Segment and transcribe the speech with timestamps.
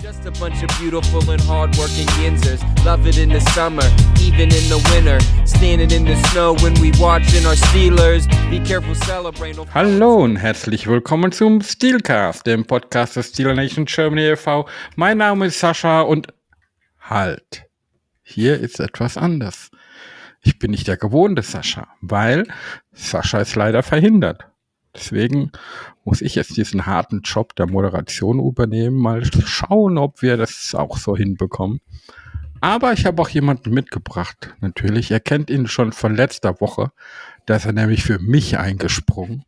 [0.00, 2.62] Just a bunch of beautiful and hardworking Yinzers.
[2.84, 3.82] Love it in the summer,
[4.20, 5.18] even in the winter.
[5.44, 8.28] Standing in the snow when we watching our Steelers.
[8.48, 9.66] Be careful celebrating.
[9.74, 14.68] Hallo und herzlich willkommen zum Steelcast, dem Podcast des Steel Nation Germany e.V.
[14.94, 16.28] Mein Name ist Sascha und
[17.00, 17.64] halt,
[18.22, 19.68] hier ist etwas anders.
[20.42, 22.46] Ich bin nicht der gewohnte Sascha, weil
[22.92, 24.44] Sascha ist leider verhindert.
[24.98, 25.52] Deswegen
[26.04, 30.98] muss ich jetzt diesen harten Job der Moderation übernehmen, mal schauen, ob wir das auch
[30.98, 31.80] so hinbekommen.
[32.60, 34.54] Aber ich habe auch jemanden mitgebracht.
[34.60, 36.90] Natürlich, ihr kennt ihn schon von letzter Woche.
[37.46, 39.44] Da ist er nämlich für mich eingesprungen.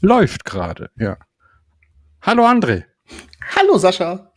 [0.00, 1.18] Läuft gerade, ja.
[2.22, 2.84] Hallo André.
[3.54, 4.32] Hallo Sascha.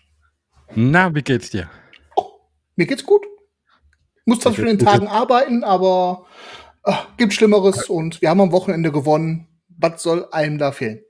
[0.76, 1.70] Na, wie geht's dir?
[2.16, 2.26] Oh,
[2.76, 3.26] mir geht's gut.
[4.26, 6.26] Muss zwar schon in den Tagen arbeiten, aber
[6.84, 9.49] äh, gibt Schlimmeres und wir haben am Wochenende gewonnen.
[9.80, 11.02] Was soll einem da fehlen?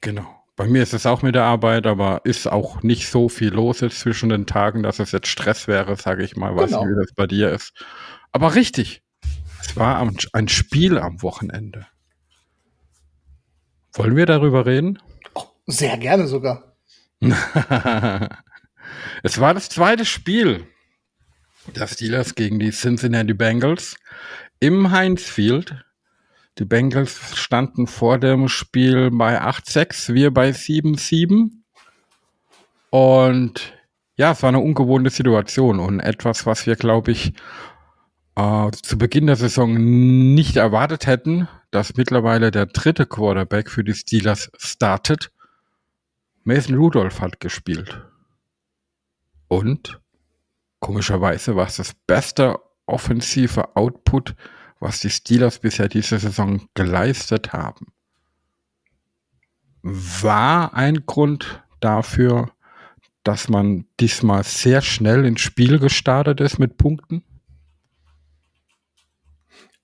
[0.00, 0.26] Genau.
[0.56, 3.80] Bei mir ist es auch mit der Arbeit, aber ist auch nicht so viel los
[3.80, 6.54] jetzt zwischen den Tagen, dass es jetzt Stress wäre, sage ich mal.
[6.56, 6.84] Weiß Genau.
[6.84, 7.72] wie das bei dir ist.
[8.32, 9.02] Aber richtig.
[9.60, 11.86] Es war ein Spiel am Wochenende.
[13.92, 14.98] Wollen wir darüber reden?
[15.34, 16.76] Oh, sehr gerne sogar.
[19.22, 20.66] es war das zweite Spiel
[21.74, 23.96] der Steelers gegen die Cincinnati Bengals
[24.60, 25.84] im Heinz Field.
[26.58, 31.50] Die Bengals standen vor dem Spiel bei 8-6, wir bei 7-7.
[32.90, 33.74] Und
[34.16, 37.34] ja, es war eine ungewohnte Situation und etwas, was wir, glaube ich,
[38.34, 39.74] äh, zu Beginn der Saison
[40.34, 45.30] nicht erwartet hätten, dass mittlerweile der dritte Quarterback für die Steelers startet.
[46.42, 48.04] Mason Rudolph hat gespielt.
[49.46, 50.00] Und
[50.80, 54.34] komischerweise war es das beste offensive Output,
[54.80, 57.86] was die Steelers bisher diese Saison geleistet haben.
[59.82, 62.50] War ein Grund dafür,
[63.24, 67.22] dass man diesmal sehr schnell ins Spiel gestartet ist mit Punkten?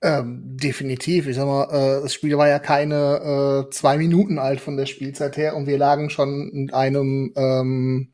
[0.05, 1.27] Ähm, definitiv.
[1.27, 4.85] Ich sag mal, äh, das Spiel war ja keine äh, zwei Minuten alt von der
[4.85, 8.13] Spielzeit her und wir lagen schon mit einem, ähm,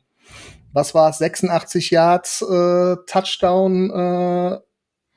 [0.71, 4.57] was war es, 86 Yards äh, Touchdown äh,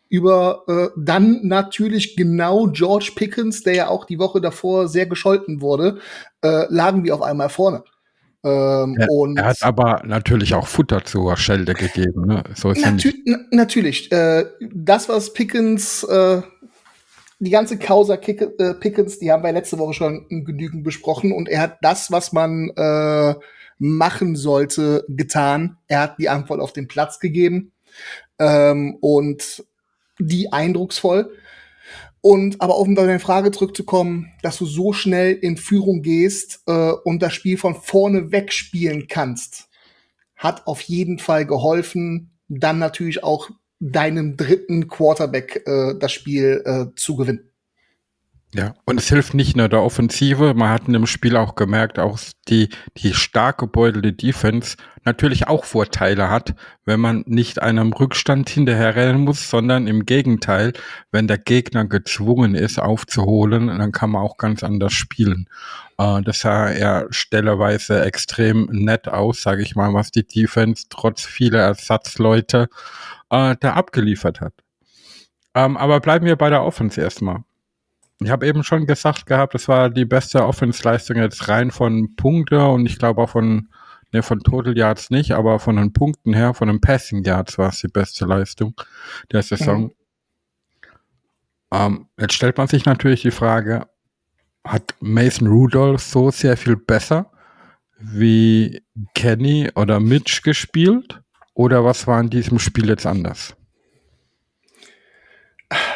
[0.08, 5.60] über äh, dann natürlich genau George Pickens, der ja auch die Woche davor sehr gescholten
[5.60, 5.98] wurde,
[6.42, 7.82] äh, lagen wir auf einmal vorne.
[8.44, 12.26] Ähm, Er, und er hat aber natürlich auch Futter zur Schelde gegeben.
[12.26, 12.44] Ne?
[12.54, 13.20] So ist ja Natü nicht.
[13.24, 14.12] na- natürlich.
[14.12, 16.42] Äh, das, was Pickens, äh,
[17.38, 21.48] die ganze Causa Kick äh, Pickens, die haben wir letzte Woche schon genügend besprochen und
[21.48, 23.34] er hat das, was man äh,
[23.78, 25.78] machen sollte, getan.
[25.88, 27.72] Er hat die Antwort auf den Platz gegeben
[28.38, 29.64] ähm, und
[30.18, 31.30] die eindrucksvoll.
[32.20, 36.92] Und aber um auf deine Frage zurückzukommen, dass du so schnell in Führung gehst äh,
[37.04, 39.68] und das Spiel von vorne wegspielen kannst,
[40.34, 46.86] hat auf jeden Fall geholfen, dann natürlich auch deinem dritten Quarterback äh, das Spiel äh,
[46.96, 47.50] zu gewinnen.
[48.54, 50.54] Ja, und es hilft nicht nur der Offensive.
[50.54, 55.64] Man hat in dem Spiel auch gemerkt, auch die, die stark gebeutelte Defense natürlich auch
[55.64, 56.54] Vorteile hat,
[56.84, 60.72] wenn man nicht einem Rückstand hinterherrennen muss, sondern im Gegenteil,
[61.10, 65.48] wenn der Gegner gezwungen ist, aufzuholen, dann kann man auch ganz anders spielen.
[65.98, 71.22] Äh, das sah ja stellerweise extrem nett aus, sage ich mal, was die Defense trotz
[71.24, 72.68] vieler Ersatzleute
[73.30, 74.54] äh, da abgeliefert hat.
[75.56, 77.42] Ähm, aber bleiben wir bei der Offense erstmal.
[78.24, 82.66] Ich habe eben schon gesagt gehabt, das war die beste Offense-Leistung jetzt rein von Punkte
[82.66, 83.68] und ich glaube auch von,
[84.12, 87.68] ne, von Total Yards nicht, aber von den Punkten her, von den Passing Yards war
[87.68, 88.74] es die beste Leistung
[89.30, 89.92] der Saison.
[91.70, 93.88] Ähm, jetzt stellt man sich natürlich die Frage,
[94.64, 97.30] hat Mason Rudolph so sehr viel besser
[97.98, 98.82] wie
[99.14, 101.20] Kenny oder Mitch gespielt?
[101.52, 103.54] Oder was war in diesem Spiel jetzt anders?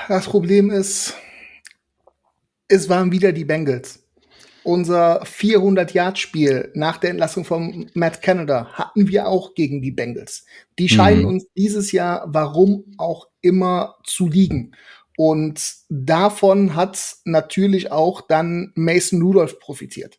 [0.09, 1.15] Das Problem ist,
[2.69, 4.05] es waren wieder die Bengals.
[4.62, 10.44] Unser 400-Yard-Spiel nach der Entlassung von Matt Canada hatten wir auch gegen die Bengals.
[10.79, 11.26] Die scheinen Mhm.
[11.29, 14.73] uns dieses Jahr, warum auch immer, zu liegen.
[15.17, 20.19] Und davon hat natürlich auch dann Mason Rudolph profitiert.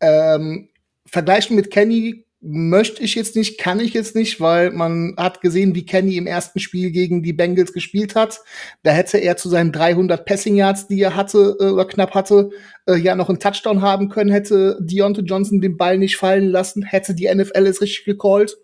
[0.00, 0.68] Ähm,
[1.06, 5.74] vergleichen mit Kenny möchte ich jetzt nicht, kann ich jetzt nicht, weil man hat gesehen,
[5.74, 8.40] wie Kenny im ersten Spiel gegen die Bengals gespielt hat.
[8.82, 12.50] Da hätte er zu seinen 300 Passing Yards, die er hatte äh, oder knapp hatte,
[12.86, 16.82] äh, ja noch einen Touchdown haben können, hätte Deontay Johnson den Ball nicht fallen lassen,
[16.82, 18.56] hätte die NFL es richtig gecallt,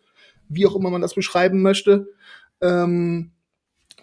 [0.49, 2.09] wie auch immer man das beschreiben möchte.
[2.63, 3.33] Ähm,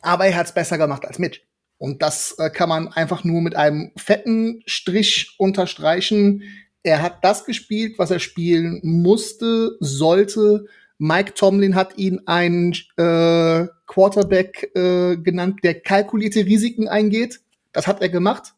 [0.03, 1.41] aber er hat es besser gemacht als Mitch.
[1.79, 6.43] Und das äh, kann man einfach nur mit einem fetten Strich unterstreichen.
[6.83, 10.65] Er hat das gespielt, was er spielen musste, sollte,
[10.97, 17.41] Mike Tomlin hat ihn einen äh, Quarterback äh, genannt, der kalkulierte Risiken eingeht.
[17.71, 18.53] Das hat er gemacht.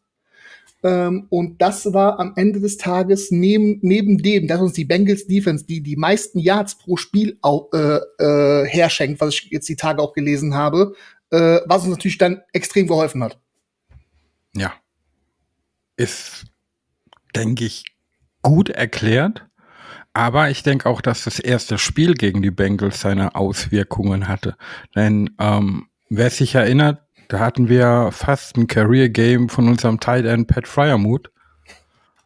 [0.84, 5.26] Ähm, und das war am Ende des Tages neben, neben dem, dass uns die Bengals
[5.26, 9.76] Defense, die die meisten Yards pro Spiel auch, äh, äh, herschenkt, was ich jetzt die
[9.76, 10.94] Tage auch gelesen habe,
[11.32, 13.40] äh, was uns natürlich dann extrem geholfen hat.
[14.56, 14.74] Ja.
[15.98, 16.46] Ist,
[17.36, 17.86] denke ich,
[18.46, 19.48] gut erklärt.
[20.14, 24.56] Aber ich denke auch, dass das erste Spiel gegen die Bengals seine Auswirkungen hatte.
[24.96, 30.26] Denn ähm, wer sich erinnert, da hatten wir fast ein Career Game von unserem Tight
[30.26, 31.32] End Pat Fryermuth.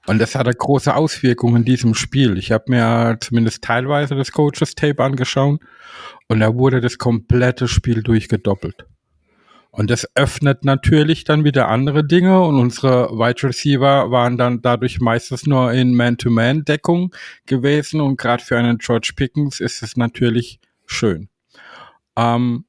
[0.07, 2.38] Und das hatte große Auswirkungen in diesem Spiel.
[2.38, 5.62] Ich habe mir zumindest teilweise das Coaches Tape angeschaut
[6.27, 8.86] und da wurde das komplette Spiel durchgedoppelt.
[9.71, 15.00] Und das öffnet natürlich dann wieder andere Dinge und unsere Wide Receiver waren dann dadurch
[15.00, 17.13] meistens nur in Man-to-Man-Deckung
[17.45, 21.30] gewesen und gerade für einen George Pickens ist es natürlich schön.
[22.16, 22.66] Ähm,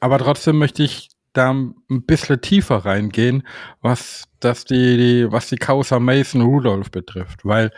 [0.00, 3.46] aber trotzdem möchte ich da ein bisschen tiefer reingehen,
[3.80, 7.72] was das die, die was die Causa Mason Rudolph betrifft, weil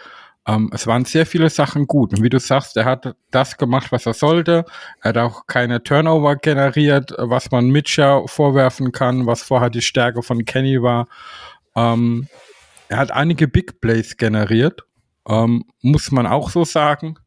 [0.48, 2.14] ähm, es waren sehr viele Sachen gut.
[2.14, 4.64] Und wie du sagst, er hat das gemacht, was er sollte.
[5.02, 10.22] Er hat auch keine Turnover generiert, was man Mitcher vorwerfen kann, was vorher die Stärke
[10.22, 11.06] von Kenny war.
[11.76, 12.28] Ähm,
[12.88, 14.84] er hat einige Big Plays generiert,
[15.28, 17.18] ähm, muss man auch so sagen.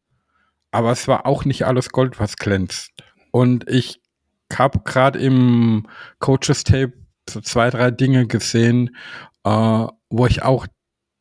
[0.72, 2.92] Aber es war auch nicht alles Gold, was glänzt.
[3.30, 4.02] Und ich
[4.52, 5.88] habe gerade im
[6.20, 6.94] Coaches Tape
[7.30, 8.96] so zwei, drei Dinge gesehen,
[9.44, 10.66] äh, wo ich auch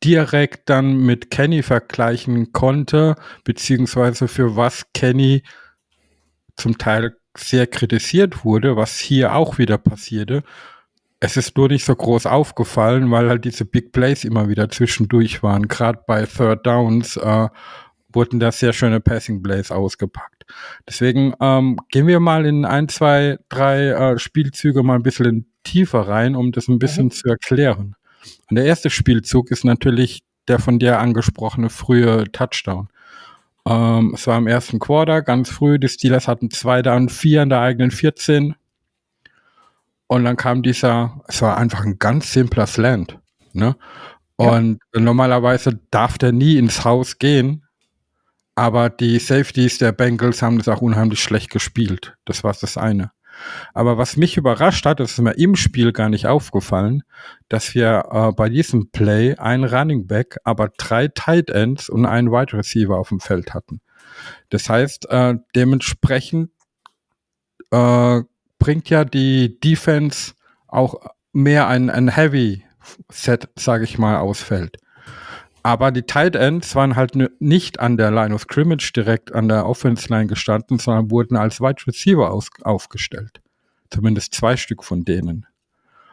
[0.03, 5.43] direkt dann mit Kenny vergleichen konnte, beziehungsweise für was Kenny
[6.55, 10.43] zum Teil sehr kritisiert wurde, was hier auch wieder passierte.
[11.19, 15.43] Es ist nur nicht so groß aufgefallen, weil halt diese Big Plays immer wieder zwischendurch
[15.43, 15.67] waren.
[15.67, 17.47] Gerade bei Third Downs äh,
[18.11, 20.45] wurden da sehr schöne Passing Plays ausgepackt.
[20.87, 26.07] Deswegen ähm, gehen wir mal in ein, zwei, drei äh, Spielzüge mal ein bisschen tiefer
[26.07, 27.11] rein, um das ein bisschen mhm.
[27.11, 27.95] zu erklären.
[28.49, 32.89] Und der erste Spielzug ist natürlich der von dir angesprochene frühe Touchdown.
[33.67, 35.79] Ähm, es war im ersten Quarter, ganz früh.
[35.79, 38.55] Die Steelers hatten zwei Down, vier in der eigenen 14.
[40.07, 43.17] Und dann kam dieser, es war einfach ein ganz simpler Slant.
[43.53, 43.75] Ne?
[44.35, 45.01] Und ja.
[45.01, 47.63] normalerweise darf der nie ins Haus gehen,
[48.55, 52.15] aber die Safeties der Bengals haben das auch unheimlich schlecht gespielt.
[52.25, 53.11] Das war das eine.
[53.73, 57.03] Aber was mich überrascht hat, das ist mir im Spiel gar nicht aufgefallen,
[57.49, 62.31] dass wir äh, bei diesem Play einen Running Back, aber drei Tight Ends und einen
[62.31, 63.81] Wide Receiver auf dem Feld hatten.
[64.49, 66.51] Das heißt, äh, dementsprechend
[67.71, 68.21] äh,
[68.59, 70.33] bringt ja die Defense
[70.67, 70.95] auch
[71.33, 72.65] mehr ein, ein Heavy
[73.09, 74.77] Set, sage ich mal, ausfällt.
[75.63, 79.67] Aber die Tight Ends waren halt nicht an der Line of Scrimmage direkt an der
[79.67, 83.41] Offense Line gestanden, sondern wurden als Wide Receiver aus, aufgestellt.
[83.91, 85.45] Zumindest zwei Stück von denen.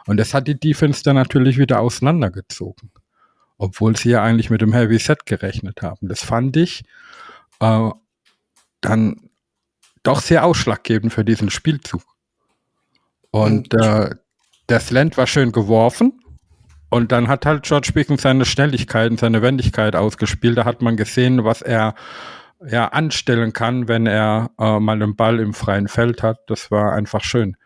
[0.07, 2.91] Und das hat die Defense dann natürlich wieder auseinandergezogen.
[3.57, 6.09] Obwohl sie ja eigentlich mit dem Heavy Set gerechnet haben.
[6.09, 6.85] Das fand ich
[7.61, 7.91] äh,
[8.81, 9.31] dann
[10.03, 12.03] doch sehr ausschlaggebend für diesen Spielzug.
[13.31, 14.15] Und äh,
[14.69, 16.21] der Slant war schön geworfen,
[16.91, 20.57] und dann hat halt George Pickens seine Schnelligkeit und seine Wendigkeit ausgespielt.
[20.57, 21.95] Da hat man gesehen, was er
[22.67, 26.39] ja anstellen kann, wenn er äh, mal den Ball im freien Feld hat.
[26.49, 27.57] Das war einfach schön.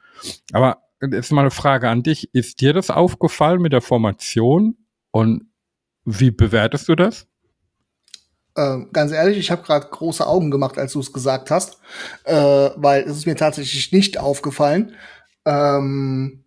[0.52, 2.34] Aber jetzt mal eine Frage an dich.
[2.34, 4.76] Ist dir das aufgefallen mit der Formation?
[5.10, 5.46] Und
[6.04, 7.26] wie bewertest du das?
[8.56, 11.78] Ähm, ganz ehrlich, ich habe gerade große Augen gemacht, als du es gesagt hast,
[12.24, 12.34] äh,
[12.76, 14.94] weil es ist mir tatsächlich nicht aufgefallen.
[15.46, 16.41] Ähm,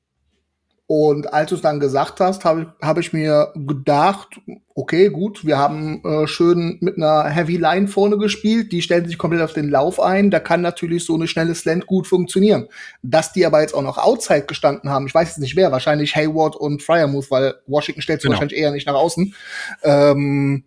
[0.87, 4.39] und als du es dann gesagt hast, habe hab ich mir gedacht,
[4.75, 9.17] okay, gut, wir haben äh, schön mit einer Heavy Line vorne gespielt, die stellen sich
[9.17, 12.67] komplett auf den Lauf ein, da kann natürlich so eine schnelle Slant gut funktionieren.
[13.01, 16.15] Dass die aber jetzt auch noch Outside gestanden haben, ich weiß jetzt nicht wer, wahrscheinlich
[16.15, 18.39] Hayward und Fryermuth, weil Washington stellt sich genau.
[18.39, 19.33] wahrscheinlich eher nicht nach außen,
[19.81, 20.65] ähm,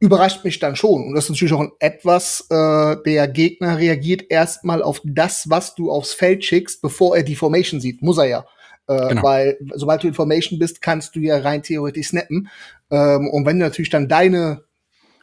[0.00, 1.04] überrascht mich dann schon.
[1.06, 5.92] Und das ist natürlich auch etwas, äh, der Gegner reagiert erstmal auf das, was du
[5.92, 8.02] aufs Feld schickst, bevor er die Formation sieht.
[8.02, 8.46] Muss er ja.
[8.88, 9.22] Äh, genau.
[9.22, 12.48] Weil sobald du Information bist, kannst du ja rein theoretisch snappen.
[12.90, 14.64] Ähm, und wenn du natürlich dann deine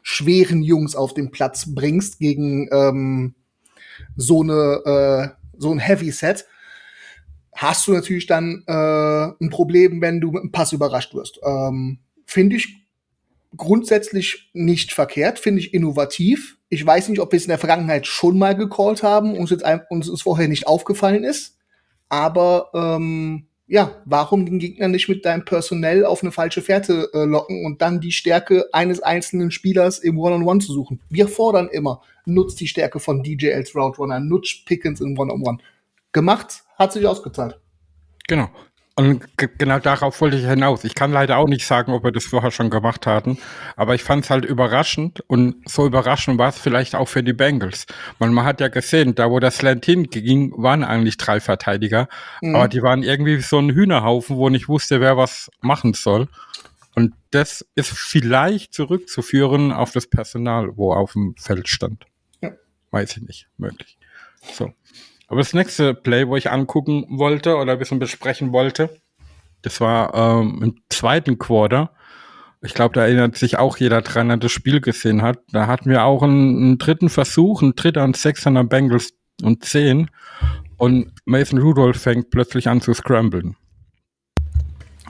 [0.01, 3.36] schweren Jungs auf den Platz bringst gegen ähm,
[4.15, 6.46] so eine äh, so ein Heavy Set,
[7.55, 11.39] hast du natürlich dann äh, ein Problem, wenn du mit einem Pass überrascht wirst.
[11.43, 12.84] Ähm, finde ich
[13.55, 16.58] grundsätzlich nicht verkehrt, finde ich innovativ.
[16.70, 19.51] Ich weiß nicht, ob wir es in der Vergangenheit schon mal gecallt haben und uns,
[19.51, 21.58] jetzt uns, uns vorher nicht aufgefallen ist.
[22.10, 27.24] Aber ähm, ja, warum den Gegner nicht mit deinem Personell auf eine falsche Fährte äh,
[27.24, 31.01] locken und dann die Stärke eines einzelnen Spielers im One-on-One -on -One zu suchen?
[31.10, 35.58] Wir fordern immer, nutzt die Stärke von DJ als Route Runner, nutzt Pickens im One-on-One.
[35.58, 35.63] -on -One.
[36.12, 37.60] Gemacht, hat sich ausgezahlt.
[38.27, 38.50] Genau.
[38.96, 40.84] Und genau darauf wollte ich hinaus.
[40.84, 43.40] Ich kann leider auch nicht sagen, ob wir das vorher schon gemacht hatten,
[43.76, 47.34] aber ich fand es halt überraschend und so überraschend war es vielleicht auch für die
[47.34, 47.88] Bengals.
[48.20, 52.08] Weil man hat ja gesehen, da wo das Land hinging, waren eigentlich drei Verteidiger,
[52.42, 52.56] mhm.
[52.56, 56.28] aber die waren irgendwie so ein Hühnerhaufen, wo nicht wusste, wer was machen soll.
[56.94, 62.06] Und das ist vielleicht zurückzuführen auf das Personal, wo auf dem Feld stand.
[62.42, 62.52] Ja.
[62.92, 63.98] Weiß ich nicht, möglich.
[64.54, 64.72] So.
[65.27, 68.89] Aber das nächste Play, wo ich angucken wollte oder ein bisschen besprechen wollte,
[69.62, 71.92] das war ähm, im zweiten Quarter.
[72.62, 75.39] Ich glaube, da erinnert sich auch jeder dran, der das Spiel gesehen hat.
[75.51, 79.13] Da hatten wir auch einen, einen dritten Versuch, einen dritter und sechs an der Bengals
[79.42, 80.10] und zehn.
[80.77, 83.56] Und Mason Rudolph fängt plötzlich an zu scramblen.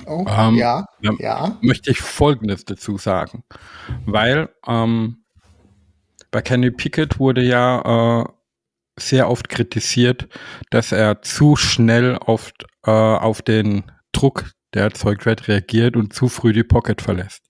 [0.05, 0.85] Oh, ähm, ja,
[1.19, 1.57] ja.
[1.61, 3.43] Möchte ich Folgendes dazu sagen.
[4.05, 5.23] Weil ähm,
[6.31, 8.25] bei Kenny Pickett wurde ja äh,
[8.99, 10.27] sehr oft kritisiert,
[10.69, 16.29] dass er zu schnell oft äh, auf den Druck, der erzeugt wird, reagiert und zu
[16.29, 17.43] früh die Pocket verlässt.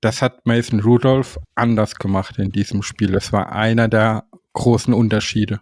[0.00, 3.12] Das hat Mason Rudolph anders gemacht in diesem Spiel.
[3.12, 4.24] Das war einer der
[4.54, 5.60] großen Unterschiede.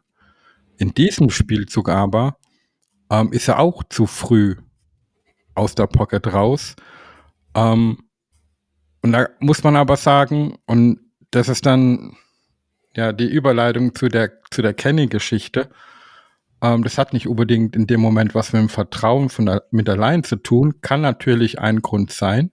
[0.77, 2.39] In diesem Spielzug aber
[3.11, 4.57] ähm, ist er auch zu früh
[5.55, 6.77] aus der Pocket raus.
[7.55, 7.99] Ähm,
[9.03, 11.01] und da muss man aber sagen, und
[11.31, 12.17] das ist dann
[12.97, 15.71] ja, die Überleitung zu der, zu der Kenny-Geschichte,
[16.63, 19.89] ähm, das hat nicht unbedingt in dem Moment was mit dem Vertrauen von der, mit
[19.89, 22.51] Line zu tun, kann natürlich ein Grund sein.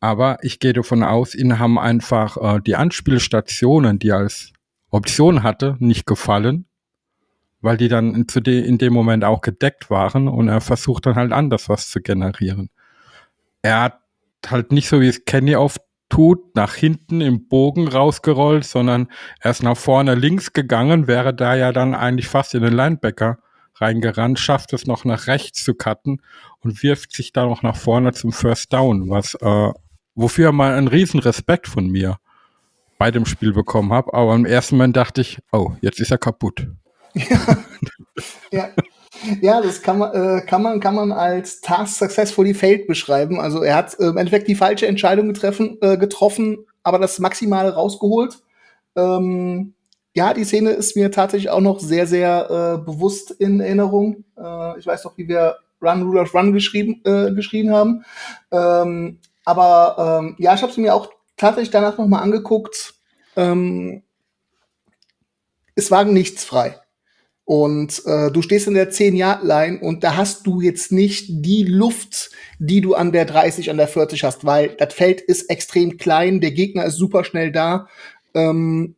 [0.00, 4.52] Aber ich gehe davon aus, ihnen haben einfach äh, die Anspielstationen, die als
[4.90, 6.66] Option hatte, nicht gefallen,
[7.60, 11.06] weil die dann in, zu de, in dem Moment auch gedeckt waren und er versucht
[11.06, 12.70] dann halt anders was zu generieren.
[13.62, 14.00] Er hat
[14.46, 19.08] halt nicht so wie es Kenny oft tut, nach hinten im Bogen rausgerollt, sondern
[19.40, 23.38] er ist nach vorne links gegangen, wäre da ja dann eigentlich fast in den Linebacker
[23.76, 26.20] reingerannt, schafft es noch nach rechts zu cutten
[26.60, 29.72] und wirft sich da noch nach vorne zum First Down, was äh,
[30.14, 32.18] wofür mal einen riesen Respekt von mir
[32.98, 34.12] bei dem Spiel bekommen habe.
[34.12, 36.68] Aber im ersten Moment dachte ich, oh, jetzt ist er kaputt.
[37.14, 37.56] Ja,
[38.52, 38.68] ja.
[39.40, 43.40] Ja, das kann man, äh, kann man, kann man als Task Successfully Failed beschreiben.
[43.40, 47.74] Also er hat äh, im Endeffekt die falsche Entscheidung getreffen, äh, getroffen, aber das Maximale
[47.74, 48.38] rausgeholt.
[48.96, 49.74] Ähm,
[50.14, 54.24] ja, die Szene ist mir tatsächlich auch noch sehr, sehr äh, bewusst in Erinnerung.
[54.36, 58.04] Äh, ich weiß noch, wie wir Run Rudolph Run geschrieben, äh, geschrieben haben.
[58.50, 62.94] Ähm, aber ähm, ja, ich habe sie mir auch tatsächlich danach noch mal angeguckt.
[63.36, 64.02] Ähm,
[65.74, 66.80] es war nichts frei.
[67.50, 72.30] Und äh, du stehst in der 10-Yard-Line und da hast du jetzt nicht die Luft,
[72.60, 76.40] die du an der 30, an der 40 hast, weil das Feld ist extrem klein,
[76.40, 77.88] der Gegner ist super schnell da.
[78.34, 78.94] Ähm,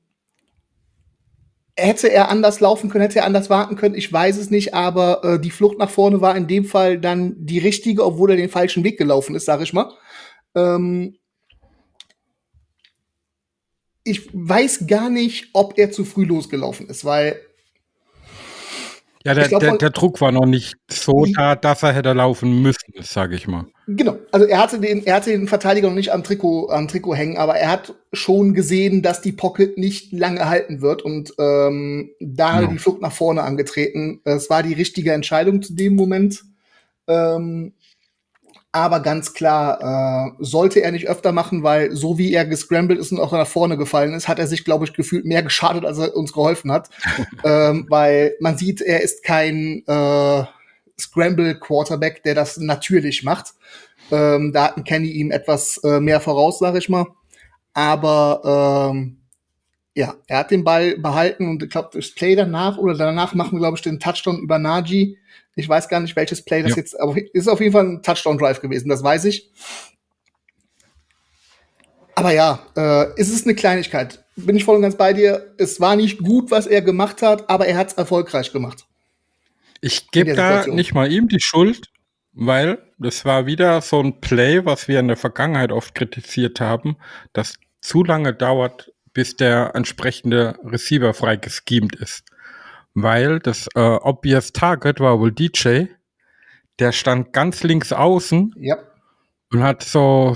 [1.76, 5.24] hätte er anders laufen können, hätte er anders warten können, ich weiß es nicht, aber
[5.24, 8.50] äh, die Flucht nach vorne war in dem Fall dann die richtige, obwohl er den
[8.50, 9.90] falschen Weg gelaufen ist, sag ich mal.
[10.54, 11.16] Ähm,
[14.04, 17.40] ich weiß gar nicht, ob er zu früh losgelaufen ist, weil
[19.24, 22.62] ja, der, glaub, der, der, Druck war noch nicht so da, dass er hätte laufen
[22.62, 23.66] müssen, sage ich mal.
[23.86, 24.16] Genau.
[24.30, 27.36] Also er hatte den, er hatte den Verteidiger noch nicht am Trikot, am Trikot hängen,
[27.36, 32.54] aber er hat schon gesehen, dass die Pocket nicht lange halten wird und ähm, da
[32.54, 34.20] hat er die Flucht nach vorne angetreten.
[34.24, 36.42] Es war die richtige Entscheidung zu dem Moment.
[37.06, 37.74] Ähm,
[38.72, 43.12] aber ganz klar, äh, sollte er nicht öfter machen, weil so wie er gescrambled ist
[43.12, 45.98] und auch nach vorne gefallen ist, hat er sich, glaube ich, gefühlt mehr geschadet, als
[45.98, 46.88] er uns geholfen hat.
[47.44, 50.44] ähm, weil man sieht, er ist kein äh,
[50.98, 53.52] Scramble-Quarterback, der das natürlich macht.
[54.10, 57.06] Ähm, da hat Kenny ihm etwas äh, mehr voraus, sag ich mal.
[57.74, 59.18] Aber ähm,
[59.94, 63.52] ja, er hat den Ball behalten und ich glaube, das Play danach oder danach machen
[63.52, 65.18] wir, glaube ich, den Touchdown über Najee
[65.54, 66.76] ich weiß gar nicht, welches Play das ja.
[66.78, 69.50] jetzt, aber ist auf jeden Fall ein Touchdown-Drive gewesen, das weiß ich.
[72.14, 74.24] Aber ja, äh, es ist eine Kleinigkeit.
[74.36, 75.54] Bin ich voll und ganz bei dir.
[75.58, 78.86] Es war nicht gut, was er gemacht hat, aber er hat es erfolgreich gemacht.
[79.80, 81.88] Ich gebe da nicht mal ihm die Schuld,
[82.32, 86.96] weil das war wieder so ein Play, was wir in der Vergangenheit oft kritisiert haben,
[87.32, 92.24] das zu lange dauert, bis der entsprechende Receiver frei geschemt ist
[92.94, 95.84] weil das äh, Obvious Target war wohl DJ.
[96.78, 98.76] Der stand ganz links außen ja.
[99.52, 100.34] und hat so,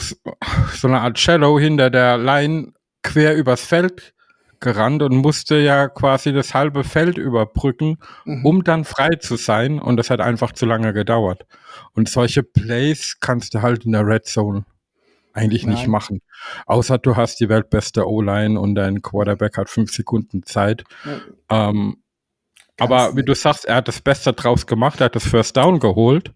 [0.75, 2.73] so eine Art Cello hinter der Line
[3.03, 4.15] quer übers Feld
[4.61, 8.45] gerannt und musste ja quasi das halbe Feld überbrücken, mhm.
[8.45, 9.79] um dann frei zu sein.
[9.79, 11.47] Und das hat einfach zu lange gedauert.
[11.93, 14.65] Und solche Plays kannst du halt in der Red Zone
[15.33, 15.75] eigentlich Nein.
[15.75, 16.23] nicht machen.
[16.67, 20.85] Außer du hast die weltbeste O-Line und dein Quarterback hat fünf Sekunden Zeit.
[21.05, 21.69] Ja.
[21.69, 22.03] Ähm,
[22.79, 25.81] aber wie du sagst, er hat das Beste draus gemacht, er hat das First Down
[25.81, 26.33] geholt.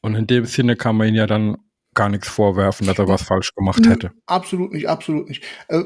[0.00, 1.56] Und in dem Sinne kann man ihn ja dann
[1.94, 4.10] gar nichts vorwerfen, dass er was falsch gemacht hätte.
[4.26, 5.42] Absolut nicht, absolut nicht.
[5.68, 5.84] Äh,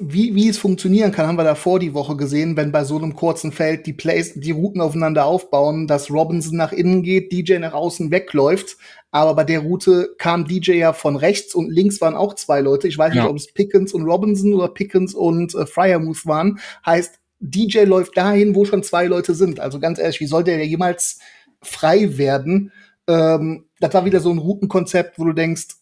[0.00, 3.14] wie, wie es funktionieren kann, haben wir davor die Woche gesehen, wenn bei so einem
[3.14, 7.72] kurzen Feld die Plays, die Routen aufeinander aufbauen, dass Robinson nach innen geht, DJ nach
[7.72, 8.76] außen wegläuft.
[9.10, 12.88] Aber bei der Route kam DJ ja von rechts und links waren auch zwei Leute.
[12.88, 13.22] Ich weiß ja.
[13.22, 16.58] nicht, ob es Pickens und Robinson oder Pickens und äh, Fryermuth waren.
[16.84, 19.60] Heißt, DJ läuft dahin, wo schon zwei Leute sind.
[19.60, 21.18] Also ganz ehrlich, wie soll der jemals
[21.62, 22.72] frei werden?
[23.06, 25.76] Ähm, das war wieder so ein Routenkonzept, wo du denkst?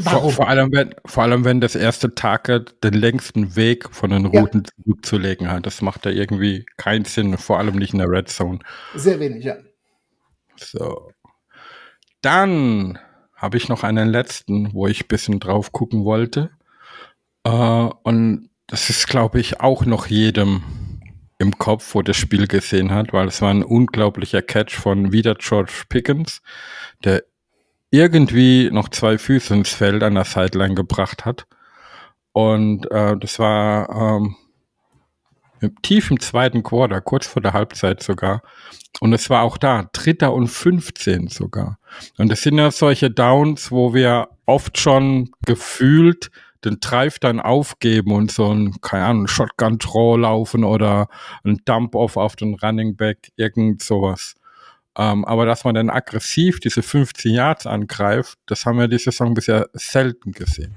[0.00, 4.26] Vor, vor, allem, wenn, vor allem, wenn das erste Target den längsten Weg von den
[4.26, 4.84] Routen ja.
[4.84, 5.66] zurückzulegen hat.
[5.66, 8.58] Das macht ja irgendwie keinen Sinn, vor allem nicht in der Red Zone.
[8.96, 9.56] Sehr wenig, ja.
[10.56, 11.12] So.
[12.22, 12.98] Dann
[13.36, 16.50] habe ich noch einen letzten, wo ich ein bisschen drauf gucken wollte.
[17.44, 20.62] Äh, und das ist, glaube ich, auch noch jedem
[21.38, 25.34] im Kopf, wo das Spiel gesehen hat, weil es war ein unglaublicher Catch von wieder
[25.34, 26.40] George Pickens,
[27.02, 27.24] der
[27.90, 31.46] irgendwie noch zwei Füße ins Feld an der Sideline gebracht hat.
[32.32, 34.36] Und äh, das war ähm,
[35.60, 38.42] im zweiten Quarter, kurz vor der Halbzeit sogar.
[39.00, 41.78] Und es war auch da, dritter und 15 sogar.
[42.18, 46.30] Und das sind ja solche Downs, wo wir oft schon gefühlt
[46.64, 51.08] den Drive dann aufgeben und so ein, keine Ahnung, Shotgun-Draw laufen oder
[51.44, 54.34] ein Dump-Off auf den Running Back, irgend sowas.
[54.96, 59.34] Ähm, aber dass man dann aggressiv diese 15 Yards angreift, das haben wir diese Saison
[59.34, 60.74] bisher selten gesehen.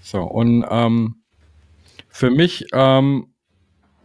[0.00, 1.22] So, und ähm,
[2.08, 3.32] für mich ähm,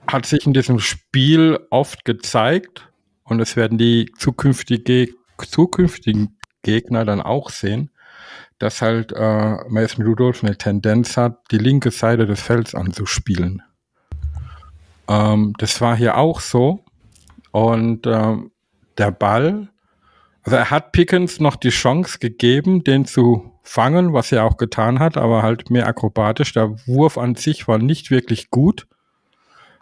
[0.08, 2.90] hat sich in diesem Spiel oft gezeigt,
[3.24, 5.08] und es werden die zukünftige,
[5.38, 7.90] zukünftigen Gegner dann auch sehen,
[8.64, 13.62] dass halt äh, Mason Rudolph eine Tendenz hat, die linke Seite des Felds anzuspielen.
[15.10, 16.80] Ähm, das war hier auch so.
[17.52, 18.52] Und ähm,
[18.98, 19.68] der Ball,
[20.44, 25.00] also er hat Pickens noch die Chance gegeben, den zu fangen, was er auch getan
[25.00, 26.54] hat, aber halt mehr akrobatisch.
[26.54, 28.88] Der Wurf an sich war nicht wirklich gut.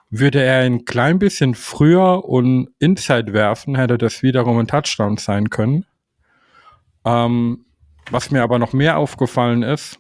[0.09, 5.51] Würde er ein klein bisschen früher und Inside werfen, hätte das wiederum ein Touchdown sein
[5.51, 5.85] können.
[7.05, 7.65] Ähm,
[8.09, 9.99] was mir aber noch mehr aufgefallen ist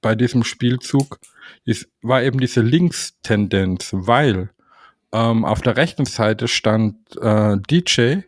[0.00, 1.18] bei diesem Spielzug,
[1.64, 4.50] ist, war eben diese Linkstendenz, weil
[5.12, 8.20] ähm, auf der rechten Seite stand äh, DJ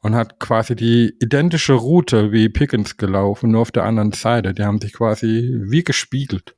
[0.00, 4.54] und hat quasi die identische Route wie Pickens gelaufen, nur auf der anderen Seite.
[4.54, 6.54] Die haben sich quasi wie gespiegelt.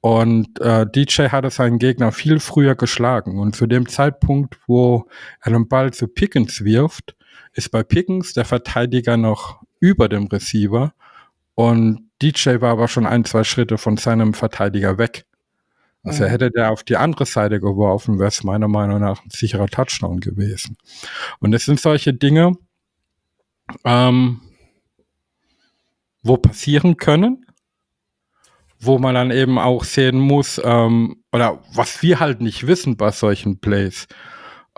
[0.00, 3.38] Und äh, DJ hatte seinen Gegner viel früher geschlagen.
[3.38, 5.08] Und zu dem Zeitpunkt, wo
[5.40, 7.16] er den Ball zu Pickens wirft,
[7.52, 10.92] ist bei Pickens der Verteidiger noch über dem Receiver
[11.54, 15.24] und DJ war aber schon ein, zwei Schritte von seinem Verteidiger weg.
[16.04, 16.28] Also mhm.
[16.28, 20.20] hätte der auf die andere Seite geworfen, wäre es meiner Meinung nach ein sicherer Touchdown
[20.20, 20.76] gewesen.
[21.40, 22.52] Und es sind solche Dinge,
[23.84, 24.40] ähm,
[26.22, 27.44] wo passieren können,
[28.80, 33.10] wo man dann eben auch sehen muss, ähm, oder was wir halt nicht wissen bei
[33.10, 34.06] solchen Plays,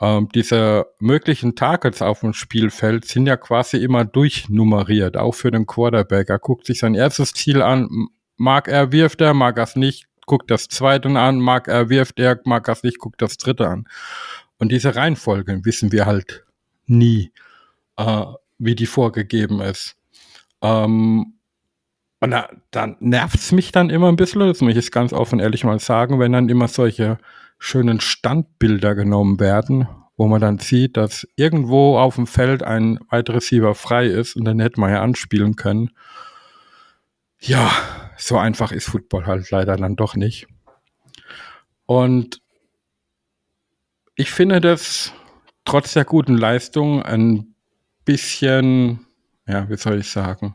[0.00, 5.66] ähm, diese möglichen Targets auf dem Spielfeld sind ja quasi immer durchnummeriert, auch für den
[5.66, 6.30] Quarterback.
[6.30, 10.06] Er guckt sich sein erstes Ziel an, mag er, wirft er, mag er es nicht,
[10.24, 13.68] guckt das zweite an, mag er, wirft er, mag er es nicht, guckt das dritte
[13.68, 13.86] an.
[14.58, 16.44] Und diese Reihenfolge wissen wir halt
[16.86, 17.30] nie,
[17.96, 18.24] äh,
[18.58, 19.96] wie die vorgegeben ist.
[20.62, 21.34] Ähm,
[22.20, 25.40] und da, dann nervt's mich dann immer ein bisschen, das muss ich jetzt ganz offen
[25.40, 27.18] ehrlich mal sagen, wenn dann immer solche
[27.60, 33.32] schönen Standbilder genommen werden, wo man dann sieht, dass irgendwo auf dem Feld ein Wide
[33.32, 35.90] Receiver frei ist und dann hätte man ja anspielen können.
[37.38, 37.70] Ja,
[38.16, 40.48] so einfach ist Football halt leider dann doch nicht.
[41.84, 42.40] Und
[44.14, 45.12] ich finde das
[45.64, 47.54] trotz der guten Leistung ein
[48.04, 49.06] bisschen,
[49.46, 50.54] ja, wie soll ich sagen,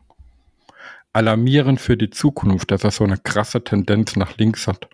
[1.12, 4.88] alarmierend für die Zukunft, dass er so eine krasse Tendenz nach links hat.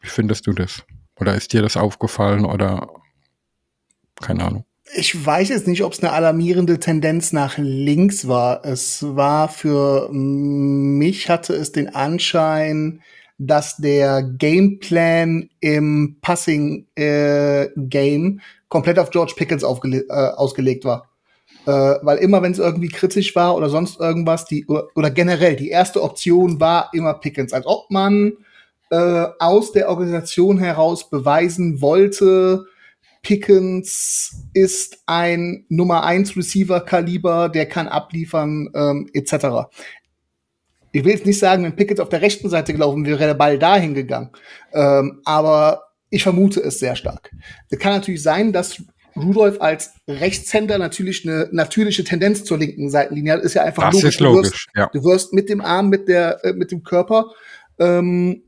[0.00, 0.84] Wie findest du das?
[1.20, 2.88] Oder ist dir das aufgefallen oder
[4.20, 4.64] keine Ahnung?
[4.94, 8.64] Ich weiß jetzt nicht, ob es eine alarmierende Tendenz nach links war.
[8.64, 13.02] Es war für mich hatte es den Anschein,
[13.36, 21.08] dass der Gameplan im Passing äh, Game komplett auf George Pickens äh, ausgelegt war.
[21.66, 21.70] Äh,
[22.02, 25.68] weil immer, wenn es irgendwie kritisch war oder sonst irgendwas, die oder, oder generell die
[25.68, 28.32] erste Option war immer Pickens, als ob man
[28.90, 32.64] äh, aus der Organisation heraus beweisen wollte,
[33.22, 39.68] Pickens ist ein Nummer 1 Receiver Kaliber, der kann abliefern, ähm, etc.
[40.92, 43.34] Ich will jetzt nicht sagen, wenn Pickens auf der rechten Seite gelaufen wäre, wäre der
[43.34, 44.30] Ball dahin gegangen.
[44.72, 47.30] Ähm, aber ich vermute es sehr stark.
[47.68, 48.82] Es kann natürlich sein, dass
[49.16, 53.42] Rudolf als Rechtshänder natürlich eine natürliche Tendenz zur linken Seitenlinie hat.
[53.42, 54.14] Ist ja einfach das logisch.
[54.14, 54.90] Ist logisch du, wirst, ja.
[54.92, 57.26] du wirst mit dem Arm, mit der, äh, mit dem Körper
[57.78, 58.42] ähm,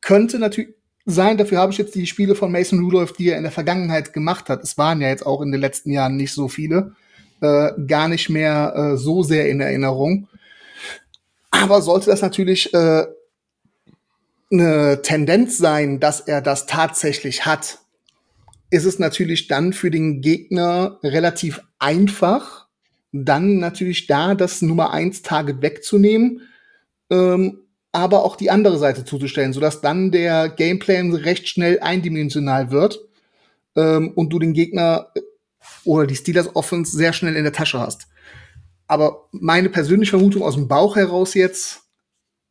[0.00, 3.42] könnte natürlich sein, dafür habe ich jetzt die Spiele von Mason Rudolph, die er in
[3.42, 6.48] der Vergangenheit gemacht hat, es waren ja jetzt auch in den letzten Jahren nicht so
[6.48, 6.92] viele,
[7.40, 10.28] äh, gar nicht mehr äh, so sehr in Erinnerung.
[11.50, 13.06] Aber sollte das natürlich äh,
[14.50, 17.78] eine Tendenz sein, dass er das tatsächlich hat,
[18.70, 22.66] ist es natürlich dann für den Gegner relativ einfach,
[23.12, 26.42] dann natürlich da das Nummer eins Target wegzunehmen
[27.10, 27.60] ähm,
[27.92, 33.00] aber auch die andere Seite zuzustellen, sodass dann der Gameplan recht schnell eindimensional wird
[33.76, 35.20] ähm, und du den Gegner äh,
[35.84, 38.08] oder die Steelers Offense sehr schnell in der Tasche hast.
[38.86, 41.82] Aber meine persönliche Vermutung aus dem Bauch heraus jetzt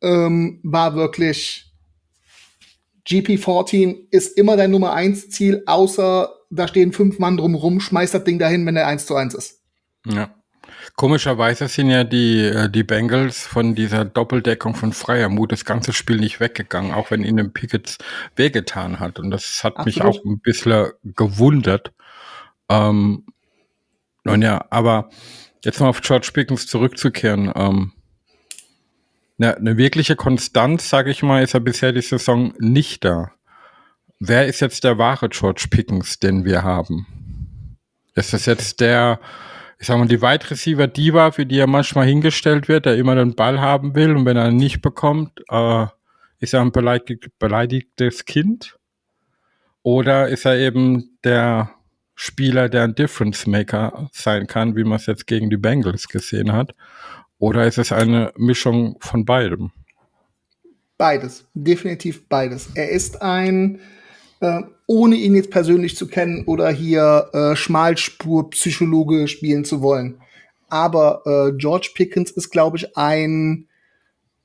[0.02, 1.72] ähm, war wirklich
[3.06, 8.24] GP14 ist immer dein Nummer 1 Ziel, außer da stehen fünf Mann drumrum, schmeißt das
[8.24, 9.62] Ding dahin, wenn der 1 zu 1 ist.
[10.06, 10.34] Ja.
[10.96, 16.18] Komischerweise sind ja die, äh, die Bengals von dieser Doppeldeckung von Freiermut das ganze Spiel
[16.18, 17.98] nicht weggegangen, auch wenn ihnen Pickets
[18.36, 19.18] wehgetan hat.
[19.18, 19.86] Und das hat Absolut.
[19.86, 21.92] mich auch ein bisschen gewundert.
[22.68, 23.24] Ähm,
[24.24, 25.10] nun ja, aber
[25.64, 27.52] jetzt mal auf George Pickens zurückzukehren.
[27.54, 27.92] Ähm,
[29.38, 33.32] eine, eine wirkliche Konstanz, sage ich mal, ist er bisher die Saison nicht da.
[34.20, 37.06] Wer ist jetzt der wahre George Pickens, den wir haben?
[38.14, 39.20] Ist das jetzt der
[39.78, 43.14] ich sag mal, die Wide Receiver Diva, für die er manchmal hingestellt wird, der immer
[43.14, 45.86] den Ball haben will und wenn er ihn nicht bekommt, äh,
[46.40, 48.76] ist er ein beleidigt, beleidigtes Kind?
[49.82, 51.70] Oder ist er eben der
[52.14, 56.52] Spieler, der ein Difference Maker sein kann, wie man es jetzt gegen die Bengals gesehen
[56.52, 56.74] hat?
[57.38, 59.70] Oder ist es eine Mischung von beidem?
[60.96, 62.70] Beides, definitiv beides.
[62.74, 63.78] Er ist ein
[64.40, 70.20] äh, ohne ihn jetzt persönlich zu kennen oder hier äh, Schmalspur-Psychologe spielen zu wollen.
[70.70, 73.68] Aber äh, George Pickens ist, glaube ich, ein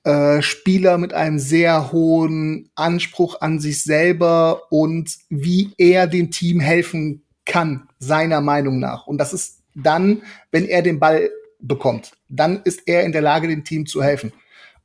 [0.04, 6.60] äh, Spieler mit einem sehr hohen Anspruch an sich selber und wie er dem Team
[6.60, 9.08] helfen kann, seiner Meinung nach.
[9.08, 11.30] Und das ist dann, wenn er den Ball
[11.60, 14.34] bekommt, dann ist er in der Lage, dem Team zu helfen.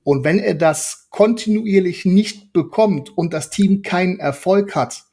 [0.05, 5.08] Und wenn er das kontinuierlich nicht bekommt und das Team keinen Erfolg hat,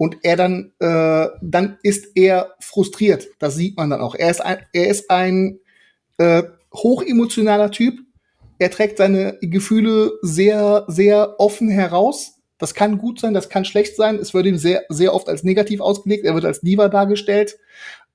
[0.00, 3.28] und er dann, äh, dann ist er frustriert.
[3.38, 4.14] Das sieht man dann auch.
[4.14, 5.60] Er ist ein, er ist ein
[6.16, 7.98] äh, hochemotionaler Typ.
[8.58, 12.38] Er trägt seine Gefühle sehr, sehr offen heraus.
[12.56, 14.16] Das kann gut sein, das kann schlecht sein.
[14.16, 16.24] Es wird ihm sehr, sehr oft als negativ ausgelegt.
[16.24, 17.58] Er wird als Diva dargestellt.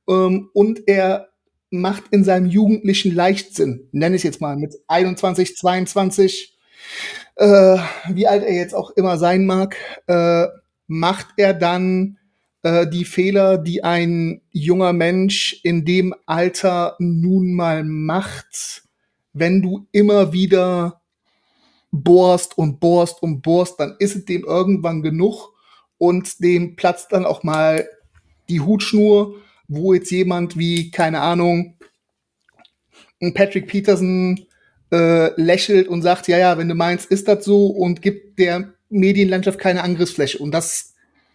[0.09, 1.27] Ähm, und er
[1.69, 6.57] macht in seinem jugendlichen Leichtsinn, nenne ich jetzt mal, mit 21, 22,
[7.35, 7.77] äh,
[8.09, 9.75] wie alt er jetzt auch immer sein mag,
[10.07, 10.47] äh,
[10.87, 12.17] macht er dann
[12.63, 18.83] äh, die Fehler, die ein junger Mensch in dem Alter nun mal macht,
[19.33, 21.01] wenn du immer wieder
[21.91, 25.53] bohrst und bohrst und bohrst, dann ist es dem irgendwann genug
[25.97, 27.87] und dem platzt dann auch mal
[28.49, 29.35] die Hutschnur,
[29.67, 31.75] wo jetzt jemand wie, keine Ahnung,
[33.21, 34.45] ein Patrick Peterson
[34.91, 38.74] äh, lächelt und sagt, ja, ja, wenn du meinst, ist das so und gibt der
[38.95, 40.37] Medienlandschaft keine Angriffsfläche.
[40.39, 40.93] Und das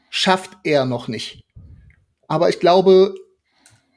[0.08, 1.44] schafft er noch nicht.
[2.28, 3.14] Aber ich glaube,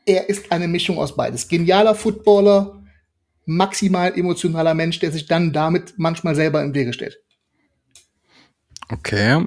[0.05, 1.47] er ist eine Mischung aus beides.
[1.47, 2.83] Genialer Footballer,
[3.45, 7.19] maximal emotionaler Mensch, der sich dann damit manchmal selber im Wege steht.
[8.89, 9.45] Okay.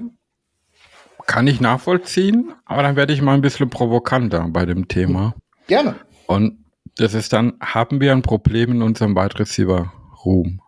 [1.25, 5.35] Kann ich nachvollziehen, aber dann werde ich mal ein bisschen provokanter bei dem Thema.
[5.67, 5.95] Gerne.
[6.25, 6.63] Und
[6.95, 9.91] das ist dann, haben wir ein Problem in unserem Wide Receiver
[10.23, 10.61] Room?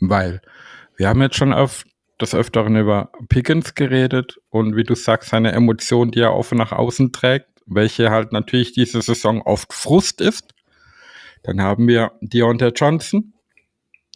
[0.00, 0.40] Weil
[0.96, 1.84] wir haben jetzt schon auf
[2.20, 6.72] des Öfteren über Pickens geredet und wie du sagst, seine Emotion, die er offen nach
[6.72, 10.54] außen trägt, welche halt natürlich diese Saison oft Frust ist.
[11.42, 13.32] Dann haben wir Deontay Johnson,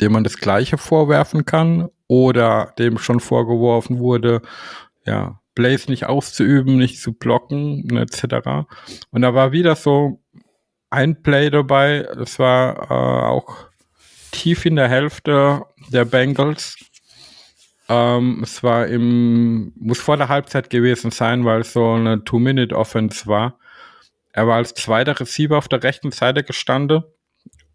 [0.01, 4.43] dem man das Gleiche vorwerfen kann oder dem schon vorgeworfen wurde,
[5.07, 8.67] ja, Blaze nicht auszuüben, nicht zu blocken, etc.
[9.11, 10.21] Und da war wieder so
[10.91, 13.69] ein Play dabei, das war äh, auch
[14.33, 16.77] tief in der Hälfte der Bengals,
[17.89, 23.27] ähm, es war im, muss vor der Halbzeit gewesen sein, weil es so eine Two-Minute-Offense
[23.27, 23.59] war.
[24.33, 27.05] Er war als zweiter Receiver auf der rechten Seite gestanden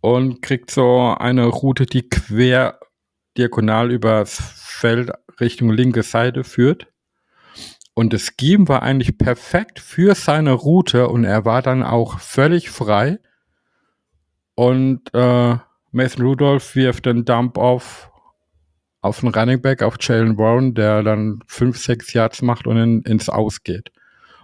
[0.01, 2.79] und kriegt so eine Route, die quer
[3.37, 6.87] diagonal übers Feld Richtung linke Seite führt.
[7.93, 12.69] Und das Scheme war eigentlich perfekt für seine Route und er war dann auch völlig
[12.69, 13.19] frei.
[14.55, 15.57] Und äh,
[15.91, 18.08] Mason Rudolph wirft den Dump auf
[19.01, 23.01] auf den Running Back, auf Jalen Warren, der dann fünf, sechs Yards macht und in,
[23.03, 23.91] ins Aus geht.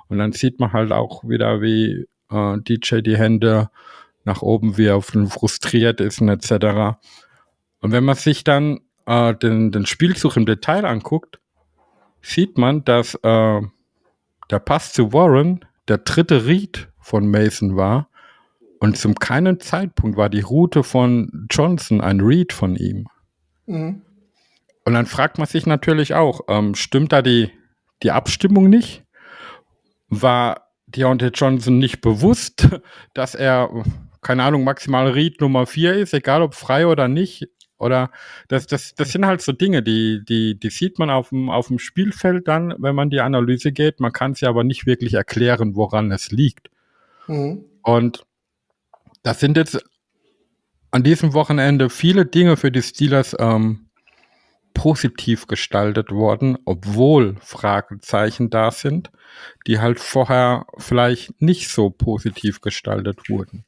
[0.07, 3.69] Und dann sieht man halt auch wieder, wie äh, DJ die Hände
[4.23, 6.97] nach oben, auf den frustriert ist und etc.
[7.81, 11.39] Und wenn man sich dann äh, den, den Spielzug im Detail anguckt,
[12.21, 13.61] sieht man, dass äh,
[14.49, 18.09] der Pass zu Warren der dritte Read von Mason war
[18.79, 23.07] und zum keinen Zeitpunkt war die Route von Johnson ein Read von ihm.
[23.67, 24.01] Mhm.
[24.85, 27.51] Und dann fragt man sich natürlich auch, ähm, stimmt da die,
[28.03, 29.03] die Abstimmung nicht?
[30.09, 32.69] War Deontay Johnson nicht bewusst,
[33.13, 33.83] dass er,
[34.21, 37.49] keine Ahnung, maximal Read Nummer 4 ist, egal ob frei oder nicht?
[37.77, 38.11] Oder
[38.47, 41.67] das, das, das sind halt so Dinge, die, die, die sieht man auf dem, auf
[41.67, 43.99] dem Spielfeld dann, wenn man die Analyse geht.
[43.99, 46.69] Man kann sie aber nicht wirklich erklären, woran es liegt.
[47.27, 47.65] Mhm.
[47.81, 48.25] Und
[49.23, 49.83] das sind jetzt
[50.91, 53.84] an diesem Wochenende viele Dinge für die Steelers ähm,
[54.75, 59.09] positiv gestaltet worden, obwohl Fragezeichen da sind,
[59.65, 63.65] die halt vorher vielleicht nicht so positiv gestaltet wurden.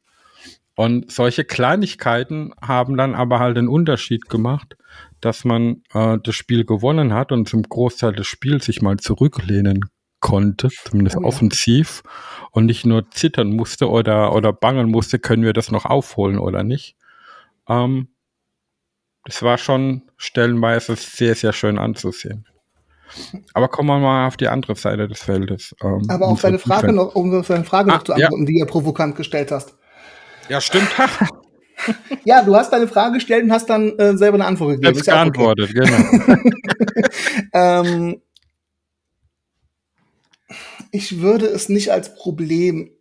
[0.75, 4.77] Und solche Kleinigkeiten haben dann aber halt den Unterschied gemacht,
[5.21, 9.85] dass man äh, das Spiel gewonnen hat und zum Großteil des Spiels sich mal zurücklehnen
[10.19, 11.27] konnte, zumindest oh ja.
[11.27, 12.03] offensiv,
[12.51, 16.63] und nicht nur zittern musste oder, oder bangen musste, können wir das noch aufholen oder
[16.63, 16.95] nicht.
[17.67, 18.09] Ähm,
[19.27, 22.45] das war schon stellenweise sehr, sehr schön anzusehen.
[23.53, 25.75] Aber kommen wir mal auf die andere Seite des Feldes.
[25.83, 28.45] Ähm, Aber auf deine Frage noch, um auf deine Frage ah, noch zu antworten, ja.
[28.45, 29.75] die du provokant gestellt hast.
[30.47, 30.87] Ja, stimmt.
[32.23, 34.95] ja, du hast deine Frage gestellt und hast dann äh, selber eine Antwort gegeben.
[34.95, 35.91] Jetzt geantwortet, okay.
[35.91, 37.01] genau.
[37.53, 38.21] ähm,
[40.91, 42.91] ich würde es nicht als Problem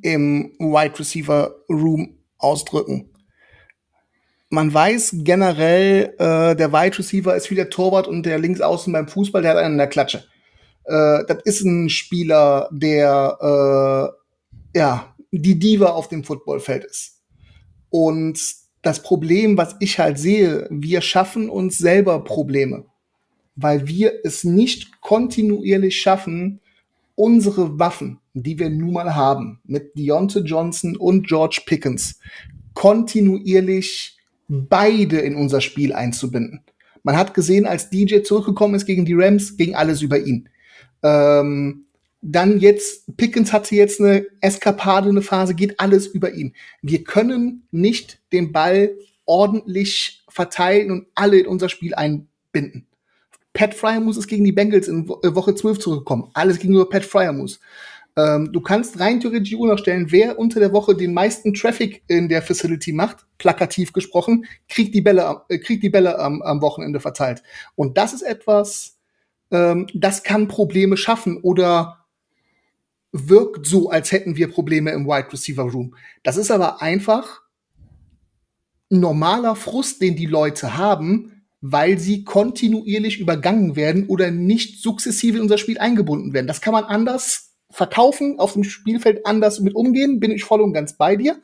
[0.00, 3.10] im Wide Receiver Room ausdrücken
[4.50, 9.08] man weiß generell, äh, der Wide Receiver ist wie der Torwart und der Linksaußen beim
[9.08, 10.24] Fußball, der hat einen in der Klatsche.
[10.84, 14.14] Äh, das ist ein Spieler, der
[14.74, 17.20] äh, ja die Diva auf dem Footballfeld ist.
[17.90, 18.40] Und
[18.82, 22.86] das Problem, was ich halt sehe, wir schaffen uns selber Probleme,
[23.56, 26.60] weil wir es nicht kontinuierlich schaffen,
[27.14, 32.20] unsere Waffen, die wir nun mal haben, mit Deontay Johnson und George Pickens,
[32.74, 34.17] kontinuierlich
[34.48, 36.60] beide in unser Spiel einzubinden.
[37.02, 40.48] Man hat gesehen, als DJ zurückgekommen ist gegen die Rams, ging alles über ihn.
[41.02, 41.84] Ähm,
[42.20, 46.54] dann jetzt, Pickens hatte jetzt eine Eskapade, eine Phase, geht alles über ihn.
[46.82, 52.86] Wir können nicht den Ball ordentlich verteilen und alle in unser Spiel einbinden.
[53.52, 56.30] Pat Fryer muss es gegen die Bengals in Woche 12 zurückkommen.
[56.34, 57.60] Alles gegenüber Pat Fryer muss.
[58.18, 61.54] Ähm, du kannst rein theoretisch die Uhr noch stellen, wer unter der Woche den meisten
[61.54, 66.42] Traffic in der Facility macht, plakativ gesprochen, kriegt die Bälle, äh, kriegt die Bälle am,
[66.42, 67.44] am Wochenende verteilt.
[67.76, 68.98] Und das ist etwas,
[69.52, 72.06] ähm, das kann Probleme schaffen oder
[73.12, 75.94] wirkt so, als hätten wir Probleme im Wide Receiver Room.
[76.24, 77.42] Das ist aber einfach
[78.90, 85.42] normaler Frust, den die Leute haben, weil sie kontinuierlich übergangen werden oder nicht sukzessive in
[85.42, 86.48] unser Spiel eingebunden werden.
[86.48, 90.72] Das kann man anders verkaufen, auf dem Spielfeld anders mit umgehen, bin ich voll und
[90.72, 91.36] ganz bei dir.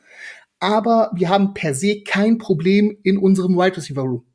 [0.59, 4.25] Aber wir haben per se kein Problem in unserem Wide Receiver Room.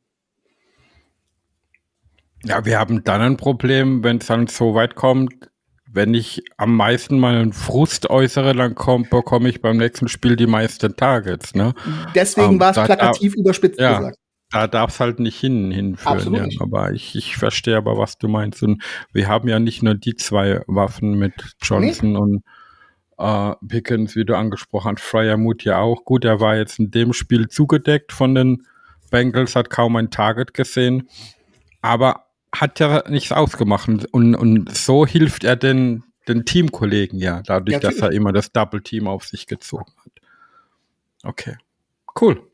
[2.45, 5.51] Ja, wir haben dann ein Problem, wenn es dann so weit kommt,
[5.93, 10.47] wenn ich am meisten meinen Frust äußere, dann kommt, bekomme ich beim nächsten Spiel die
[10.47, 11.55] meisten Targets.
[11.55, 11.75] Ne?
[12.15, 14.20] Deswegen ähm, war es plakativ da, überspitzt ja, gesagt
[14.51, 16.35] da darf es halt nicht hin, hinführen.
[16.35, 16.47] Ja.
[16.61, 18.63] Aber ich, ich verstehe aber, was du meinst.
[18.63, 18.83] Und
[19.13, 22.19] wir haben ja nicht nur die zwei Waffen mit Johnson nee.
[22.19, 22.45] und
[23.19, 26.05] äh, Pickens, wie du angesprochen hast, Fryermuth ja auch.
[26.05, 28.67] Gut, er war jetzt in dem Spiel zugedeckt von den
[29.11, 31.09] Bengals, hat kaum ein Target gesehen,
[31.81, 33.89] aber hat ja nichts ausgemacht.
[34.11, 38.51] Und, und so hilft er den, den Teamkollegen ja, dadurch, ja, dass er immer das
[38.51, 40.13] Double Team auf sich gezogen hat.
[41.23, 41.57] Okay,
[42.21, 42.50] cool.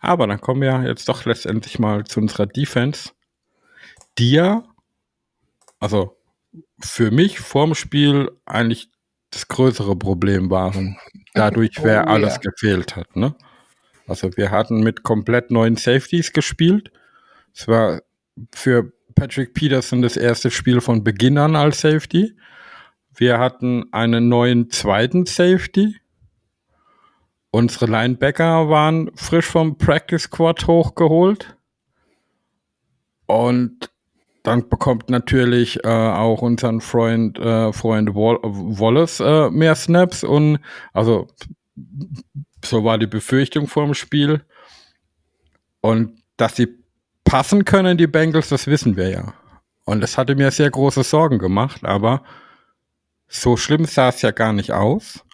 [0.00, 3.10] Aber dann kommen wir jetzt doch letztendlich mal zu unserer Defense,
[4.18, 4.64] die ja,
[5.78, 6.16] also
[6.80, 8.90] für mich vorm Spiel eigentlich
[9.30, 10.96] das größere Problem waren.
[11.34, 12.50] Dadurch, oh, wer alles ja.
[12.50, 13.14] gefehlt hat.
[13.14, 13.34] Ne?
[14.06, 16.90] Also wir hatten mit komplett neuen Safeties gespielt.
[17.54, 18.02] Es war
[18.52, 22.36] für Patrick Peterson das erste Spiel von Beginn an als Safety.
[23.14, 25.99] Wir hatten einen neuen zweiten Safety,
[27.50, 31.56] Unsere Linebacker waren frisch vom Practice Squad hochgeholt.
[33.26, 33.90] Und
[34.42, 40.58] dann bekommt natürlich äh, auch unseren Freund, äh, Freund Wall Wallace äh, mehr Snaps und
[40.92, 41.28] also
[42.64, 44.44] so war die Befürchtung vor dem Spiel.
[45.80, 46.68] Und dass sie
[47.24, 49.34] passen können, die Bengals, das wissen wir ja.
[49.84, 52.22] Und das hatte mir sehr große Sorgen gemacht, aber
[53.28, 55.24] so schlimm sah es ja gar nicht aus.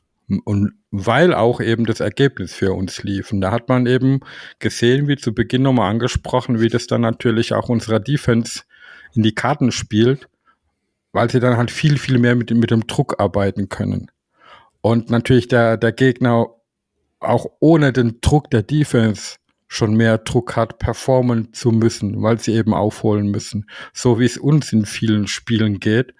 [0.44, 0.72] Und
[1.04, 3.32] weil auch eben das Ergebnis für uns lief.
[3.32, 4.20] Und da hat man eben
[4.58, 8.62] gesehen, wie zu Beginn nochmal angesprochen, wie das dann natürlich auch unserer Defense
[9.14, 10.28] in die Karten spielt,
[11.12, 14.10] weil sie dann halt viel, viel mehr mit, mit dem Druck arbeiten können.
[14.80, 16.46] Und natürlich der, der Gegner
[17.20, 19.36] auch ohne den Druck der Defense
[19.68, 23.68] schon mehr Druck hat, performen zu müssen, weil sie eben aufholen müssen.
[23.92, 26.14] So wie es uns in vielen Spielen geht.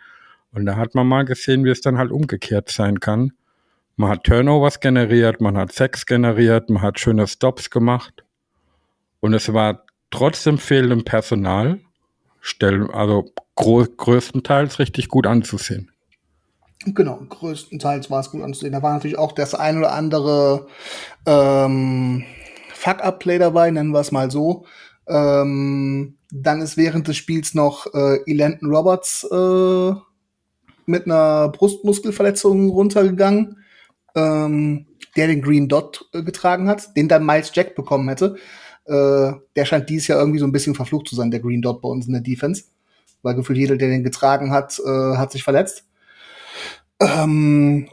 [0.51, 3.33] Und da hat man mal gesehen, wie es dann halt umgekehrt sein kann.
[3.97, 8.25] Man hat Turnovers generiert, man hat Sex generiert, man hat schöne Stops gemacht.
[9.21, 11.81] Und es war trotzdem fehlendem Personal
[12.93, 13.25] also
[13.57, 15.91] größtenteils richtig gut anzusehen.
[16.85, 18.73] Genau, größtenteils war es gut anzusehen.
[18.73, 20.67] Da war natürlich auch das ein oder andere
[21.27, 22.25] ähm,
[22.75, 24.67] Fuck-Up-Play dabei, nennen wir es mal so.
[25.09, 29.93] Ähm, dann ist während des Spiels noch äh, Elandon Roberts äh,
[30.85, 33.65] mit einer Brustmuskelverletzung runtergegangen,
[34.17, 38.37] ähm, der den Green Dot äh, getragen hat, den dann Miles Jack bekommen hätte.
[38.87, 41.83] Äh, der scheint dieses Jahr irgendwie so ein bisschen verflucht zu sein, der Green Dot
[41.83, 42.65] bei uns in der Defense.
[43.23, 45.85] Weil gefühlt jeder, der den getragen hat, äh, hat sich verletzt.
[47.01, 47.89] Ähm,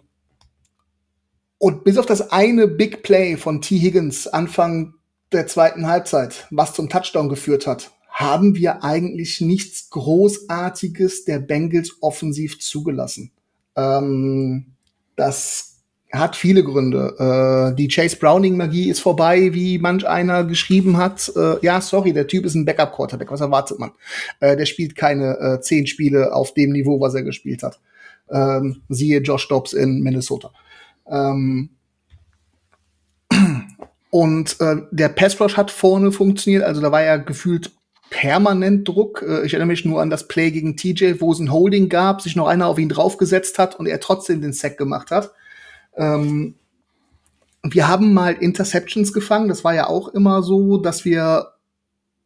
[1.58, 3.78] und bis auf das eine Big Play von T.
[3.80, 4.96] Higgins Anfang
[5.32, 11.98] der zweiten Halbzeit, was zum Touchdown geführt hat, haben wir eigentlich nichts Großartiges der Bengals
[12.02, 13.32] offensiv zugelassen.
[13.76, 14.74] Ähm,
[15.16, 15.73] das
[16.14, 17.72] hat viele Gründe.
[17.72, 21.32] Äh, die Chase Browning-Magie ist vorbei, wie manch einer geschrieben hat.
[21.36, 23.32] Äh, ja, sorry, der Typ ist ein Backup-Quarterback.
[23.32, 23.92] Was erwartet man?
[24.40, 27.80] Äh, der spielt keine äh, zehn Spiele auf dem Niveau, was er gespielt hat.
[28.30, 30.52] Ähm, siehe Josh Dobbs in Minnesota.
[31.08, 31.72] Ähm
[34.12, 36.64] und äh, der Pass Rush hat vorne funktioniert.
[36.64, 37.72] Also da war ja gefühlt
[38.12, 39.24] permanent Druck.
[39.28, 42.22] Äh, ich erinnere mich nur an das Play gegen TJ, wo es ein Holding gab,
[42.22, 45.32] sich noch einer auf ihn draufgesetzt hat und er trotzdem den Sack gemacht hat.
[45.98, 46.56] Ähm,
[47.64, 49.48] wir haben mal Interceptions gefangen.
[49.48, 51.54] Das war ja auch immer so, dass wir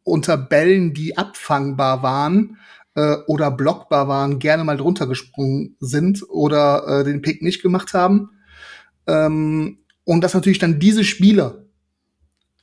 [0.02, 2.58] unter Bällen, die abfangbar waren
[2.94, 7.94] äh, oder blockbar waren, gerne mal drunter gesprungen sind oder äh, den Pick nicht gemacht
[7.94, 8.30] haben.
[9.06, 11.64] Ähm, und dass natürlich dann diese Spieler,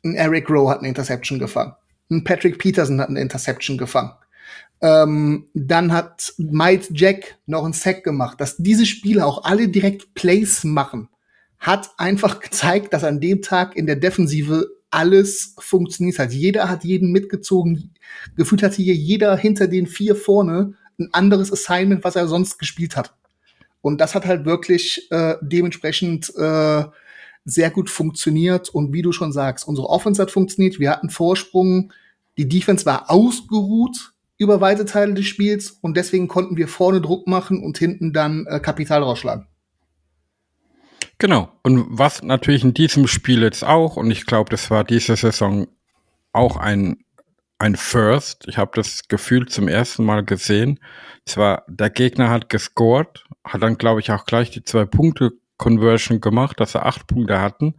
[0.03, 1.73] ein Eric Rowe hat eine Interception gefangen,
[2.11, 4.11] ein Patrick Peterson hat eine Interception gefangen.
[4.81, 8.39] Ähm, dann hat Miles Jack noch einen Sack gemacht.
[8.41, 11.09] Dass diese Spieler auch alle direkt Plays machen,
[11.59, 16.31] hat einfach gezeigt, dass an dem Tag in der Defensive alles funktioniert hat.
[16.31, 17.93] Jeder hat jeden mitgezogen.
[18.35, 22.95] Gefühlt hatte hier jeder hinter den vier vorne ein anderes Assignment, was er sonst gespielt
[22.95, 23.13] hat.
[23.81, 26.85] Und das hat halt wirklich äh, dementsprechend äh,
[27.43, 28.69] sehr gut funktioniert.
[28.69, 30.79] Und wie du schon sagst, unsere Offense hat funktioniert.
[30.79, 31.91] Wir hatten Vorsprung.
[32.37, 37.27] Die Defense war ausgeruht über weite Teile des Spiels und deswegen konnten wir vorne Druck
[37.27, 39.47] machen und hinten dann äh, Kapital rausschlagen.
[41.17, 41.49] Genau.
[41.63, 45.67] Und was natürlich in diesem Spiel jetzt auch, und ich glaube, das war diese Saison
[46.33, 46.97] auch ein,
[47.57, 48.45] ein First.
[48.47, 50.79] Ich habe das Gefühl zum ersten Mal gesehen.
[51.25, 56.19] Zwar, der Gegner hat gescored, hat dann, glaube ich, auch gleich die zwei Punkte Conversion
[56.19, 57.75] gemacht, dass sie acht Punkte hatten.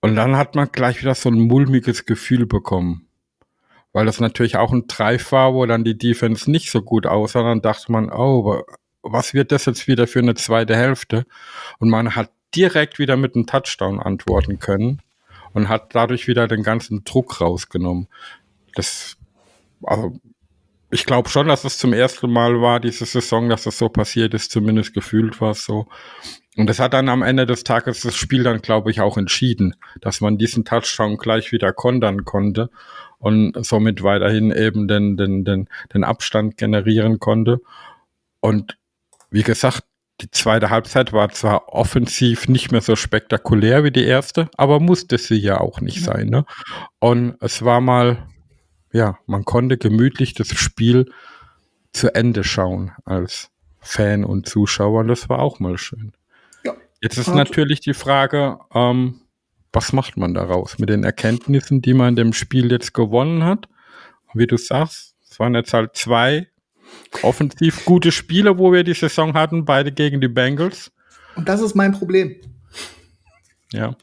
[0.00, 3.08] Und dann hat man gleich wieder so ein mulmiges Gefühl bekommen
[3.94, 7.44] weil das natürlich auch ein Drive war, wo dann die Defense nicht so gut aussah.
[7.44, 8.62] Dann dachte man, oh,
[9.02, 11.26] was wird das jetzt wieder für eine zweite Hälfte?
[11.78, 15.00] Und man hat direkt wieder mit einem Touchdown antworten können
[15.52, 18.08] und hat dadurch wieder den ganzen Druck rausgenommen.
[18.74, 19.16] Das,
[19.84, 20.18] also,
[20.90, 24.34] ich glaube schon, dass es zum ersten Mal war, diese Saison, dass das so passiert
[24.34, 25.86] ist, zumindest gefühlt war es so.
[26.56, 29.76] Und das hat dann am Ende des Tages das Spiel dann, glaube ich, auch entschieden,
[30.00, 32.70] dass man diesen Touchdown gleich wieder kontern konnte
[33.24, 37.62] und somit weiterhin eben den, den, den, den Abstand generieren konnte.
[38.40, 38.76] Und
[39.30, 39.84] wie gesagt,
[40.20, 45.16] die zweite Halbzeit war zwar offensiv nicht mehr so spektakulär wie die erste, aber musste
[45.16, 46.04] sie ja auch nicht mhm.
[46.04, 46.28] sein.
[46.28, 46.44] Ne?
[46.98, 48.28] Und es war mal,
[48.92, 51.10] ja, man konnte gemütlich das Spiel
[51.92, 53.50] zu Ende schauen als
[53.80, 55.00] Fan und Zuschauer.
[55.00, 56.12] Und das war auch mal schön.
[56.62, 56.74] Ja.
[57.00, 59.22] Jetzt ist natürlich die Frage, ähm,
[59.74, 63.68] was macht man daraus mit den Erkenntnissen, die man in dem Spiel jetzt gewonnen hat?
[64.32, 66.48] Und wie du sagst, es waren jetzt halt zwei
[67.22, 70.92] offensiv gute Spiele, wo wir die Saison hatten, beide gegen die Bengals.
[71.34, 72.36] Und das ist mein Problem.
[73.72, 73.96] Ja.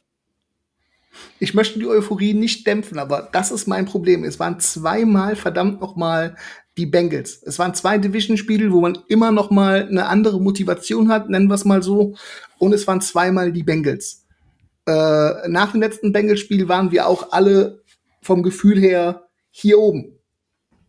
[1.40, 4.24] Ich möchte die Euphorie nicht dämpfen, aber das ist mein Problem.
[4.24, 6.36] Es waren zweimal verdammt noch mal
[6.78, 7.42] die Bengals.
[7.44, 11.56] Es waren zwei Division-Spiele, wo man immer noch mal eine andere Motivation hat, nennen wir
[11.56, 12.16] es mal so.
[12.60, 14.21] Und es waren zweimal die Bengals.
[14.88, 17.82] Äh, nach dem letzten Bengals-Spiel waren wir auch alle
[18.22, 20.18] vom Gefühl her hier oben.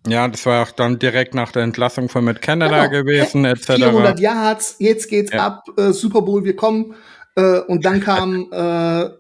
[0.07, 3.03] Ja, das war auch dann direkt nach der Entlassung von Matt Canada genau.
[3.03, 3.75] gewesen, etc.
[3.75, 5.47] 400 Yards, jetzt geht's ja.
[5.47, 6.95] ab, äh, Super Bowl, wir kommen.
[7.37, 9.11] Äh, und dann kamen äh,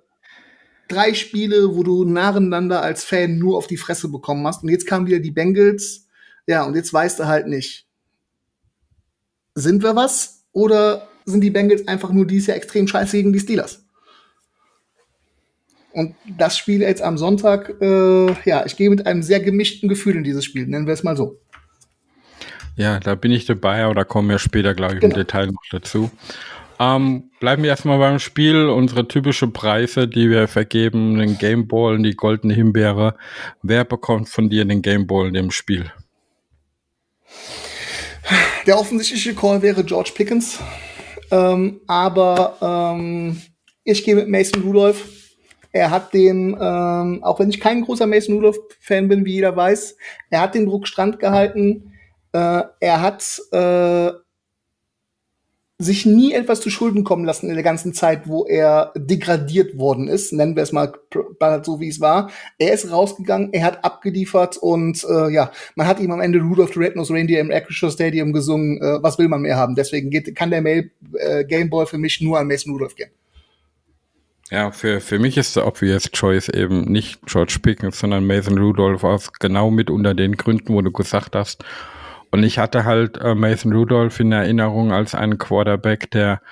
[0.88, 4.64] drei Spiele, wo du nacheinander als Fan nur auf die Fresse bekommen hast.
[4.64, 6.08] Und jetzt kamen wieder die Bengals.
[6.46, 7.86] Ja, und jetzt weißt du halt nicht,
[9.54, 13.40] sind wir was oder sind die Bengals einfach nur dieses Jahr extrem scheiße gegen die
[13.40, 13.81] Steelers?
[15.92, 20.16] Und das Spiel jetzt am Sonntag, äh, ja, ich gehe mit einem sehr gemischten Gefühl
[20.16, 21.38] in dieses Spiel, nennen wir es mal so.
[22.76, 25.14] Ja, da bin ich dabei, aber da kommen wir später, glaube ich, genau.
[25.14, 26.10] im Detail noch dazu.
[26.80, 28.66] Ähm, bleiben wir erstmal beim Spiel.
[28.68, 33.14] Unsere typischen Preise, die wir vergeben, den Gameball und die goldene Himbeere.
[33.62, 35.92] Wer bekommt von dir den Gameball in dem Spiel?
[38.66, 40.58] Der offensichtliche Call wäre George Pickens.
[41.30, 42.56] Ähm, aber
[42.96, 43.40] ähm,
[43.84, 45.21] ich gehe mit Mason Rudolph
[45.72, 49.96] er hat den, ähm, auch wenn ich kein großer Mason Rudolph-Fan bin, wie jeder weiß,
[50.30, 51.92] er hat den Druck Strand gehalten.
[52.32, 54.12] Äh, er hat äh,
[55.78, 60.08] sich nie etwas zu Schulden kommen lassen in der ganzen Zeit, wo er degradiert worden
[60.08, 60.92] ist, nennen wir es mal
[61.62, 62.30] so, wie es war.
[62.58, 66.74] Er ist rausgegangen, er hat abgeliefert und äh, ja, man hat ihm am Ende Rudolph
[66.74, 69.74] the Red-Nosed Reindeer im Acrisure Stadium gesungen, äh, was will man mehr haben.
[69.74, 73.10] Deswegen geht, kann der Mail, äh, Gameboy für mich nur an Mason Rudolph gehen.
[74.52, 79.02] Ja, für, für mich ist der obvious choice eben nicht George Pickens, sondern Mason Rudolph
[79.02, 81.64] aus genau mit unter den Gründen, wo du gesagt hast.
[82.30, 86.42] Und ich hatte halt äh, Mason Rudolph in Erinnerung als einen Quarterback, der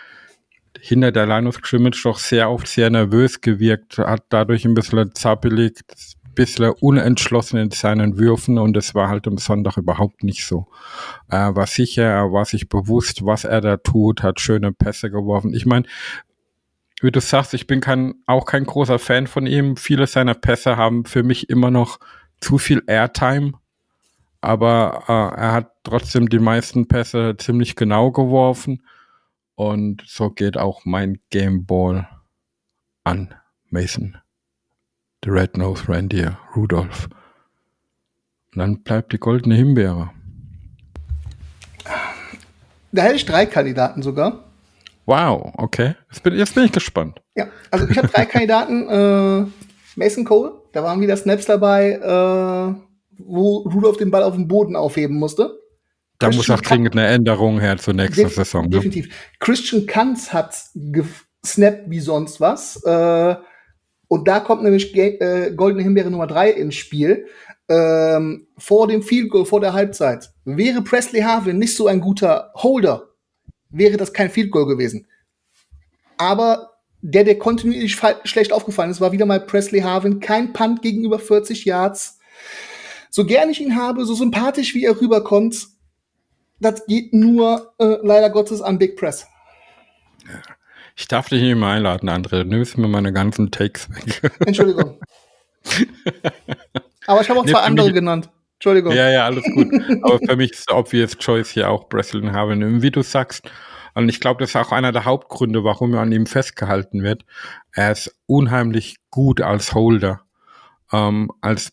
[0.81, 5.15] hinter der Line of Scrimmage doch sehr oft sehr nervös gewirkt hat, dadurch ein bisschen
[5.15, 5.81] zappelig,
[6.25, 10.69] ein bisschen unentschlossen in seinen Würfen und es war halt am Sonntag überhaupt nicht so.
[11.29, 15.53] Er war sicher, er war sich bewusst, was er da tut, hat schöne Pässe geworfen.
[15.53, 15.85] Ich meine,
[17.01, 19.77] wie du sagst, ich bin kein, auch kein großer Fan von ihm.
[19.77, 21.99] Viele seiner Pässe haben für mich immer noch
[22.41, 23.53] zu viel Airtime.
[24.43, 28.83] Aber äh, er hat trotzdem die meisten Pässe ziemlich genau geworfen.
[29.55, 32.09] Und so geht auch mein Game Ball
[33.05, 33.35] an
[33.69, 34.17] Mason.
[35.25, 37.09] The Red Nose Reindeer, Rudolph.
[38.53, 40.11] Und dann bleibt die goldene Himbeere.
[42.93, 44.50] Da hätte ich drei Kandidaten sogar.
[45.07, 45.95] Wow, okay.
[46.11, 47.21] Jetzt bin, jetzt bin ich gespannt.
[47.35, 48.89] Ja, also ich habe drei Kandidaten.
[48.89, 49.51] Äh,
[49.97, 52.75] Mason Cole, da waren wieder Snaps dabei, äh,
[53.19, 55.59] wo Rudolph den Ball auf dem Boden aufheben musste.
[56.19, 58.65] Da Christian muss auch dringend eine Änderung her zur nächsten Def Saison.
[58.65, 58.71] Ne?
[58.71, 59.09] Definitiv.
[59.41, 62.83] Christian Kanz hat gesnappt wie sonst was.
[62.85, 63.37] Äh,
[64.09, 67.27] und da kommt nämlich äh, Goldene Himbeere Nummer drei ins Spiel.
[67.69, 70.31] Ähm, vor dem Field Goal, vor der Halbzeit.
[70.45, 73.10] Wäre Presley Harvin nicht so ein guter Holder,
[73.71, 75.07] wäre das kein Field Goal gewesen.
[76.19, 76.71] Aber
[77.03, 80.21] der, der kontinuierlich schlecht aufgefallen ist, war wieder mal Presley Harvin.
[80.21, 82.19] Kein Punt gegenüber 40 Yards.
[83.09, 85.67] So gern ich ihn habe, so sympathisch wie er rüberkommt,
[86.61, 89.27] das geht nur äh, leider Gottes an Big Press.
[90.95, 92.43] Ich darf dich nicht mehr einladen, André.
[92.43, 94.31] Du nimmst mir meine ganzen Takes weg.
[94.47, 95.01] Entschuldigung.
[97.07, 98.29] Aber ich habe auch nee, zwei andere genannt.
[98.61, 98.93] Entschuldigung.
[98.93, 99.73] Ja, ja, alles gut.
[100.03, 102.83] Aber für mich ist obvious choice hier auch Breslin Harvin.
[102.83, 103.51] Wie du sagst,
[103.95, 107.25] und ich glaube, das ist auch einer der Hauptgründe, warum er an ihm festgehalten wird.
[107.73, 110.21] Er ist unheimlich gut als Holder.
[110.93, 111.73] Ähm, als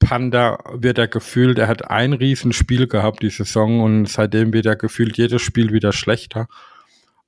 [0.00, 4.74] Panda wird er gefühlt, er hat ein Riesenspiel gehabt die Saison und seitdem wird er
[4.74, 6.48] gefühlt jedes Spiel wieder schlechter.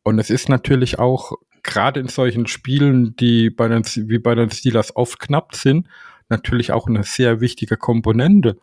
[0.02, 1.32] Und es ist natürlich auch
[1.62, 5.86] gerade in solchen Spielen, die bei den, wie bei den Steelers oft knapp sind,
[6.28, 8.58] natürlich auch eine sehr wichtige Komponente.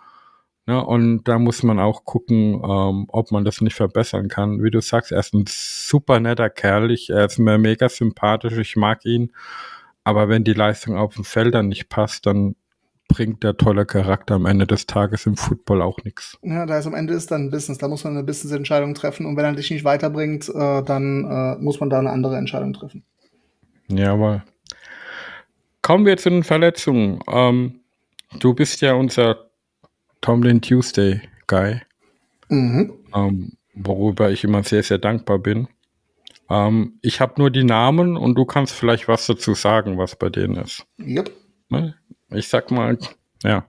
[0.68, 0.86] Ne?
[0.86, 4.61] Und da muss man auch gucken, ähm, ob man das nicht verbessern kann.
[4.61, 6.91] Wie du sagst, er ist ein super netter Kerl.
[6.91, 8.57] Ich, er ist mir mega sympathisch.
[8.57, 9.32] Ich mag ihn.
[10.03, 12.55] Aber wenn die Leistung auf dem Feld dann nicht passt, dann
[13.07, 16.38] bringt der tolle Charakter am Ende des Tages im Football auch nichts.
[16.41, 17.78] Ja, da ist am Ende ist dann ein Business.
[17.78, 19.26] Da muss man eine Business-Entscheidung treffen.
[19.26, 22.74] Und wenn er dich nicht weiterbringt, äh, dann äh, muss man da eine andere Entscheidung
[22.74, 23.05] treffen.
[23.88, 24.43] Jawohl.
[25.82, 27.22] Kommen wir zu den Verletzungen.
[27.30, 27.80] Ähm,
[28.39, 29.47] du bist ja unser
[30.22, 31.82] Tomlin Tuesday Guy,
[32.49, 32.93] mhm.
[33.15, 35.68] ähm, worüber ich immer sehr, sehr dankbar bin.
[36.49, 40.30] Ähm, ich habe nur die Namen und du kannst vielleicht was dazu sagen, was bei
[40.30, 40.86] denen ist.
[40.99, 41.32] Yep.
[41.70, 41.95] Ne?
[42.32, 42.97] Ich sag mal,
[43.43, 43.65] ja.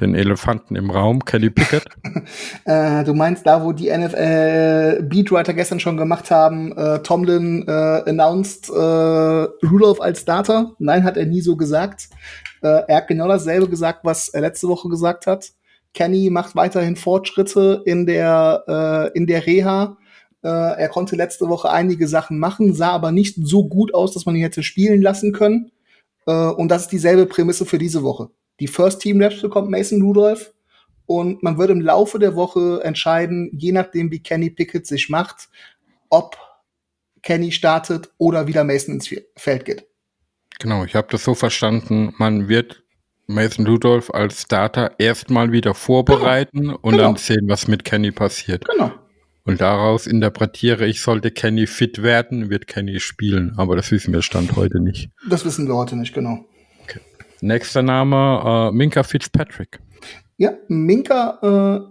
[0.00, 1.84] den Elefanten im Raum, Kenny Pickett.
[2.64, 7.70] äh, du meinst da, wo die NFL Beatwriter gestern schon gemacht haben, äh, Tomlin äh,
[8.08, 10.72] announced äh, Rudolph als Starter?
[10.78, 12.08] Nein, hat er nie so gesagt.
[12.62, 15.52] Äh, er hat genau dasselbe gesagt, was er letzte Woche gesagt hat.
[15.94, 18.64] Kenny macht weiterhin Fortschritte in der,
[19.14, 19.98] äh, in der Reha.
[20.42, 24.26] Äh, er konnte letzte Woche einige Sachen machen, sah aber nicht so gut aus, dass
[24.26, 25.70] man ihn hätte spielen lassen können.
[26.26, 28.30] Äh, und das ist dieselbe Prämisse für diese Woche.
[28.60, 30.52] Die First Team Raps bekommt Mason Rudolph
[31.06, 35.48] und man wird im Laufe der Woche entscheiden, je nachdem wie Kenny Pickett sich macht,
[36.08, 36.36] ob
[37.22, 39.86] Kenny startet oder wieder Mason ins Feld geht.
[40.62, 42.84] Genau, ich habe das so verstanden, man wird
[43.26, 46.78] Mason Rudolph als Starter erstmal wieder vorbereiten genau.
[46.82, 47.02] und genau.
[47.02, 48.64] dann sehen, was mit Kenny passiert.
[48.68, 48.92] Genau.
[49.44, 53.54] Und daraus interpretiere ich, sollte Kenny fit werden, wird Kenny spielen.
[53.56, 55.10] Aber das wissen wir Stand heute nicht.
[55.28, 56.44] Das wissen wir heute nicht, genau.
[56.84, 57.00] Okay.
[57.40, 59.80] Nächster Name, äh, Minka Fitzpatrick.
[60.36, 61.88] Ja, Minka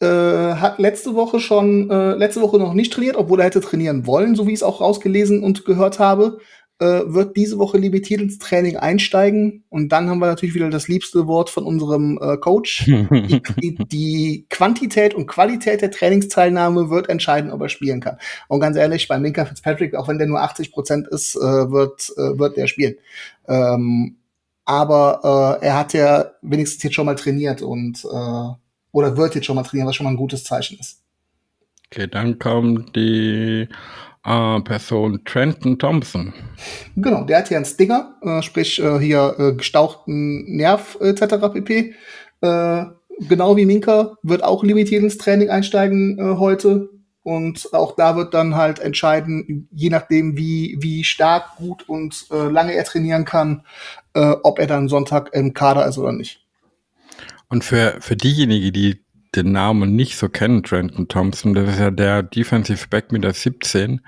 [0.00, 3.60] äh, äh, hat letzte Woche schon, äh, letzte Woche noch nicht trainiert, obwohl er hätte
[3.60, 6.38] trainieren wollen, so wie ich es auch rausgelesen und gehört habe
[6.80, 9.64] wird diese Woche limitiert ins Training einsteigen.
[9.68, 12.84] Und dann haben wir natürlich wieder das liebste Wort von unserem äh, Coach.
[12.86, 18.18] die, die, die, Quantität und Qualität der Trainingsteilnahme wird entscheiden, ob er spielen kann.
[18.48, 22.12] Und ganz ehrlich, bei Minka Fitzpatrick, auch wenn der nur 80 Prozent ist, äh, wird,
[22.16, 22.96] äh, wird der spielen.
[23.48, 24.16] Ähm,
[24.64, 28.54] aber äh, er hat ja wenigstens jetzt schon mal trainiert und äh,
[28.92, 31.02] oder wird jetzt schon mal trainieren, was schon mal ein gutes Zeichen ist.
[31.86, 33.68] Okay, dann kommt die
[34.24, 36.32] äh, Person Trenton Thompson.
[36.96, 41.52] Genau, der hat hier einen Stinger, äh, sprich äh, hier äh, gestauchten Nerv etc.
[41.52, 41.94] pp.
[42.40, 42.84] Äh,
[43.28, 46.88] genau wie Minka wird auch limitiert ins Training einsteigen äh, heute.
[47.22, 52.48] Und auch da wird dann halt entscheiden, je nachdem, wie, wie stark, gut und äh,
[52.48, 53.62] lange er trainieren kann,
[54.12, 56.44] äh, ob er dann Sonntag im Kader ist oder nicht.
[57.48, 59.03] Und für, für diejenigen, die
[59.36, 61.54] den Namen nicht so kennen, Trenton Thompson.
[61.54, 64.00] Das ist ja der Defensive Back mit der 17,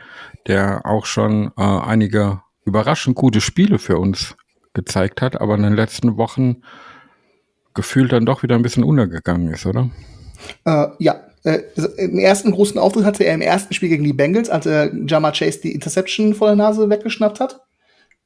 [0.47, 4.37] der auch schon äh, einige überraschend gute Spiele für uns
[4.75, 6.63] gezeigt hat, aber in den letzten Wochen
[7.75, 9.91] gefühlt dann doch wieder ein bisschen untergegangen ist, oder?
[10.65, 11.61] Äh, ja, äh,
[11.99, 15.31] im ersten großen Auftritt hatte er im ersten Spiel gegen die Bengals, als er Jama
[15.33, 17.66] Chase die Interception vor der Nase weggeschnappt hat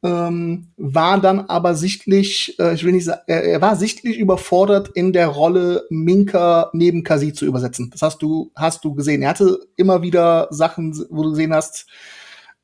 [0.03, 4.89] ähm, war dann aber sichtlich, äh, ich will nicht sagen, er, er, war sichtlich überfordert
[4.95, 7.91] in der Rolle Minka neben Kasi zu übersetzen.
[7.91, 9.23] Das hast du, hast du gesehen.
[9.23, 11.87] Er hatte immer wieder Sachen, wo du gesehen hast,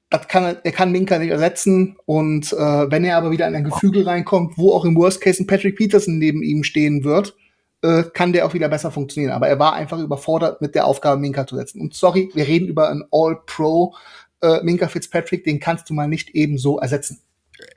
[0.09, 1.97] das kann, er kann Minka nicht ersetzen.
[2.07, 5.43] Und äh, wenn er aber wieder in ein Gefüge reinkommt, wo auch im Worst Case
[5.43, 7.37] ein Patrick Peterson neben ihm stehen wird,
[7.83, 9.33] äh, kann der auch wieder besser funktionieren.
[9.33, 11.83] Aber er war einfach überfordert mit der Aufgabe, Minka zu setzen.
[11.83, 13.95] Und sorry, wir reden über einen All-Pro.
[14.41, 17.21] Äh, Minka Fitzpatrick, den kannst du mal nicht eben so ersetzen.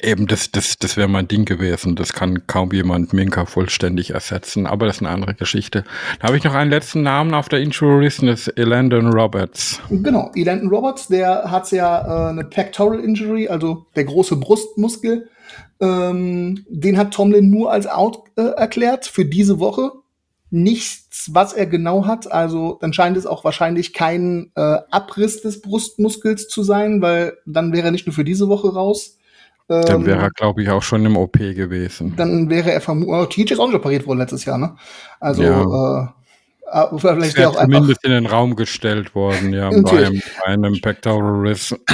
[0.02, 1.96] Eben, das, das, das wäre mein Ding gewesen.
[1.96, 5.86] Das kann kaum jemand Minka vollständig ersetzen, aber das ist eine andere Geschichte.
[6.20, 9.80] Da habe ich noch einen letzten Namen auf der Injury List, ist Elandon Roberts.
[9.90, 15.30] Genau, Elandon Roberts, der hat ja äh, eine Pectoral Injury, also der große Brustmuskel.
[15.80, 19.92] Ähm, den hat Tomlin nur als out äh, erklärt für diese Woche.
[20.52, 22.30] Nichts, was er genau hat.
[22.30, 27.72] Also dann scheint es auch wahrscheinlich kein äh, Abriss des Brustmuskels zu sein, weil dann
[27.72, 29.19] wäre er nicht nur für diese Woche raus
[29.70, 32.16] dann wäre er, ähm, glaube ich, auch schon im OP gewesen.
[32.18, 33.16] Dann wäre er vermutlich.
[33.16, 34.76] Oh, TJ ist auch nicht operiert worden letztes Jahr, ne?
[35.20, 35.62] Also, ja.
[35.62, 36.08] äh,
[36.72, 40.82] ah, vielleicht wäre auch zumindest in den Raum gestellt worden, ja, bei einem, bei einem
[40.82, 41.76] Pectoral Riss.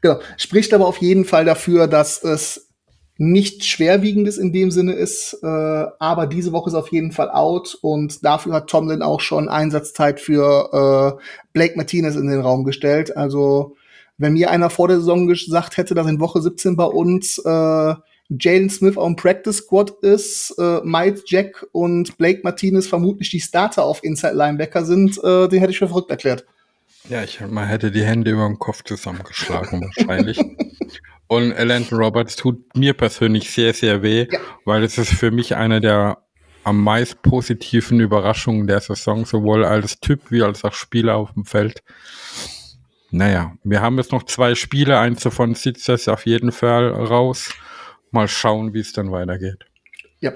[0.00, 0.18] Genau.
[0.38, 2.68] Spricht aber auf jeden Fall dafür, dass es
[3.18, 7.76] nichts Schwerwiegendes in dem Sinne ist, äh, aber diese Woche ist auf jeden Fall out
[7.82, 11.22] und dafür hat Tomlin auch schon Einsatzzeit für äh,
[11.52, 13.14] Blake Martinez in den Raum gestellt.
[13.16, 13.76] Also
[14.18, 17.94] wenn mir einer vor der Saison gesagt hätte, dass in Woche 17 bei uns äh,
[18.28, 23.40] Jalen Smith auf dem Practice Squad ist, äh, Mike Jack und Blake Martinez vermutlich die
[23.40, 26.44] Starter auf Inside Linebacker sind, äh, den hätte ich für verrückt erklärt.
[27.08, 30.38] Ja, ich man hätte die Hände über dem Kopf zusammengeschlagen wahrscheinlich.
[31.26, 34.38] Und Landon Roberts tut mir persönlich sehr, sehr weh, ja.
[34.64, 36.18] weil es ist für mich einer der
[36.64, 41.44] am meist positiven Überraschungen der Saison, sowohl als Typ wie als auch Spieler auf dem
[41.44, 41.82] Feld.
[43.10, 44.98] Naja, wir haben jetzt noch zwei Spiele.
[44.98, 47.54] Eins davon sitzt jetzt auf jeden Fall raus.
[48.10, 49.64] Mal schauen, wie es dann weitergeht.
[50.20, 50.32] Ja.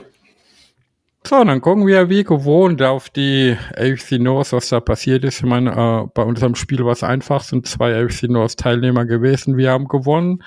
[1.25, 5.39] So, dann gucken wir wie gewohnt auf die AFC North, was da passiert ist.
[5.39, 9.57] Ich meine, äh, bei unserem Spiel war es einfach, sind zwei AFC North Teilnehmer gewesen.
[9.57, 10.43] Wir haben gewonnen.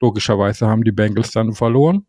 [0.00, 2.06] Logischerweise haben die Bengals dann verloren.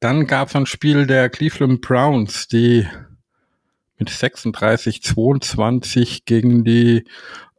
[0.00, 2.86] Dann gab es ein Spiel der Cleveland Browns, die
[3.98, 7.04] mit 36, 22 gegen die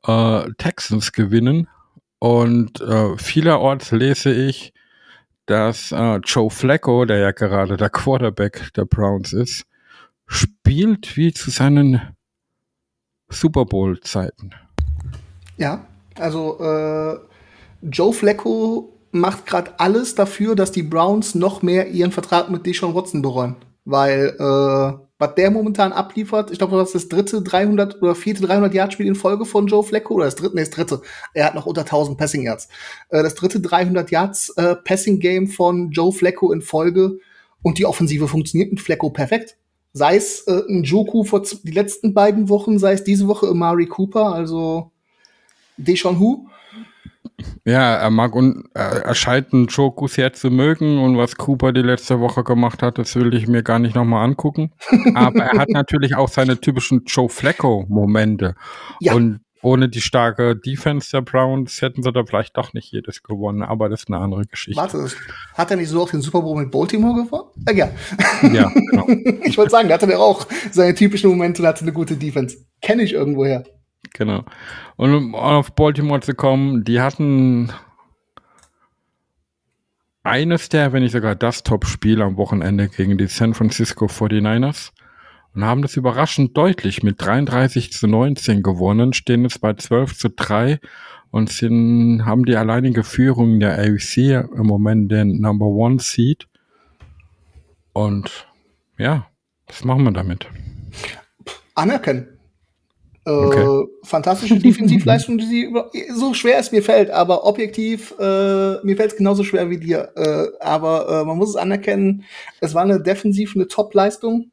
[0.06, 1.68] äh, Texans gewinnen.
[2.20, 4.74] Und äh, vielerorts lese ich,
[5.46, 9.66] dass äh, Joe Flacco, der ja gerade der Quarterback der Browns ist,
[10.28, 12.02] spielt wie zu seinen
[13.30, 14.52] Super Bowl-Zeiten.
[15.58, 15.86] Ja,
[16.18, 17.18] also äh,
[17.82, 22.94] Joe Flacco macht gerade alles dafür, dass die Browns noch mehr ihren Vertrag mit Deshaun
[22.94, 23.56] Watson bereuen.
[23.86, 28.42] Weil äh, was der momentan abliefert, ich glaube, das ist das dritte 300 oder vierte
[28.42, 31.02] 300 Yard Spiel in Folge von Joe Flacco oder das dritte, nee, das dritte.
[31.34, 32.70] Er hat noch unter 1000 Passing Yards.
[33.10, 37.20] Äh, das dritte 300 Yards äh, Passing Game von Joe Flacco in Folge
[37.62, 39.58] und die Offensive funktioniert mit Flacco perfekt.
[39.92, 43.88] Sei es äh, ein Joku vor die letzten beiden Wochen, sei es diese Woche Amari
[43.88, 44.92] Cooper, also
[45.76, 46.48] Deshaun Hu.
[47.66, 51.82] Ja, er mag und er scheint einen Joku sehr zu mögen und was Cooper die
[51.82, 54.72] letzte Woche gemacht hat, das will ich mir gar nicht nochmal angucken.
[55.16, 58.56] Aber er hat natürlich auch seine typischen Joe Flacco-Momente.
[59.00, 59.14] Ja.
[59.14, 63.62] Und ohne die starke Defense der Browns hätten sie da vielleicht doch nicht jedes gewonnen,
[63.62, 64.82] aber das ist eine andere Geschichte.
[64.82, 65.06] Warte,
[65.54, 67.50] hat er nicht so auch den Super Bowl mit Baltimore gewonnen?
[67.66, 67.90] Äh, ja.
[68.54, 69.08] Ja, genau.
[69.44, 72.58] ich wollte sagen, da hatte er auch seine typischen Momente und hatte eine gute Defense.
[72.82, 73.64] Kenne ich irgendwoher.
[74.14, 74.44] Genau.
[74.96, 77.72] Und um auf Baltimore zu kommen, die hatten
[80.24, 84.92] eines der, wenn nicht sogar das Top-Spiel am Wochenende gegen die San Francisco 49ers
[85.56, 90.30] und haben das überraschend deutlich mit 33 zu 19 gewonnen, stehen jetzt bei 12 zu
[90.30, 90.80] 3
[91.32, 94.18] und sind, haben die alleinige Führung der AFC
[94.56, 96.48] im Moment den Number One Seed.
[97.94, 98.48] Und
[98.98, 99.28] ja,
[99.68, 100.48] was machen wir damit?
[101.76, 102.39] Anerkennen.
[103.30, 103.88] Äh, okay.
[104.04, 105.74] fantastische Defensivleistung, die sie
[106.14, 110.12] so schwer es mir fällt, aber objektiv, äh, mir fällt es genauso schwer wie dir.
[110.16, 112.24] Äh, aber äh, man muss es anerkennen,
[112.60, 114.52] es war eine defensiv eine Top-Leistung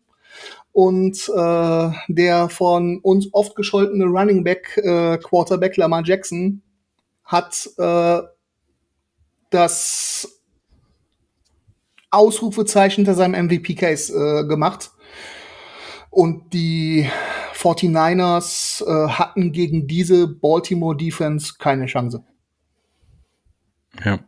[0.73, 6.61] und äh, der von uns oft gescholtene Running Back äh, Quarterback Lamar Jackson
[7.25, 8.21] hat äh,
[9.49, 10.43] das
[12.11, 14.91] Ausrufezeichen hinter seinem MVP-Case äh, gemacht.
[16.11, 17.09] Und die
[17.57, 22.25] 49ers äh, hatten gegen diese Baltimore Defense keine Chance.
[24.05, 24.21] Ja.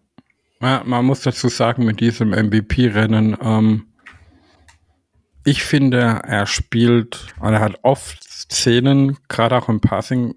[0.61, 3.87] Man muss dazu sagen, mit diesem MVP-Rennen, ähm,
[5.45, 10.35] ich finde, er spielt, er hat oft Szenen, gerade auch im Passing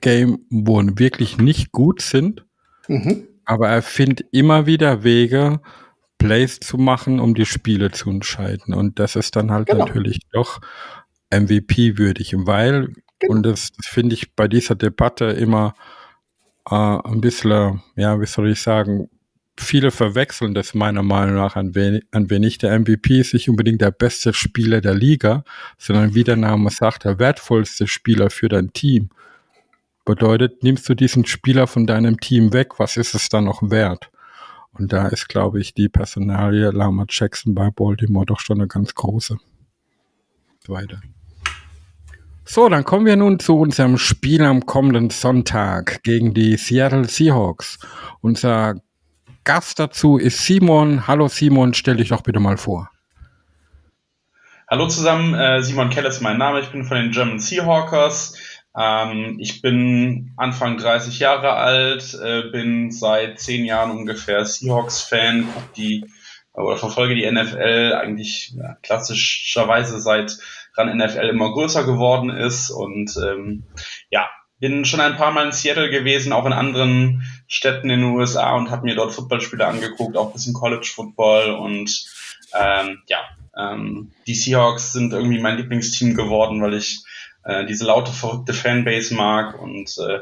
[0.00, 2.44] Game, wo wirklich nicht gut sind.
[2.88, 3.28] Mhm.
[3.44, 5.60] Aber er findet immer wieder Wege,
[6.18, 8.74] Plays zu machen, um die Spiele zu entscheiden.
[8.74, 9.86] Und das ist dann halt genau.
[9.86, 10.60] natürlich doch
[11.30, 13.34] MVP würdig, weil, genau.
[13.34, 15.74] und das, das finde ich bei dieser Debatte immer
[16.68, 19.08] äh, ein bisschen, ja, wie soll ich sagen,
[19.56, 23.48] viele verwechseln das meiner Meinung nach an wen, an wen nicht der MVP ist nicht
[23.48, 25.44] unbedingt der beste Spieler der Liga,
[25.78, 29.10] sondern wie der Name sagt, der wertvollste Spieler für dein Team.
[30.04, 34.10] Bedeutet, nimmst du diesen Spieler von deinem Team weg, was ist es dann noch wert?
[34.72, 38.94] Und da ist, glaube ich, die Personalie Lama Jackson bei Baltimore doch schon eine ganz
[38.94, 39.36] große.
[40.66, 41.00] Weiter.
[42.52, 47.78] So, dann kommen wir nun zu unserem Spiel am kommenden Sonntag gegen die Seattle Seahawks.
[48.22, 48.74] Unser
[49.44, 51.06] Gast dazu ist Simon.
[51.06, 52.90] Hallo Simon, stell dich doch bitte mal vor.
[54.68, 58.36] Hallo zusammen, äh, Simon Kell ist mein Name, ich bin von den German Seahawkers.
[58.76, 65.46] Ähm, ich bin Anfang 30 Jahre alt, äh, bin seit zehn Jahren ungefähr Seahawks-Fan,
[65.76, 66.04] die
[66.52, 70.36] oder verfolge die NFL eigentlich klassischerweise seit
[70.76, 72.70] ran NFL immer größer geworden ist.
[72.70, 73.64] Und ähm,
[74.10, 74.28] ja,
[74.60, 78.54] bin schon ein paar Mal in Seattle gewesen, auch in anderen Städten in den USA
[78.56, 81.50] und habe mir dort Footballspiele angeguckt, auch ein bisschen College Football.
[81.50, 82.06] Und
[82.54, 83.18] ähm, ja,
[83.56, 87.02] ähm, die Seahawks sind irgendwie mein Lieblingsteam geworden, weil ich
[87.42, 89.60] äh, diese laute, verrückte Fanbase mag.
[89.60, 90.20] Und äh,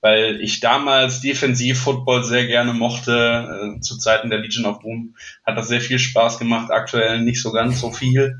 [0.00, 5.58] weil ich damals Defensiv-Football sehr gerne mochte, äh, zu Zeiten der Legion of Boom hat
[5.58, 8.38] das sehr viel Spaß gemacht, aktuell nicht so ganz so viel.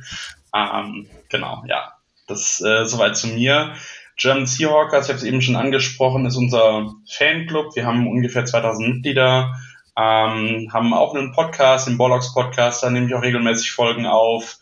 [0.55, 1.95] Ähm, genau, ja,
[2.27, 3.75] das äh, soweit zu mir.
[4.17, 7.75] German Seahawkers, ich habe es eben schon angesprochen, ist unser Fanclub.
[7.75, 9.55] Wir haben ungefähr 2000 Mitglieder,
[9.97, 14.59] ähm, haben auch einen Podcast, den Bollocks Podcast, da nehme ich auch regelmäßig Folgen auf,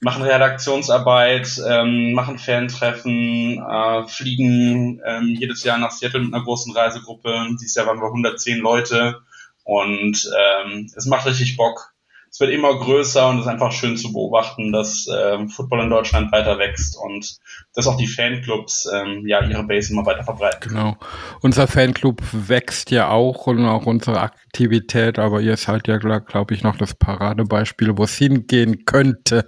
[0.00, 6.76] machen Redaktionsarbeit, ähm, machen Fantreffen, äh, fliegen ähm, jedes Jahr nach Seattle mit einer großen
[6.76, 7.46] Reisegruppe.
[7.58, 9.20] Dieses Jahr waren wir 110 Leute
[9.62, 11.93] und ähm, es macht richtig Bock
[12.34, 15.90] es wird immer größer und es ist einfach schön zu beobachten, dass ähm, Football in
[15.90, 17.36] Deutschland weiter wächst und
[17.74, 20.68] dass auch die Fanclubs ähm, ja ihre Base immer weiter verbreiten.
[20.68, 20.96] Genau.
[21.42, 26.64] Unser Fanclub wächst ja auch und auch unsere Aktivität, aber ihr seid ja, glaube ich,
[26.64, 29.46] noch das Paradebeispiel, wo es hingehen könnte,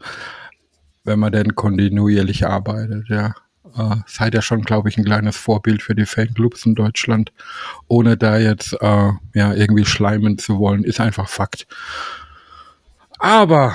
[1.02, 3.34] wenn man denn kontinuierlich arbeitet, ja.
[3.76, 7.32] äh, seid ihr schon, glaube ich, ein kleines Vorbild für die Fanclubs in Deutschland,
[7.88, 11.66] ohne da jetzt äh, ja irgendwie schleimen zu wollen, ist einfach Fakt.
[13.18, 13.74] Aber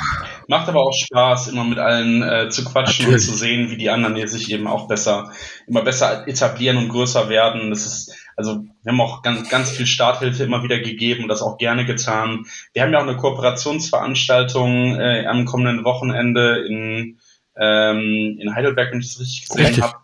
[0.51, 3.27] macht aber auch Spaß, immer mit allen äh, zu quatschen natürlich.
[3.27, 5.31] und zu sehen, wie die anderen hier sich eben auch besser,
[5.65, 7.69] immer besser etablieren und größer werden.
[7.69, 11.41] Das ist, also wir haben auch ganz, ganz viel Starthilfe immer wieder gegeben und das
[11.41, 12.45] auch gerne getan.
[12.73, 17.17] Wir haben ja auch eine Kooperationsveranstaltung äh, am kommenden Wochenende in,
[17.55, 19.95] ähm, in Heidelberg, wenn ich das richtig gesehen habe.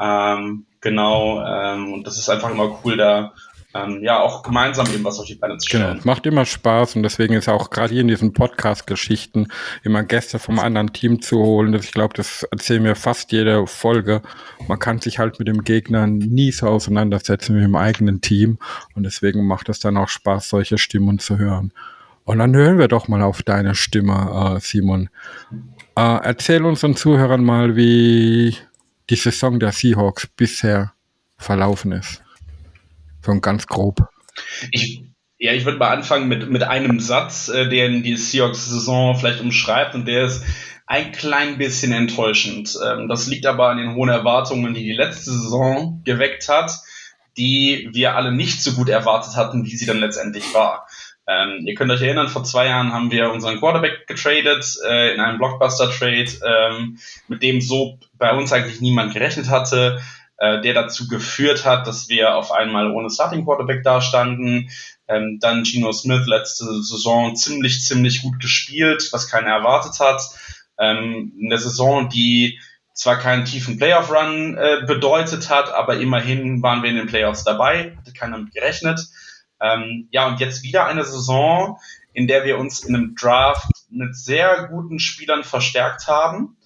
[0.00, 3.34] Ähm, genau, ähm, und das ist einfach immer cool, da
[3.74, 5.84] ähm, ja auch gemeinsam eben was auf die Beine zu stellen.
[5.84, 9.48] Genau, es macht immer Spaß und deswegen ist auch gerade hier in diesen Podcast-Geschichten
[9.84, 11.72] immer Gäste vom anderen Team zu holen.
[11.74, 14.22] Ich glaube, das erzählen wir fast jede Folge.
[14.66, 18.58] Man kann sich halt mit dem Gegner nie so auseinandersetzen wie im eigenen Team
[18.94, 21.72] und deswegen macht es dann auch Spaß, solche Stimmen zu hören.
[22.24, 25.08] Und dann hören wir doch mal auf deine Stimme, äh, Simon.
[25.96, 28.56] Äh, erzähl unseren Zuhörern mal, wie
[29.08, 30.92] die Saison der Seahawks bisher
[31.38, 32.22] verlaufen ist.
[33.24, 34.08] Schon ganz grob.
[34.70, 35.02] Ich,
[35.38, 39.94] ja, ich würde mal anfangen mit, mit einem Satz, äh, der die Seahawks-Saison vielleicht umschreibt
[39.94, 40.44] und der ist
[40.86, 42.76] ein klein bisschen enttäuschend.
[42.84, 46.72] Ähm, das liegt aber an den hohen Erwartungen, die die letzte Saison geweckt hat,
[47.36, 50.86] die wir alle nicht so gut erwartet hatten, wie sie dann letztendlich war.
[51.28, 55.20] Ähm, ihr könnt euch erinnern, vor zwei Jahren haben wir unseren Quarterback getradet äh, in
[55.20, 56.98] einem Blockbuster-Trade, ähm,
[57.28, 60.00] mit dem so bei uns eigentlich niemand gerechnet hatte
[60.40, 64.70] äh, der dazu geführt hat, dass wir auf einmal ohne Starting Quarterback dastanden.
[65.06, 70.22] Ähm, dann Gino Smith letzte Saison ziemlich, ziemlich gut gespielt, was keiner erwartet hat.
[70.78, 72.58] Ähm, eine Saison, die
[72.94, 77.96] zwar keinen tiefen Playoff-Run äh, bedeutet hat, aber immerhin waren wir in den Playoffs dabei,
[77.98, 79.08] hatte keiner mit gerechnet.
[79.60, 81.78] Ähm, ja, und jetzt wieder eine Saison,
[82.14, 86.56] in der wir uns in einem Draft mit sehr guten Spielern verstärkt haben.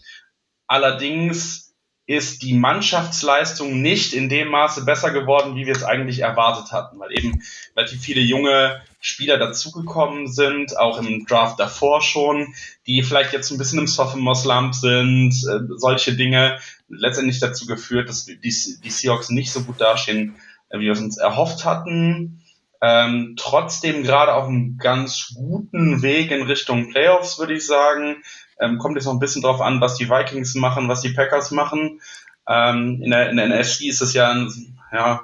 [0.68, 1.63] Allerdings
[2.06, 6.98] ist die Mannschaftsleistung nicht in dem Maße besser geworden, wie wir es eigentlich erwartet hatten,
[6.98, 7.42] weil eben
[7.74, 12.54] relativ viele junge Spieler dazugekommen sind, auch im Draft davor schon,
[12.86, 18.26] die vielleicht jetzt ein bisschen im Sophomore-Slump sind, äh, solche Dinge, letztendlich dazu geführt, dass
[18.26, 20.36] die, die Seahawks nicht so gut dastehen,
[20.68, 22.42] äh, wie wir es uns erhofft hatten.
[22.82, 28.16] Ähm, trotzdem gerade auf einem ganz guten Weg in Richtung Playoffs, würde ich sagen.
[28.60, 31.50] Ähm, kommt jetzt noch ein bisschen drauf an, was die Vikings machen, was die Packers
[31.50, 32.00] machen.
[32.48, 34.46] Ähm, in, der, in der NFC ist es ja,
[34.92, 35.22] ja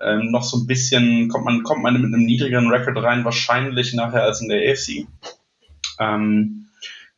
[0.00, 3.94] ähm, noch so ein bisschen, kommt man, kommt man mit einem niedrigeren Record rein, wahrscheinlich
[3.94, 5.06] nachher als in der AFC.
[5.98, 6.68] Ähm,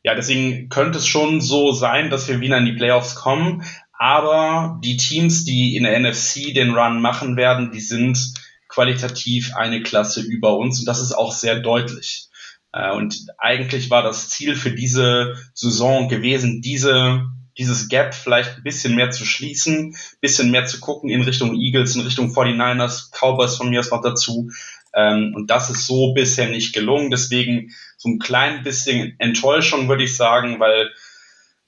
[0.03, 3.63] ja, deswegen könnte es schon so sein, dass wir wieder in die Playoffs kommen.
[3.93, 8.33] Aber die Teams, die in der NFC den Run machen werden, die sind
[8.67, 12.29] qualitativ eine Klasse über uns und das ist auch sehr deutlich.
[12.73, 17.25] Äh, und eigentlich war das Ziel für diese Saison gewesen, diese,
[17.57, 21.95] dieses Gap vielleicht ein bisschen mehr zu schließen, bisschen mehr zu gucken in Richtung Eagles,
[21.95, 24.51] in Richtung 49ers, Cowboys von mir aus noch dazu.
[24.93, 27.11] Ähm, und das ist so bisher nicht gelungen.
[27.11, 30.91] Deswegen so ein klein bisschen Enttäuschung, würde ich sagen, weil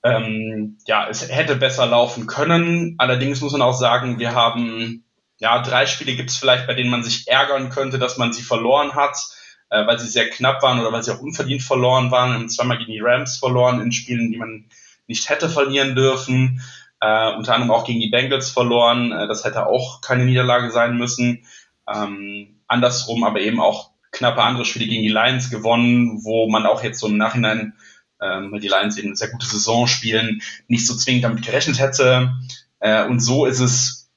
[0.04, 2.96] ähm, ja, es hätte besser laufen können.
[2.98, 5.06] Allerdings muss man auch sagen, wir haben
[5.38, 8.44] ja drei Spiele gibt es vielleicht, bei denen man sich ärgern könnte, dass man sie
[8.44, 9.16] verloren hat
[9.74, 12.34] äh, weil sie sehr knapp waren oder weil sie auch unverdient verloren waren.
[12.34, 14.66] Haben zweimal gegen die Rams verloren in Spielen, die man
[15.08, 16.62] nicht hätte verlieren dürfen.
[17.02, 19.12] Äh, unter anderem auch gegen die Bengals verloren.
[19.12, 21.46] Äh, das hätte auch keine Niederlage sein müssen.
[21.92, 26.84] Ähm, andersrum aber eben auch knappe andere Spiele gegen die Lions gewonnen, wo man auch
[26.84, 27.74] jetzt so im Nachhinein,
[28.22, 32.32] ähm, die Lions eben eine sehr gute Saison spielen, nicht so zwingend damit gerechnet hätte.
[32.80, 34.12] Äh, und so ist es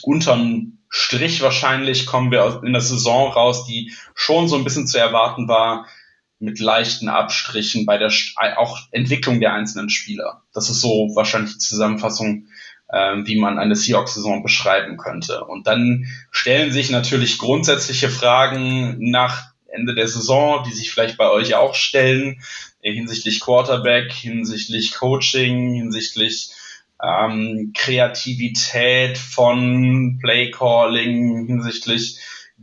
[0.00, 4.96] unterm Strich wahrscheinlich kommen wir in der Saison raus, die schon so ein bisschen zu
[4.96, 5.88] erwarten war,
[6.38, 8.12] mit leichten Abstrichen bei der
[8.58, 10.44] auch Entwicklung der einzelnen Spieler.
[10.52, 12.46] Das ist so wahrscheinlich die Zusammenfassung,
[12.90, 15.42] äh, wie man eine Seahawks-Saison beschreiben könnte.
[15.42, 21.28] Und dann stellen sich natürlich grundsätzliche Fragen nach Ende der Saison, die sich vielleicht bei
[21.28, 22.40] euch auch stellen,
[22.82, 26.50] hinsichtlich Quarterback, hinsichtlich Coaching, hinsichtlich
[27.04, 32.18] ähm, Kreativität von Playcalling hinsichtlich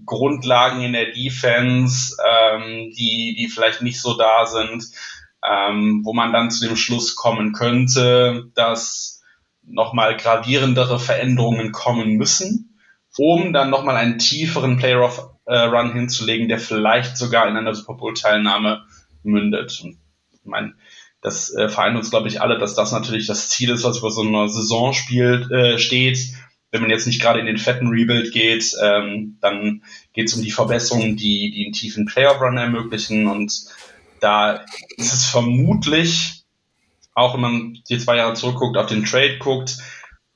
[0.06, 4.86] Grundlagen in der Defense, ähm, die, die vielleicht nicht so da sind,
[5.48, 9.22] ähm, wo man dann zu dem Schluss kommen könnte, dass
[9.64, 12.80] nochmal gravierendere Veränderungen kommen müssen,
[13.18, 18.86] um dann nochmal einen tieferen Player-Run äh, hinzulegen, der vielleicht sogar in einer Super Bowl-Teilnahme
[19.24, 19.80] mündet.
[19.84, 19.98] Und
[20.32, 20.74] ich meine,
[21.22, 24.12] das äh, vereint uns, glaube ich, alle, dass das natürlich das Ziel ist, was über
[24.12, 26.20] so einer Saison spielt, äh, steht.
[26.72, 30.42] Wenn man jetzt nicht gerade in den fetten Rebuild geht, ähm, dann geht es um
[30.42, 33.28] die Verbesserungen, die, die einen tiefen Playoff-Run ermöglichen.
[33.28, 33.66] Und
[34.20, 34.66] da
[34.98, 36.44] ist es vermutlich,
[37.14, 39.78] auch wenn man die zwei Jahre zurückguckt, auf den Trade guckt,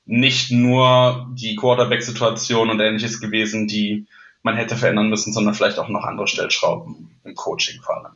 [0.06, 4.06] nicht nur die Quarterback-Situation und ähnliches gewesen, die
[4.44, 8.14] man hätte verändern müssen, sondern vielleicht auch noch andere Stellschrauben im Coaching vor allem.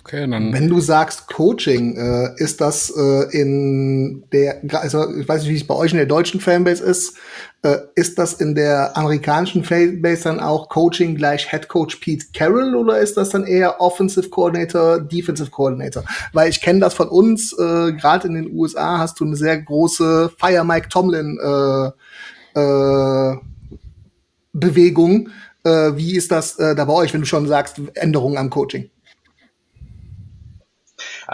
[0.00, 5.42] Okay, dann Wenn du sagst Coaching, äh, ist das äh, in der, also ich weiß
[5.42, 7.16] nicht, wie es bei euch in der deutschen Fanbase ist,
[7.62, 12.74] äh, ist das in der amerikanischen Fanbase dann auch Coaching gleich Head Coach Pete Carroll
[12.74, 16.04] oder ist das dann eher Offensive Coordinator, Defensive Coordinator?
[16.32, 19.60] Weil ich kenne das von uns, äh, gerade in den USA hast du eine sehr
[19.60, 23.36] große Fire Mike Tomlin äh, äh,
[24.52, 25.30] Bewegung.
[25.64, 28.90] Äh, wie ist das äh, da bei euch, wenn du schon sagst, Änderungen am Coaching?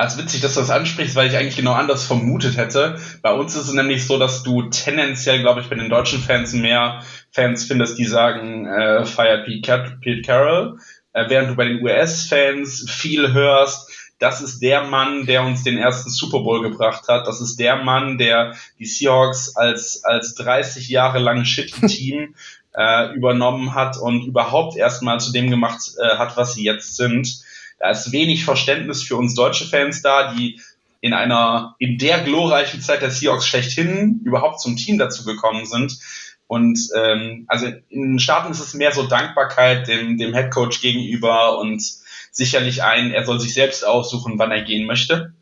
[0.06, 2.98] Es ist witzig, dass du das ansprichst, weil ich eigentlich genau anders vermutet hätte.
[3.22, 6.52] Bei uns ist es nämlich so, dass du tendenziell, glaube ich, bei den deutschen Fans
[6.52, 10.78] mehr Fans findest, die sagen, äh, fire Pete, Pete Carroll,
[11.12, 13.90] äh, während du bei den US-Fans viel hörst,
[14.20, 17.26] das ist der Mann, der uns den ersten Super Bowl gebracht hat.
[17.26, 22.34] Das ist der Mann, der die Seahawks als, als 30 Jahre lang Shit-Team
[22.74, 27.42] äh, übernommen hat und überhaupt erstmal zu dem gemacht äh, hat, was sie jetzt sind.
[27.80, 30.60] Da ist wenig Verständnis für uns deutsche Fans da, die
[31.00, 35.98] in einer, in der glorreichen Zeit der Seahawks schlechthin überhaupt zum Team dazu gekommen sind.
[36.46, 40.82] Und ähm, also in den Staaten ist es mehr so Dankbarkeit dem, dem Head Coach
[40.82, 41.82] gegenüber und
[42.30, 45.32] sicherlich ein, er soll sich selbst aussuchen, wann er gehen möchte.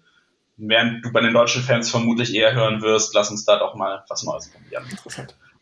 [0.57, 4.05] Während du bei den deutschen Fans vermutlich eher hören wirst, lass uns da doch mal
[4.09, 4.85] was Neues probieren.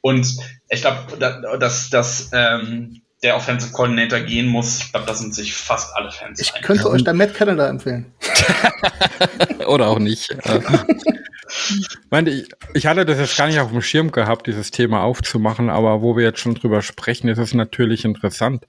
[0.02, 0.26] Und
[0.68, 1.16] ich glaube,
[1.58, 6.12] dass, dass ähm, der Offensive Coordinator gehen muss, ich glaube, da sind sich fast alle
[6.12, 6.90] Fans Ich könnte ja.
[6.90, 8.12] euch da Matt Canada empfehlen.
[9.66, 10.30] Oder auch nicht.
[10.30, 15.02] ich, meine, ich, ich hatte das jetzt gar nicht auf dem Schirm gehabt, dieses Thema
[15.02, 18.68] aufzumachen, aber wo wir jetzt schon drüber sprechen, ist es natürlich interessant,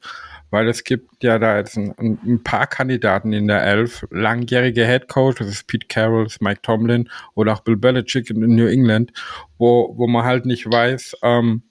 [0.49, 5.07] weil es gibt ja da jetzt ein, ein paar Kandidaten in der Elf, langjährige Head
[5.07, 9.11] Coach, das ist Pete Carroll, Mike Tomlin oder auch Bill Belichick in New England,
[9.59, 11.61] wo, wo man halt nicht weiß, ähm,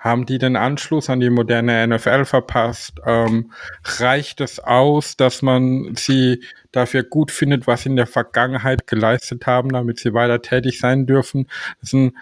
[0.00, 3.00] haben die den Anschluss an die moderne NFL verpasst?
[3.06, 3.52] Ähm,
[3.84, 6.42] reicht es aus, dass man sie
[6.72, 11.06] dafür gut findet, was sie in der Vergangenheit geleistet haben, damit sie weiter tätig sein
[11.06, 11.48] dürfen?
[11.80, 12.14] Das sind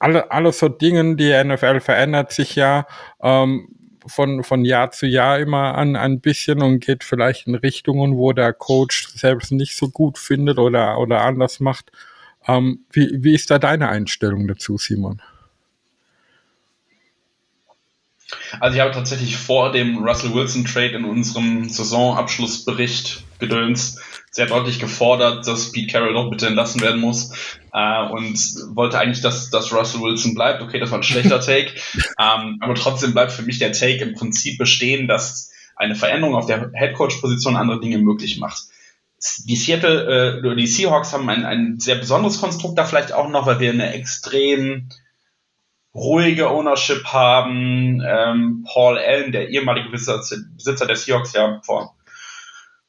[0.00, 2.86] alle, alles so Dinge, die NFL verändert sich ja
[3.22, 3.68] ähm,
[4.06, 8.32] von, von Jahr zu Jahr immer an ein bisschen und geht vielleicht in Richtungen, wo
[8.32, 11.92] der Coach selbst nicht so gut findet oder, oder anders macht.
[12.48, 15.22] Ähm, wie, wie ist da deine Einstellung dazu, Simon?
[18.60, 23.98] Also ich habe tatsächlich vor dem Russell Wilson Trade in unserem Saisonabschlussbericht gedöns
[24.30, 27.32] sehr deutlich gefordert, dass Pete Carroll doch bitte entlassen werden muss
[27.72, 28.38] äh, und
[28.74, 30.62] wollte eigentlich, dass, dass Russell Wilson bleibt.
[30.62, 31.74] Okay, das war ein schlechter Take,
[32.18, 36.46] ähm, aber trotzdem bleibt für mich der Take im Prinzip bestehen, dass eine Veränderung auf
[36.46, 38.64] der Headcoach-Position andere Dinge möglich macht.
[39.44, 43.46] Die Seattle, äh, die Seahawks haben ein, ein sehr besonderes Konstrukt da vielleicht auch noch,
[43.46, 44.88] weil wir eine extrem
[45.94, 48.02] ruhige Ownership haben.
[48.06, 51.94] Ähm, Paul Allen, der ehemalige Besitzer der Seahawks, ja vor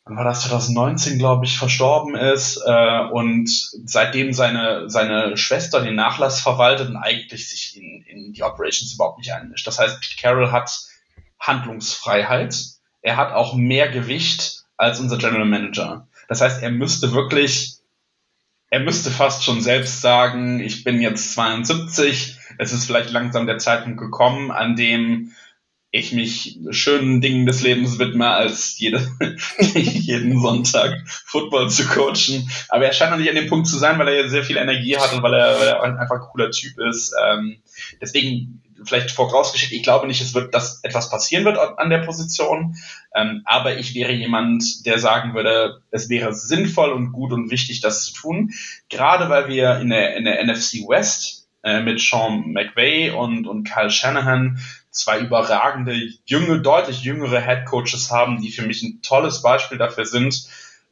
[0.05, 3.49] wann war das 2019, glaube ich, verstorben ist äh, und
[3.85, 9.19] seitdem seine seine Schwester den Nachlass verwaltet und eigentlich sich in, in die Operations überhaupt
[9.19, 9.67] nicht einmischt.
[9.67, 10.71] Das heißt, Pete Carroll hat
[11.39, 12.55] Handlungsfreiheit.
[13.01, 16.07] Er hat auch mehr Gewicht als unser General Manager.
[16.27, 17.80] Das heißt, er müsste wirklich,
[18.71, 23.57] er müsste fast schon selbst sagen, ich bin jetzt 72, es ist vielleicht langsam der
[23.57, 25.33] Zeitpunkt gekommen, an dem
[25.93, 29.05] ich mich schönen Dingen des Lebens widme, als jede,
[29.59, 32.49] jeden Sonntag Football zu coachen.
[32.69, 34.95] Aber er scheint noch nicht an dem Punkt zu sein, weil er sehr viel Energie
[34.95, 37.13] hat und weil er, weil er einfach ein cooler Typ ist.
[37.21, 37.57] Ähm,
[37.99, 42.75] deswegen vielleicht vorausgeschickt, ich glaube nicht, es wird, dass etwas passieren wird an der Position.
[43.15, 47.81] Ähm, aber ich wäre jemand, der sagen würde, es wäre sinnvoll und gut und wichtig,
[47.81, 48.51] das zu tun.
[48.89, 53.63] Gerade weil wir in der, in der NFC West äh, mit Sean McVay und, und
[53.63, 54.59] Kyle Shanahan
[54.91, 60.05] zwei überragende, junge, deutlich jüngere Head Coaches haben, die für mich ein tolles Beispiel dafür
[60.05, 60.47] sind,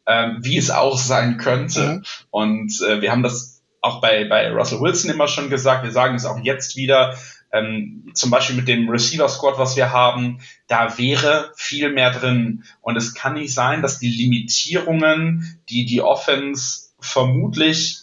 [0.06, 1.88] ähm, wie es auch sein könnte.
[1.88, 2.06] Mhm.
[2.32, 6.16] Und äh, wir haben das auch bei, bei Russell Wilson immer schon gesagt, wir sagen
[6.16, 7.18] es auch jetzt wieder,
[7.52, 12.64] ähm, zum Beispiel mit dem Receiver Squad, was wir haben, da wäre viel mehr drin.
[12.82, 18.00] Und es kann nicht sein, dass die Limitierungen, die die Offense vermutlich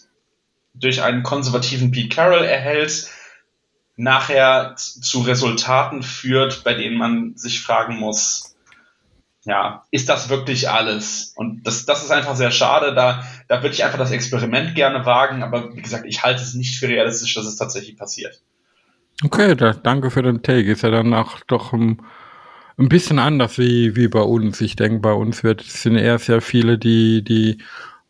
[0.73, 3.09] durch einen konservativen Pete Carroll erhält,
[3.95, 8.55] nachher zu Resultaten führt, bei denen man sich fragen muss,
[9.47, 11.33] ja, ist das wirklich alles?
[11.37, 12.93] Und das, das ist einfach sehr schade.
[12.93, 16.53] Da, da würde ich einfach das Experiment gerne wagen, aber wie gesagt, ich halte es
[16.53, 18.41] nicht für realistisch, dass es tatsächlich passiert.
[19.23, 20.71] Okay, da, danke für den Take.
[20.71, 22.01] Ist ja dann auch doch ein,
[22.77, 24.61] ein bisschen anders wie, wie bei uns.
[24.61, 27.57] Ich denke, bei uns wird, sind eher sehr viele, die, die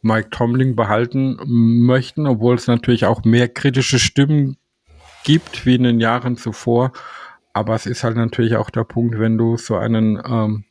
[0.02, 4.58] Mike Tomlin behalten möchten, obwohl es natürlich auch mehr kritische Stimmen
[5.24, 6.92] gibt wie in den Jahren zuvor.
[7.54, 10.66] Aber es ist halt natürlich auch der Punkt, wenn du so einen ähm,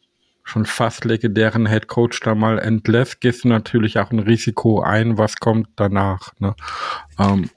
[0.44, 5.18] schon fast legendären Head Coach da mal entlässt, gehst du natürlich auch ein Risiko ein,
[5.18, 6.32] was kommt danach.
[6.38, 6.54] Ne?
[7.18, 7.50] Ähm,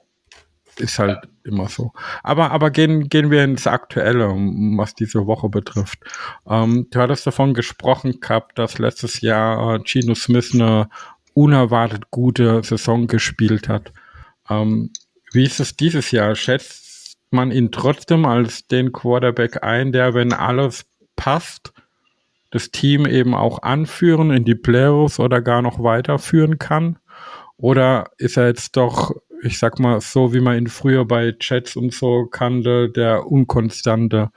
[0.80, 1.92] ist halt immer so.
[2.22, 5.98] Aber, aber gehen, gehen wir ins Aktuelle, was diese Woche betrifft.
[6.46, 10.88] Ähm, du hattest davon gesprochen gehabt, dass letztes Jahr äh, Gino Smith eine
[11.34, 13.92] unerwartet gute Saison gespielt hat.
[14.48, 14.90] Ähm,
[15.32, 16.34] wie ist es dieses Jahr?
[16.34, 20.84] Schätzt man ihn trotzdem als den Quarterback ein, der, wenn alles
[21.16, 21.72] passt,
[22.50, 26.98] das Team eben auch anführen in die Playoffs oder gar noch weiterführen kann?
[27.56, 29.12] Oder ist er jetzt doch,
[29.42, 34.30] ich sag mal, so wie man ihn früher bei Chats und so kannte, der unkonstante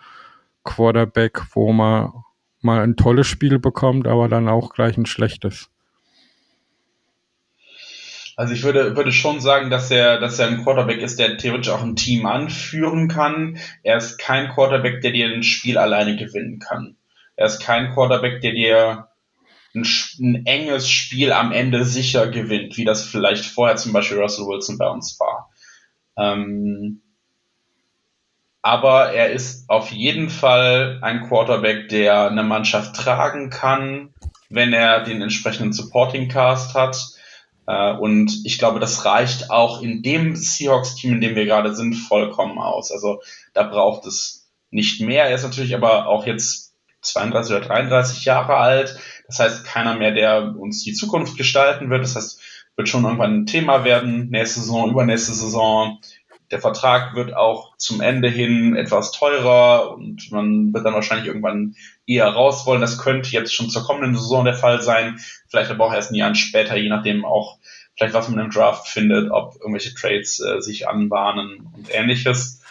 [0.64, 2.12] Quarterback, wo man
[2.62, 5.70] mal ein tolles Spiel bekommt, aber dann auch gleich ein schlechtes?
[8.36, 11.70] Also ich würde, würde schon sagen, dass er, dass er ein Quarterback ist, der theoretisch
[11.70, 13.60] auch ein Team anführen kann.
[13.84, 16.96] Er ist kein Quarterback, der dir ein Spiel alleine gewinnen kann.
[17.36, 19.08] Er ist kein Quarterback, der dir
[19.76, 19.86] ein,
[20.20, 24.78] ein, enges Spiel am Ende sicher gewinnt, wie das vielleicht vorher zum Beispiel Russell Wilson
[24.78, 25.50] bei uns war.
[26.18, 27.02] Ähm,
[28.62, 34.14] aber er ist auf jeden Fall ein Quarterback, der eine Mannschaft tragen kann,
[34.50, 36.98] wenn er den entsprechenden Supporting Cast hat.
[37.68, 41.94] Äh, und ich glaube, das reicht auch in dem Seahawks-Team, in dem wir gerade sind,
[41.94, 42.92] vollkommen aus.
[42.92, 43.22] Also
[43.54, 45.26] da braucht es nicht mehr.
[45.26, 48.98] Er ist natürlich aber auch jetzt 32 oder 33 Jahre alt.
[49.28, 52.04] Das heißt, keiner mehr, der uns die Zukunft gestalten wird.
[52.04, 52.42] Das heißt,
[52.76, 56.00] wird schon irgendwann ein Thema werden, nächste Saison, übernächste Saison.
[56.52, 61.76] Der Vertrag wird auch zum Ende hin etwas teurer und man wird dann wahrscheinlich irgendwann
[62.06, 62.82] eher raus wollen.
[62.82, 65.20] Das könnte jetzt schon zur kommenden Saison der Fall sein.
[65.48, 67.58] Vielleicht aber auch erst ein Jahr später, je nachdem auch
[67.96, 72.62] vielleicht was man im Draft findet, ob irgendwelche Trades äh, sich anbahnen und ähnliches.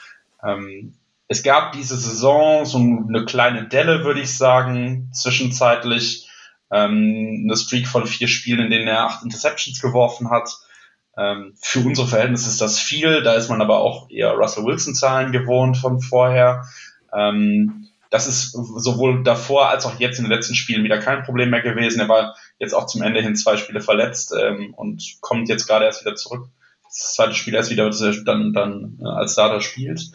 [0.42, 0.94] Ähm,
[1.28, 6.28] es gab diese Saison so eine kleine Delle, würde ich sagen, zwischenzeitlich.
[6.72, 10.56] Ähm, eine Streak von vier Spielen, in denen er acht Interceptions geworfen hat.
[11.16, 13.22] Ähm, für unsere Verhältnisse ist das viel.
[13.22, 16.64] Da ist man aber auch eher Russell Wilson-Zahlen gewohnt von vorher.
[17.14, 21.48] Ähm, das ist sowohl davor als auch jetzt in den letzten Spielen wieder kein Problem
[21.48, 22.00] mehr gewesen.
[22.00, 25.86] Er war jetzt auch zum Ende hin zwei Spiele verletzt ähm, und kommt jetzt gerade
[25.86, 26.46] erst wieder zurück.
[26.84, 30.12] Das zweite Spiel erst wieder, dass er dann, dann äh, als Starter spielt.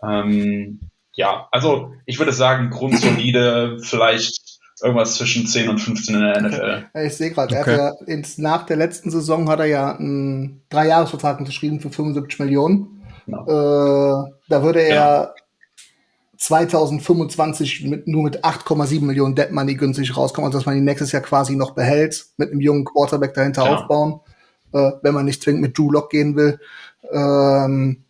[0.00, 0.80] Ähm,
[1.12, 4.49] ja, also ich würde sagen, grundsolide, vielleicht
[4.82, 6.84] irgendwas zwischen 10 und 15 in der NFL.
[6.92, 7.06] Okay.
[7.06, 8.22] Ich sehe gerade, okay.
[8.38, 13.02] nach der letzten Saison hat er ja einen Dreijahresvertrag unterschrieben für 75 Millionen.
[13.26, 13.42] Genau.
[13.44, 15.34] Äh, da würde er ja.
[16.38, 21.12] 2025 mit, nur mit 8,7 Millionen Dead Money günstig rauskommen, also dass man ihn nächstes
[21.12, 23.76] Jahr quasi noch behält, mit einem jungen Quarterback dahinter genau.
[23.76, 24.20] aufbauen,
[24.72, 26.58] äh, wenn man nicht zwingend mit Drew Lock gehen will.
[27.12, 28.04] Ähm,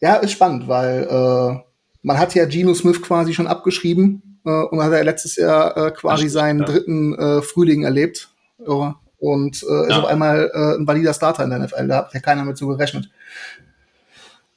[0.00, 1.60] ja, ist spannend, weil äh,
[2.02, 5.90] man hat ja Geno Smith quasi schon abgeschrieben äh, und hat ja letztes Jahr äh,
[5.90, 6.64] quasi seinen ja.
[6.66, 8.30] dritten äh, Frühling erlebt
[8.60, 11.88] äh, und äh, ist auf einmal äh, ein valider Starter in der NFL.
[11.88, 13.08] Da hat ja keiner mit so gerechnet.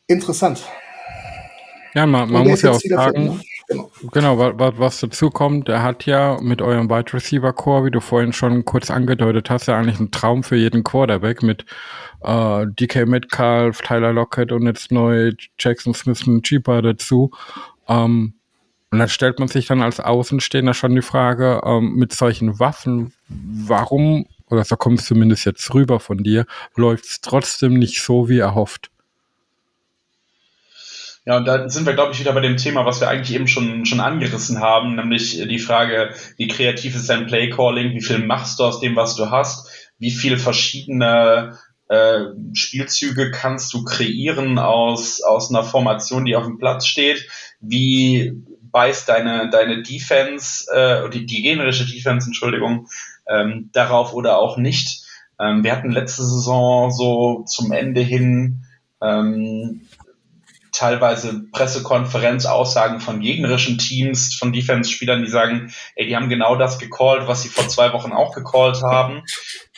[0.08, 0.64] Interessant.
[1.94, 3.40] Ja, man, man muss ja auch sagen, ne?
[3.68, 7.92] genau, genau was, was dazu kommt, er hat ja mit eurem Wide Receiver Core, wie
[7.92, 11.66] du vorhin schon kurz angedeutet hast, ja eigentlich ein Traum für jeden Quarterback mit
[12.24, 17.32] äh, DK Metcalf, Tyler Lockett und jetzt neu Jackson Smith und Cheaper dazu.
[17.88, 18.37] Ähm,
[18.98, 23.14] und dann stellt man sich dann als Außenstehender schon die Frage, ähm, mit solchen Waffen,
[23.28, 28.28] warum, oder so kommt es zumindest jetzt rüber von dir, läuft es trotzdem nicht so,
[28.28, 28.90] wie erhofft?
[31.28, 33.48] Ja, und da sind wir, glaube ich, wieder bei dem Thema, was wir eigentlich eben
[33.48, 38.58] schon, schon angerissen haben, nämlich die Frage, wie kreativ ist dein Playcalling, wie viel machst
[38.58, 39.70] du aus dem, was du hast,
[40.00, 42.22] wie viel verschiedene äh,
[42.54, 47.28] Spielzüge kannst du kreieren aus, aus einer Formation, die auf dem Platz steht?
[47.60, 48.34] Wie
[48.72, 52.88] beißt deine, deine Defense, äh, die, die generische Defense, Entschuldigung,
[53.28, 55.04] ähm, darauf oder auch nicht?
[55.40, 58.66] Ähm, wir hatten letzte Saison so zum Ende hin
[59.02, 59.88] ähm,
[60.72, 67.28] teilweise Pressekonferenzaussagen von gegnerischen Teams, von Defense-Spielern, die sagen, ey, die haben genau das gecallt,
[67.28, 69.24] was sie vor zwei Wochen auch gecallt haben.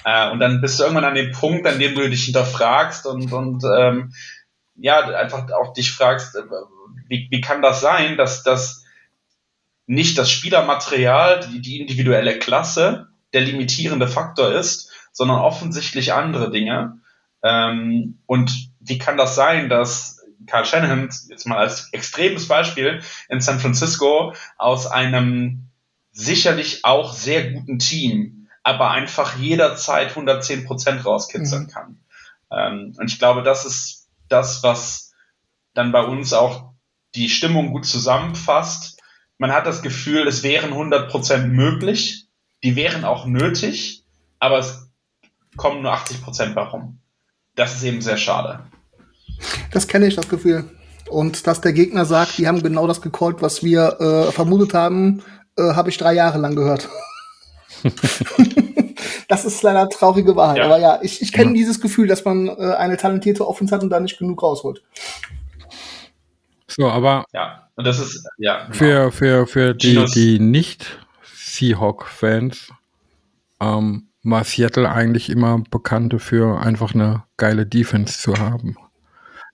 [0.03, 3.31] Äh, und dann bist du irgendwann an dem Punkt, an dem du dich hinterfragst und,
[3.31, 4.13] und ähm,
[4.75, 6.43] ja, einfach auch dich fragst, äh,
[7.07, 8.78] wie, wie kann das sein, dass das
[9.89, 16.99] nicht das Spielermaterial, die, die individuelle Klasse der limitierende Faktor ist, sondern offensichtlich andere Dinge.
[17.41, 23.41] Ähm, und wie kann das sein, dass Carl Shanahan, jetzt mal als extremes Beispiel, in
[23.41, 25.69] San Francisco aus einem
[26.11, 31.67] sicherlich auch sehr guten Team, aber einfach jederzeit 110 Prozent rauskitzeln mhm.
[31.67, 31.99] kann.
[32.51, 35.13] Ähm, und ich glaube, das ist das, was
[35.73, 36.73] dann bei uns auch
[37.15, 38.98] die Stimmung gut zusammenfasst.
[39.39, 42.27] Man hat das Gefühl, es wären 100% möglich,
[42.61, 44.03] die wären auch nötig,
[44.37, 44.91] aber es
[45.55, 46.99] kommen nur 80% warum.
[47.55, 48.59] Das ist eben sehr schade.
[49.71, 50.65] Das kenne ich, das Gefühl.
[51.09, 55.23] Und dass der Gegner sagt, die haben genau das gecallt, was wir äh, vermutet haben,
[55.57, 56.89] äh, habe ich drei Jahre lang gehört.
[59.29, 60.57] das ist leider traurige Wahrheit.
[60.57, 60.65] Ja.
[60.65, 61.53] Aber ja, ich, ich kenne ja.
[61.55, 64.83] dieses Gefühl, dass man äh, eine talentierte Offense hat und da nicht genug rausholt.
[66.79, 68.73] So, aber ja, und das ist ja genau.
[68.73, 72.71] für für für die die nicht Seahawk-Fans
[73.59, 78.77] ähm, war Seattle eigentlich immer bekannt dafür, einfach eine geile Defense zu haben.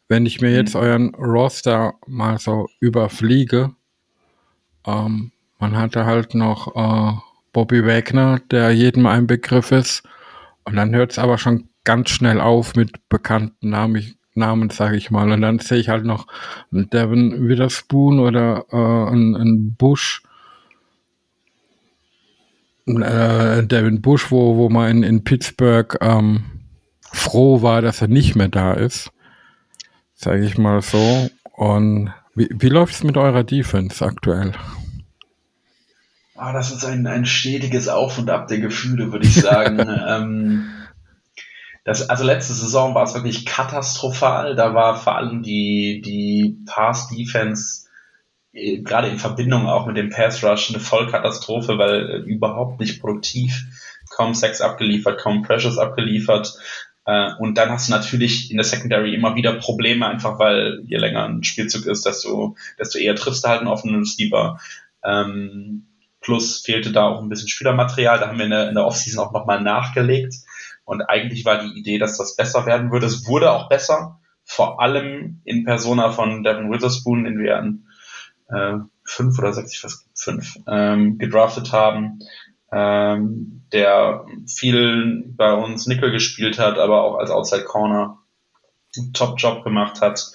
[0.07, 0.55] Wenn ich mir mhm.
[0.55, 3.71] jetzt euren Roster mal so überfliege,
[4.85, 7.17] ähm, man hatte halt noch äh,
[7.53, 10.03] Bobby Wagner, der jedem ein Begriff ist.
[10.63, 15.11] Und dann hört es aber schon ganz schnell auf mit bekannten Namen, Namen sage ich
[15.11, 15.31] mal.
[15.31, 16.27] Und dann sehe ich halt noch
[16.71, 18.75] einen Devin Witherspoon oder äh,
[19.11, 20.23] einen, einen Bush.
[22.85, 26.43] Äh, Devin Bush, wo, wo man in, in Pittsburgh ähm,
[27.11, 29.11] froh war, dass er nicht mehr da ist.
[30.13, 31.29] Sage ich mal so.
[31.53, 34.51] Und wie, wie läuft es mit eurer Defense aktuell?
[36.35, 39.79] Ah, das ist ein, ein stetiges Auf und Ab der Gefühle, würde ich sagen.
[40.07, 40.65] ähm,
[41.85, 44.55] das, also letzte Saison war es wirklich katastrophal.
[44.55, 47.85] Da war vor allem die, die Pass-Defense
[48.53, 52.99] äh, gerade in Verbindung auch mit dem Pass Rush eine Vollkatastrophe, weil äh, überhaupt nicht
[52.99, 53.65] produktiv,
[54.09, 56.57] kaum Sex abgeliefert, kaum Pressures abgeliefert.
[57.05, 60.97] Äh, und dann hast du natürlich in der Secondary immer wieder Probleme, einfach weil je
[60.97, 64.59] länger ein Spielzug ist, desto, desto eher triffst du halt einen offenen Receiver.
[65.03, 65.85] Ähm,
[66.19, 68.17] Plus fehlte da auch ein bisschen Spielermaterial.
[68.17, 70.33] Da haben wir in der, in der Offseason auch nochmal nachgelegt.
[70.85, 73.07] Und eigentlich war die Idee, dass das besser werden würde.
[73.07, 74.19] Es wurde auch besser.
[74.43, 77.87] Vor allem in Persona von Devin Witherspoon, den wir an
[78.49, 82.19] äh, fünf oder sechs, ich weiß fünf, ähm, gedraftet haben.
[82.71, 88.19] Ähm, der viel bei uns Nickel gespielt hat, aber auch als Outside Corner
[88.97, 90.31] einen Top-Job gemacht hat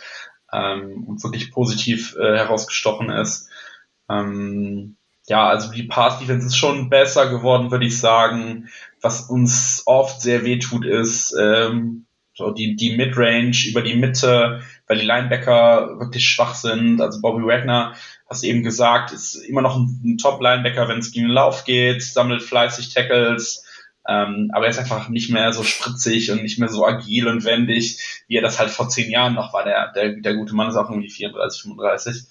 [0.52, 3.48] ähm, und wirklich positiv äh, herausgestochen ist.
[4.08, 4.96] Ähm,
[5.30, 8.68] ja, also die Pass-Defense ist schon besser geworden, würde ich sagen.
[9.00, 14.98] Was uns oft sehr wehtut, ist ähm, so die, die Midrange über die Mitte, weil
[14.98, 17.00] die Linebacker wirklich schwach sind.
[17.00, 17.94] Also Bobby Wagner,
[18.28, 21.64] hast du eben gesagt, ist immer noch ein, ein Top-Linebacker, wenn es gegen den Lauf
[21.64, 23.64] geht, sammelt fleißig Tackles,
[24.08, 27.44] ähm, aber er ist einfach nicht mehr so spritzig und nicht mehr so agil und
[27.44, 29.62] wendig, wie er das halt vor zehn Jahren noch war.
[29.62, 32.24] Der, der, der gute Mann ist auch irgendwie 34, 35.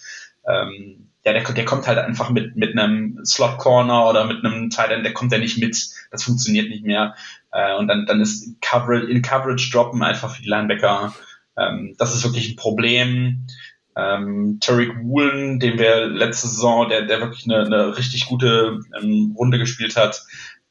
[0.45, 4.69] Ähm, ja, der, der kommt halt einfach mit, mit einem Slot Corner oder mit einem
[4.69, 5.89] Tight der kommt ja nicht mit.
[6.11, 7.15] Das funktioniert nicht mehr.
[7.51, 11.13] Äh, und dann, dann ist Coverage, in Coverage droppen einfach für die Linebacker.
[11.57, 13.47] Ähm, das ist wirklich ein Problem.
[13.95, 19.35] Ähm, Tariq Woolen, den wir letzte Saison, der, der wirklich eine, eine richtig gute ähm,
[19.37, 20.23] Runde gespielt hat,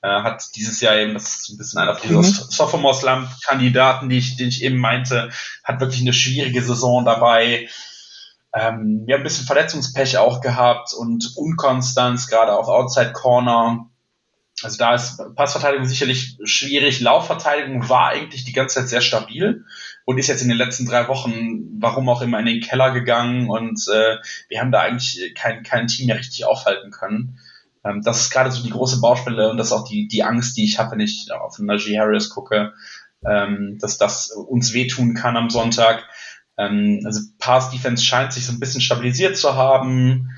[0.03, 2.23] äh, hat dieses Jahr eben, das ist ein bisschen einer dieser mhm.
[2.23, 5.31] Sophomore Slump Kandidaten, die ich, den ich eben meinte,
[5.65, 7.69] hat wirklich eine schwierige Saison dabei.
[8.59, 13.89] Ähm, wir haben ein bisschen Verletzungspech auch gehabt und Unkonstanz, gerade auf Outside Corner.
[14.63, 17.01] Also da ist Passverteidigung sicherlich schwierig.
[17.01, 19.65] Laufverteidigung war eigentlich die ganze Zeit sehr stabil
[20.05, 23.49] und ist jetzt in den letzten drei Wochen, warum auch immer, in den Keller gegangen
[23.49, 24.17] und äh,
[24.49, 27.39] wir haben da eigentlich kein, kein Team mehr richtig aufhalten können.
[27.85, 30.57] Ähm, das ist gerade so die große Baustelle und das ist auch die, die Angst,
[30.57, 32.73] die ich habe, wenn ich auf Najee Harris gucke,
[33.25, 36.09] ähm, dass das uns wehtun kann am Sonntag.
[36.59, 40.31] Ähm, also Pass Defense scheint sich so ein bisschen stabilisiert zu haben.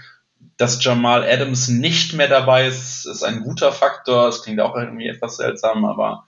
[0.56, 4.26] Dass Jamal Adams nicht mehr dabei ist, ist ein guter Faktor.
[4.26, 6.26] Das klingt auch irgendwie etwas seltsam, aber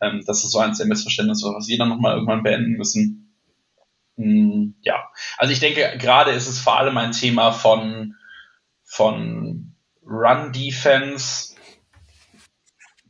[0.00, 3.32] ähm, das ist so eins der Missverständnisse, was wir dann nochmal irgendwann beenden müssen.
[4.16, 8.16] Hm, ja, also ich denke, gerade ist es vor allem ein Thema von,
[8.84, 11.54] von Run Defense.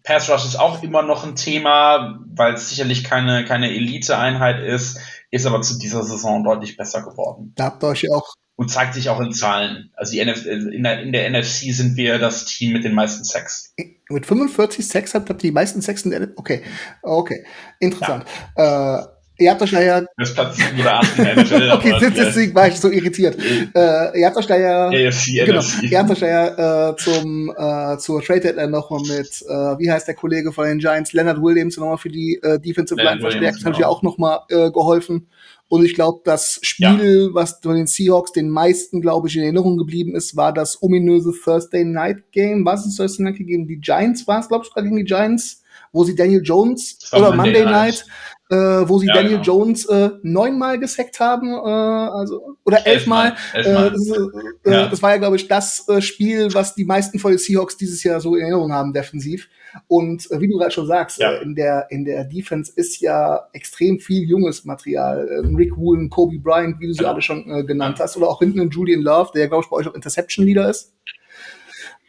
[0.02, 5.00] Pass Rush ist auch immer noch ein Thema, weil es sicherlich keine, keine Elite-Einheit ist
[5.30, 7.52] ist aber zu dieser Saison deutlich besser geworden.
[7.56, 8.34] Da habt ihr euch auch.
[8.56, 9.92] Und zeigt sich auch in Zahlen.
[9.94, 13.22] Also die NF in, der, in der NFC sind wir das Team mit den meisten
[13.22, 13.72] Sacks.
[14.08, 16.62] Mit 45 Sacks habt ihr die meisten Sacks in der Okay,
[17.02, 17.44] okay,
[17.78, 18.24] interessant.
[18.56, 19.00] Ja.
[19.00, 19.06] Äh,
[19.38, 20.02] Ihr habt euch da ja.
[20.16, 21.70] Das Platz 7 oder 8 in der NFL.
[21.72, 23.36] okay, deswegen war ich so irritiert.
[23.38, 24.88] äh, ihr habt euch da ja.
[24.88, 25.82] AFC, genau, NFC.
[25.84, 29.90] Ihr habt euch da ja äh, zum, äh, zur Trade Deadline nochmal mit, äh, wie
[29.90, 33.58] heißt der Kollege von den Giants, Leonard Williams, nochmal für die äh, Defensive Line verstärkt.
[33.58, 33.96] Das hat euch ja genau.
[33.96, 35.28] auch nochmal äh, geholfen.
[35.68, 37.34] Und ich glaube, das Spiel, ja.
[37.34, 41.32] was von den Seahawks den meisten, glaube ich, in Erinnerung geblieben ist, war das ominöse
[41.44, 42.64] Thursday Night Game.
[42.64, 43.66] Was ist Thursday Night Game?
[43.66, 45.62] Die Giants war es, glaube ich, sogar gegen die Giants,
[45.92, 48.06] wo sie Daniel Jones oder Monday, Monday Night, Night
[48.50, 49.42] äh, wo sie ja, Daniel genau.
[49.42, 53.34] Jones äh, neunmal gesackt haben, äh, also oder elfmal.
[53.52, 53.86] Elfmal.
[53.86, 54.86] Äh, das, äh, ja.
[54.86, 58.02] das war ja, glaube ich, das äh, Spiel, was die meisten von den Seahawks dieses
[58.02, 59.48] Jahr so in Erinnerung haben, defensiv.
[59.86, 61.32] Und äh, wie du gerade schon sagst, ja.
[61.32, 65.28] äh, in der in der Defense ist ja extrem viel junges Material.
[65.28, 67.12] Äh, Rick Woolen, Kobe Bryant, wie du sie ja.
[67.12, 69.76] alle schon äh, genannt hast, oder auch hinten in Julian Love, der glaube ich bei
[69.76, 70.94] euch auch Interception Leader ist.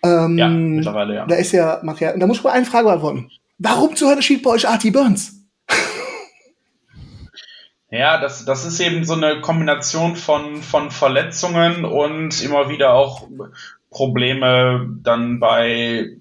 [0.03, 1.26] Ähm, ja, mittlerweile ja.
[1.26, 2.18] Da ist ja Material.
[2.18, 3.30] Da muss ich mal eine Frage beantworten.
[3.57, 5.39] Warum zu Hölle spielt bei euch Artie Burns?
[7.91, 13.28] Ja, das, das ist eben so eine Kombination von, von Verletzungen und immer wieder auch
[13.90, 16.11] Probleme dann bei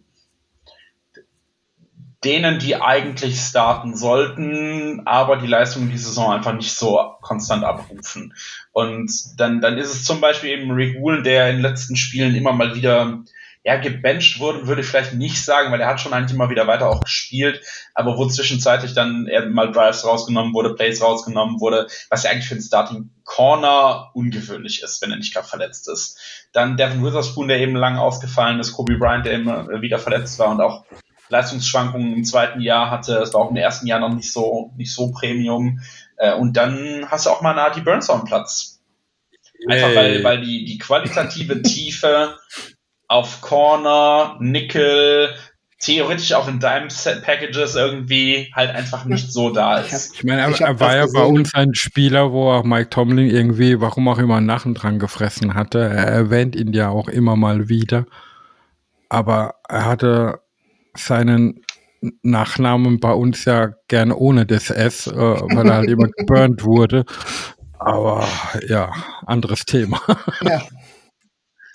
[2.25, 8.35] denen, die eigentlich starten sollten, aber die Leistung die Saison einfach nicht so konstant abrufen.
[8.73, 12.35] Und dann, dann ist es zum Beispiel eben Rick Woolen, der in den letzten Spielen
[12.35, 13.23] immer mal wieder
[13.69, 16.67] ja, gebencht wurde, würde ich vielleicht nicht sagen, weil er hat schon eigentlich immer wieder
[16.67, 17.61] weiter auch gespielt,
[17.93, 22.55] aber wo zwischenzeitlich dann mal Drives rausgenommen wurde, Plays rausgenommen wurde, was ja eigentlich für
[22.55, 26.19] den Starting Corner ungewöhnlich ist, wenn er nicht gerade verletzt ist.
[26.55, 30.49] Dann Devin Witherspoon, der eben lang ausgefallen ist, Kobe Bryant, der immer wieder verletzt war
[30.49, 30.87] und auch
[31.29, 33.19] Leistungsschwankungen im zweiten Jahr hatte.
[33.19, 35.81] Es war auch im ersten Jahr noch nicht so, nicht so Premium.
[36.17, 38.81] Äh, und dann hast du auch mal Nati Burns auf dem Platz.
[39.69, 42.39] Einfach weil, weil die, die qualitative Tiefe
[43.09, 45.35] auf Corner, Nickel,
[45.81, 50.15] theoretisch auch in Dime Set Packages irgendwie halt einfach nicht so da ist.
[50.15, 53.81] Ich meine, er, er war ja bei uns ein Spieler, wo auch Mike Tomlin irgendwie,
[53.81, 55.79] warum auch immer, Nachen dran gefressen hatte.
[55.79, 58.07] Er erwähnt ihn ja auch immer mal wieder.
[59.09, 60.41] Aber er hatte
[60.95, 61.63] seinen
[62.23, 67.05] Nachnamen bei uns ja gerne ohne das S, äh, weil er halt immer geburnt wurde.
[67.79, 68.27] Aber
[68.67, 68.93] ja,
[69.27, 70.01] anderes Thema.
[70.43, 70.63] Ja.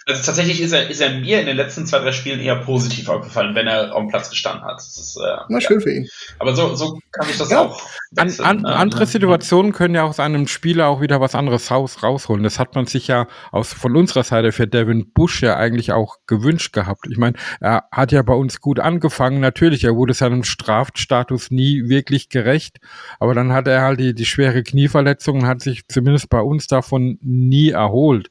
[0.05, 3.07] Also tatsächlich ist er, ist er mir in den letzten zwei, drei Spielen eher positiv
[3.07, 4.80] aufgefallen, wenn er auf dem Platz gestanden hat.
[4.80, 6.09] Ist, äh, Na, schön für ihn.
[6.39, 7.61] Aber so, so kann ich das ja.
[7.61, 7.81] auch.
[8.11, 8.75] Wechseln, an, an, ne?
[8.75, 12.43] andere Situationen können ja aus einem Spieler auch wieder was anderes raus, rausholen.
[12.43, 16.17] Das hat man sich ja aus, von unserer Seite für Devin Bush ja eigentlich auch
[16.27, 17.07] gewünscht gehabt.
[17.09, 19.39] Ich meine, er hat ja bei uns gut angefangen.
[19.39, 22.80] Natürlich, er wurde seinem Strafstatus nie wirklich gerecht.
[23.19, 26.67] Aber dann hat er halt die, die schwere Knieverletzung und hat sich zumindest bei uns
[26.67, 28.30] davon nie erholt.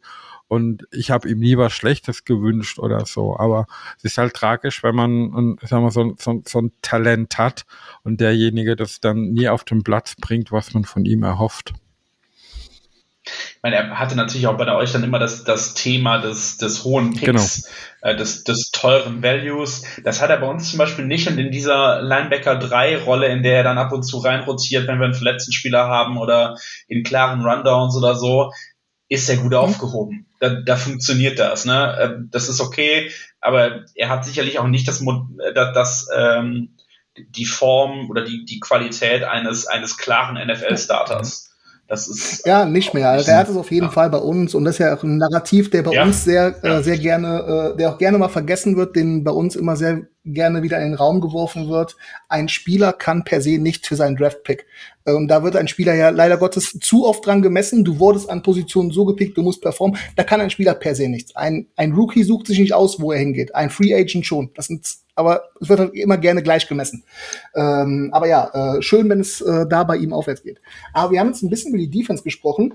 [0.53, 3.39] Und ich habe ihm nie was Schlechtes gewünscht oder so.
[3.39, 3.66] Aber
[3.97, 7.65] es ist halt tragisch, wenn man sagen wir, so, so, so ein Talent hat
[8.03, 11.73] und derjenige das dann nie auf den Platz bringt, was man von ihm erhofft.
[13.24, 16.85] Ich meine, er hatte natürlich auch bei euch dann immer das, das Thema des, des
[16.85, 17.62] hohen Picks,
[18.03, 18.12] genau.
[18.12, 19.85] äh, des, des teuren Values.
[20.05, 23.43] Das hat er bei uns zum Beispiel nicht und in dieser Linebacker 3 Rolle, in
[23.43, 26.59] der er dann ab und zu reinrotiert, wenn wir einen verletzten Spieler haben oder
[26.89, 28.51] in klaren Rundowns oder so,
[29.13, 29.59] ist er gut mhm.
[29.59, 30.27] aufgehoben.
[30.41, 31.67] Da, da funktioniert das.
[31.67, 31.99] Ne?
[32.01, 33.11] Ähm, das ist okay,
[33.41, 35.05] aber er hat sicherlich auch nicht das,
[35.55, 36.71] das, das ähm,
[37.17, 41.52] die Form oder die, die Qualität eines, eines klaren NFL-Starters.
[41.93, 43.10] Das ist ja nicht mehr.
[43.10, 43.93] Also er hat es auf jeden ja.
[43.93, 46.05] Fall bei uns und das ist ja auch ein Narrativ, der bei ja.
[46.05, 46.82] uns sehr, äh, ja.
[46.82, 50.62] sehr gerne, äh, der auch gerne mal vergessen wird, den bei uns immer sehr gerne
[50.62, 51.98] wieder in den Raum geworfen wird.
[52.31, 54.64] Ein Spieler kann per se nicht für seinen Draft-Pick.
[55.05, 57.85] Und da wird ein Spieler ja leider Gottes zu oft dran gemessen.
[57.85, 59.98] Du wurdest an Positionen so gepickt, du musst performen.
[60.16, 61.36] Da kann ein Spieler per se nichts.
[61.36, 63.55] Ein, ein Rookie sucht sich nicht aus, wo er hingeht.
[63.55, 64.51] Ein Free Agent schon.
[64.55, 67.05] Das sind, aber es wird halt immer gerne gleich gemessen.
[67.55, 70.61] Ähm, aber ja, äh, schön, wenn es äh, da bei ihm aufwärts geht.
[70.93, 72.75] Aber wir haben jetzt ein bisschen über die Defense gesprochen.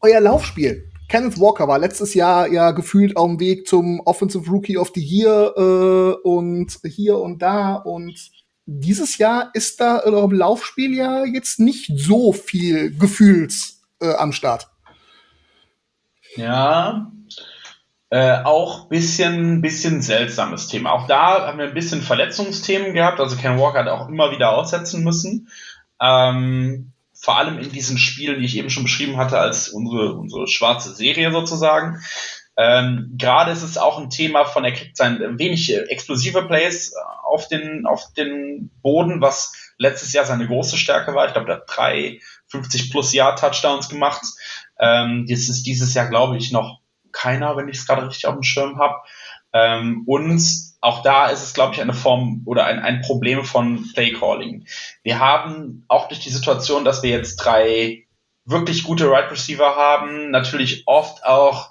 [0.00, 0.90] Euer Laufspiel.
[1.08, 5.02] Kenneth Walker war letztes Jahr ja gefühlt auf dem Weg zum Offensive Rookie of the
[5.02, 8.30] Year äh, und hier und da und
[8.66, 14.68] dieses Jahr ist da im Laufspiel ja jetzt nicht so viel Gefühls äh, am Start.
[16.36, 17.10] Ja,
[18.10, 20.92] äh, auch bisschen, bisschen seltsames Thema.
[20.92, 23.20] Auch da haben wir ein bisschen Verletzungsthemen gehabt.
[23.20, 25.48] Also Ken Walker hat auch immer wieder aussetzen müssen.
[26.00, 30.48] Ähm, vor allem in diesen Spielen, die ich eben schon beschrieben hatte, als unsere, unsere
[30.48, 32.00] schwarze Serie sozusagen.
[32.56, 37.46] Ähm, Gerade ist es auch ein Thema von, er kriegt sein wenig explosive Plays auf
[37.46, 41.26] den, auf den Boden, was letztes Jahr seine große Stärke war.
[41.26, 44.22] Ich glaube, er hat drei 50 plus Jahr Touchdowns gemacht.
[44.80, 46.80] Ähm, das ist dieses Jahr, glaube ich, noch
[47.12, 48.96] keiner, wenn ich es gerade richtig auf dem Schirm habe.
[49.52, 50.42] Ähm, und
[50.80, 54.66] auch da ist es, glaube ich, eine Form oder ein, ein Problem von Playcalling.
[55.02, 58.06] Wir haben auch durch die Situation, dass wir jetzt drei
[58.44, 61.70] wirklich gute Right Receiver haben, natürlich oft auch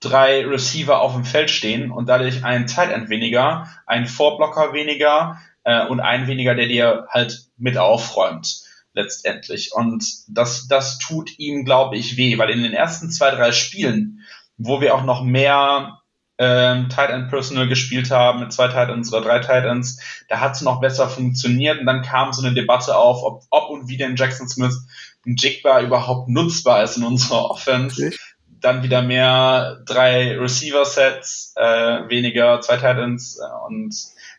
[0.00, 5.38] drei Receiver auf dem Feld stehen und dadurch ein Tight End weniger, ein Vorblocker weniger
[5.64, 8.62] äh, und ein weniger, der dir halt mit aufräumt
[8.92, 9.72] letztendlich.
[9.74, 14.19] Und das, das tut ihm, glaube ich, weh, weil in den ersten zwei, drei Spielen,
[14.60, 16.00] wo wir auch noch mehr
[16.38, 20.40] ähm, Tight End Personal gespielt haben, mit zwei Tight Ends oder drei Tight Ends, da
[20.40, 23.88] hat es noch besser funktioniert und dann kam so eine Debatte auf, ob, ob und
[23.88, 24.86] wie denn Jackson Smith
[25.26, 28.06] ein Jigbar überhaupt nutzbar ist in unserer Offense.
[28.06, 28.16] Okay.
[28.60, 33.94] Dann wieder mehr drei Receiver-Sets, äh, weniger zwei Tight Ends äh, und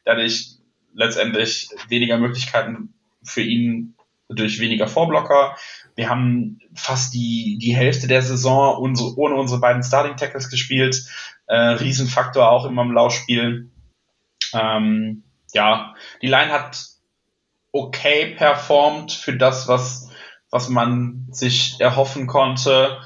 [0.05, 0.57] dadurch
[0.93, 2.93] letztendlich weniger Möglichkeiten
[3.23, 3.95] für ihn
[4.27, 5.55] durch weniger Vorblocker.
[6.01, 11.05] Wir haben fast die, die Hälfte der Saison unsere, ohne unsere beiden Starting Tackles gespielt.
[11.45, 13.69] Äh, Riesenfaktor auch immer im Laufspiel.
[14.51, 15.21] Ähm,
[15.53, 16.87] ja, die Line hat
[17.71, 20.09] okay performt für das, was,
[20.49, 22.97] was man sich erhoffen konnte.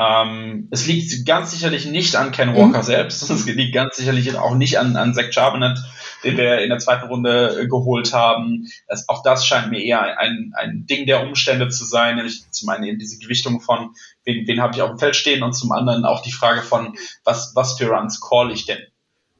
[0.00, 2.82] Ähm, es liegt ganz sicherlich nicht an Ken Walker mhm.
[2.82, 3.28] selbst.
[3.30, 5.78] Es liegt ganz sicherlich auch nicht an, an Zach Charbonnet,
[6.24, 8.66] den wir in der zweiten Runde äh, geholt haben.
[8.88, 12.70] Das, auch das scheint mir eher ein, ein Ding der Umstände zu sein, nämlich zum
[12.70, 13.90] einen eben diese Gewichtung von,
[14.24, 16.96] wen, wen habe ich auf dem Feld stehen und zum anderen auch die Frage von,
[17.24, 18.80] was, was für Runs call ich denn?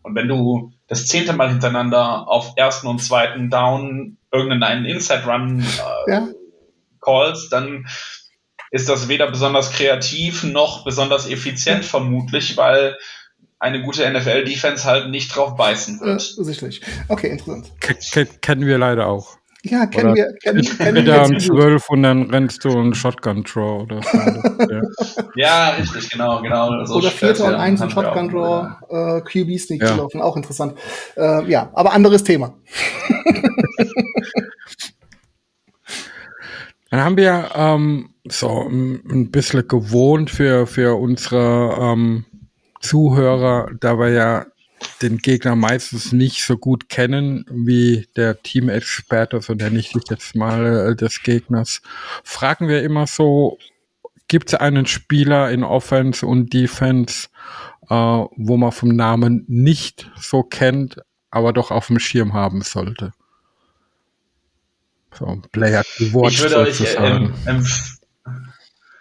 [0.02, 5.60] Und wenn du das zehnte Mal hintereinander auf ersten und zweiten Down irgendeinen Inside Run
[5.60, 6.28] äh, ja.
[7.00, 7.86] callst, dann
[8.70, 12.96] ist das weder besonders kreativ noch besonders effizient vermutlich, weil
[13.58, 16.22] eine gute NFL-Defense halt nicht drauf beißen wird.
[16.22, 16.80] Äh, sicherlich.
[17.08, 17.72] Okay, interessant.
[17.80, 19.36] K kennen wir leider auch.
[19.62, 20.32] Ja, kennen oder wir.
[20.42, 24.16] Kennen, kennen wieder um 12 und dann rennst du einen Shotgun Draw oder so.
[24.16, 24.80] ja.
[25.34, 26.82] ja, richtig, genau, genau.
[26.86, 29.88] So oder 4 und 1 ein Shotgun Draw, äh, QB Sneak ja.
[29.88, 30.78] zu laufen, auch interessant.
[31.16, 32.54] Äh, ja, aber anderes Thema.
[36.90, 42.24] Dann haben wir ähm, so ein bisschen gewohnt für, für unsere ähm,
[42.80, 44.46] Zuhörer, da wir ja
[45.02, 50.34] den Gegner meistens nicht so gut kennen wie der Teamexperte, so nenne ich dich jetzt
[50.34, 51.82] mal äh, des Gegners,
[52.24, 53.58] fragen wir immer so,
[54.28, 57.28] gibt es einen Spieler in Offense und Defense,
[57.88, 63.12] äh, wo man vom Namen nicht so kennt, aber doch auf dem Schirm haben sollte?
[65.18, 65.82] So, Player
[66.12, 67.34] watch ich würde euch ähm,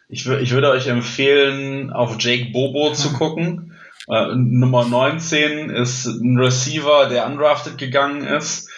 [0.10, 3.77] ich, ich würde euch empfehlen, auf Jake Bobo zu gucken.
[4.10, 8.69] Äh, Nummer 19 ist ein Receiver, der undrafted gegangen ist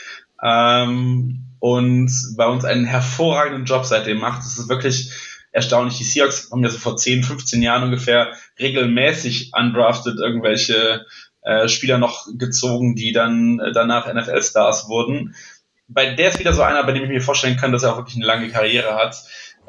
[0.43, 4.41] ähm, und bei uns einen hervorragenden Job seitdem macht.
[4.41, 5.11] Es ist wirklich
[5.53, 5.97] erstaunlich.
[5.97, 11.05] Die Seahawks haben ja so vor 10, 15 Jahren ungefähr regelmäßig undrafted irgendwelche
[11.43, 15.33] äh, Spieler noch gezogen, die dann äh, danach NFL-Stars wurden.
[15.87, 17.97] Bei der ist wieder so einer, bei dem ich mir vorstellen kann, dass er auch
[17.97, 19.15] wirklich eine lange Karriere hat,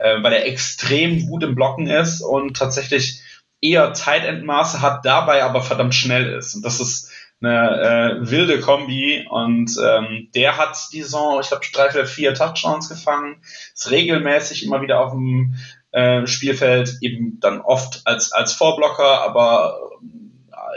[0.02, 3.22] äh, weil er extrem gut im Blocken ist und tatsächlich
[3.60, 6.54] eher Tight End Maße hat, dabei aber verdammt schnell ist.
[6.54, 7.10] Und das ist
[7.40, 12.34] eine äh, wilde Kombi und ähm, der hat die Saison, ich glaube, drei oder vier
[12.34, 13.42] Touchdowns gefangen,
[13.74, 15.54] ist regelmäßig immer wieder auf dem
[15.90, 19.78] äh, Spielfeld, eben dann oft als, als Vorblocker, aber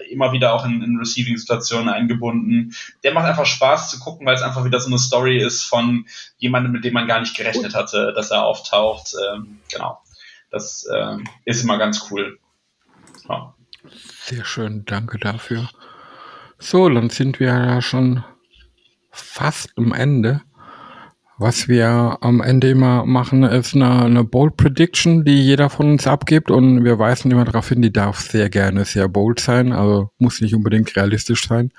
[0.09, 2.75] immer wieder auch in, in Receiving-Situationen eingebunden.
[3.03, 6.05] Der macht einfach Spaß zu gucken, weil es einfach wieder so eine Story ist von
[6.37, 9.15] jemandem, mit dem man gar nicht gerechnet hatte, dass er auftaucht.
[9.33, 9.99] Ähm, genau.
[10.51, 12.39] Das ähm, ist immer ganz cool.
[13.27, 13.53] Ja.
[14.23, 15.69] Sehr schön, danke dafür.
[16.57, 18.23] So, dann sind wir ja schon
[19.11, 20.41] fast am Ende.
[21.37, 26.07] Was wir am Ende immer machen, ist eine, eine Bold Prediction, die jeder von uns
[26.07, 30.11] abgibt und wir weisen immer darauf hin, die darf sehr gerne sehr bold sein, also
[30.17, 31.73] muss nicht unbedingt realistisch sein.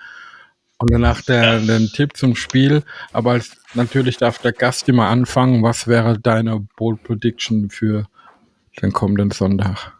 [0.78, 2.82] Und danach der, den Tipp zum Spiel,
[3.14, 5.62] aber als, natürlich darf der Gast immer anfangen.
[5.62, 8.06] Was wäre deine Bold Prediction für
[8.82, 9.95] den kommenden Sonntag?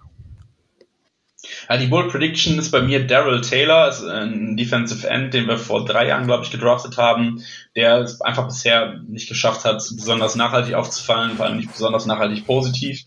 [1.69, 5.59] Ja, die Bold Prediction ist bei mir Daryl Taylor, ist ein Defensive End, den wir
[5.59, 7.43] vor drei Jahren, glaube ich, gedraftet haben,
[7.75, 12.47] der es einfach bisher nicht geschafft hat, besonders nachhaltig aufzufallen, vor allem nicht besonders nachhaltig
[12.47, 13.03] positiv.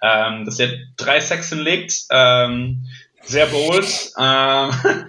[0.00, 2.86] Ähm, dass er drei Sacks hinlegt, ähm,
[3.24, 4.12] sehr bold.
[4.18, 4.70] Ähm,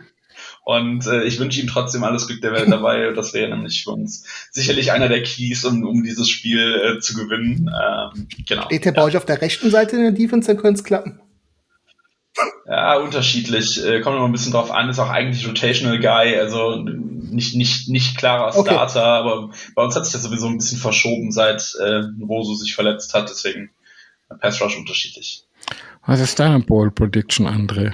[0.66, 3.12] und äh, ich wünsche ihm trotzdem alles Glück der Welt dabei.
[3.12, 7.14] Das wäre nämlich für uns sicherlich einer der Keys, um, um dieses Spiel äh, zu
[7.14, 7.70] gewinnen.
[7.70, 8.66] Ähm, genau.
[8.66, 11.22] Steht der bei euch auf der rechten Seite in der Defense, dann könnte es klappen.
[12.70, 13.84] Ja, unterschiedlich.
[13.84, 14.90] Äh, kommt immer ein bisschen drauf an.
[14.90, 19.00] Ist auch eigentlich Rotational Guy, also nicht, nicht, nicht klarer Starter, okay.
[19.00, 23.16] aber bei uns hat sich das sowieso ein bisschen verschoben, seit äh, Rosu sich verletzt
[23.16, 23.30] hat.
[23.30, 23.72] Deswegen
[24.40, 25.46] Pass Rush unterschiedlich.
[26.06, 27.94] Was ist deine Ball Prediction, André?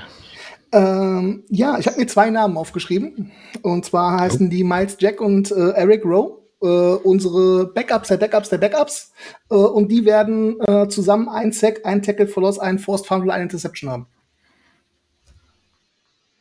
[0.73, 3.31] Ähm, ja, ich habe mir zwei Namen aufgeschrieben.
[3.61, 4.49] Und zwar heißen oh.
[4.49, 6.41] die Miles Jack und äh, Eric Rowe.
[6.61, 9.13] Äh, unsere Backups der Backups der Backups.
[9.49, 13.31] Äh, und die werden äh, zusammen ein Sack, ein Tackle for Loss, ein Forced Fumble,
[13.31, 14.07] ein Interception haben.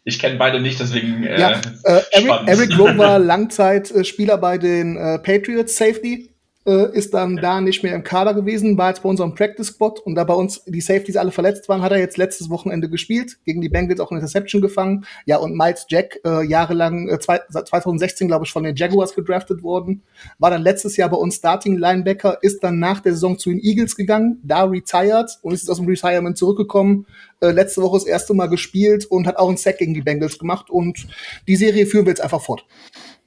[0.04, 1.24] Ich kenne beide nicht, deswegen.
[1.24, 1.50] Äh, ja,
[1.84, 6.33] äh, Eric, Eric Rowe war Langzeitspieler bei den äh, Patriots Safety
[6.66, 10.00] äh, ist dann da nicht mehr im Kader gewesen, war jetzt bei unserem Practice Squad
[10.00, 13.38] und da bei uns die Safeties alle verletzt waren, hat er jetzt letztes Wochenende gespielt,
[13.44, 15.04] gegen die Bengals auch eine Interception gefangen.
[15.26, 19.62] Ja, und Miles Jack, äh, jahrelang, äh, zwei, 2016, glaube ich, von den Jaguars gedraftet
[19.62, 20.02] worden,
[20.38, 23.60] war dann letztes Jahr bei uns Starting Linebacker, ist dann nach der Saison zu den
[23.60, 27.06] Eagles gegangen, da retired und ist aus dem Retirement zurückgekommen.
[27.40, 30.38] Äh, letzte Woche das erste Mal gespielt und hat auch einen Sack gegen die Bengals
[30.38, 31.06] gemacht und
[31.46, 32.64] die Serie führen wir jetzt einfach fort.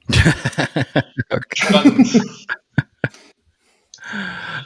[1.30, 2.22] okay.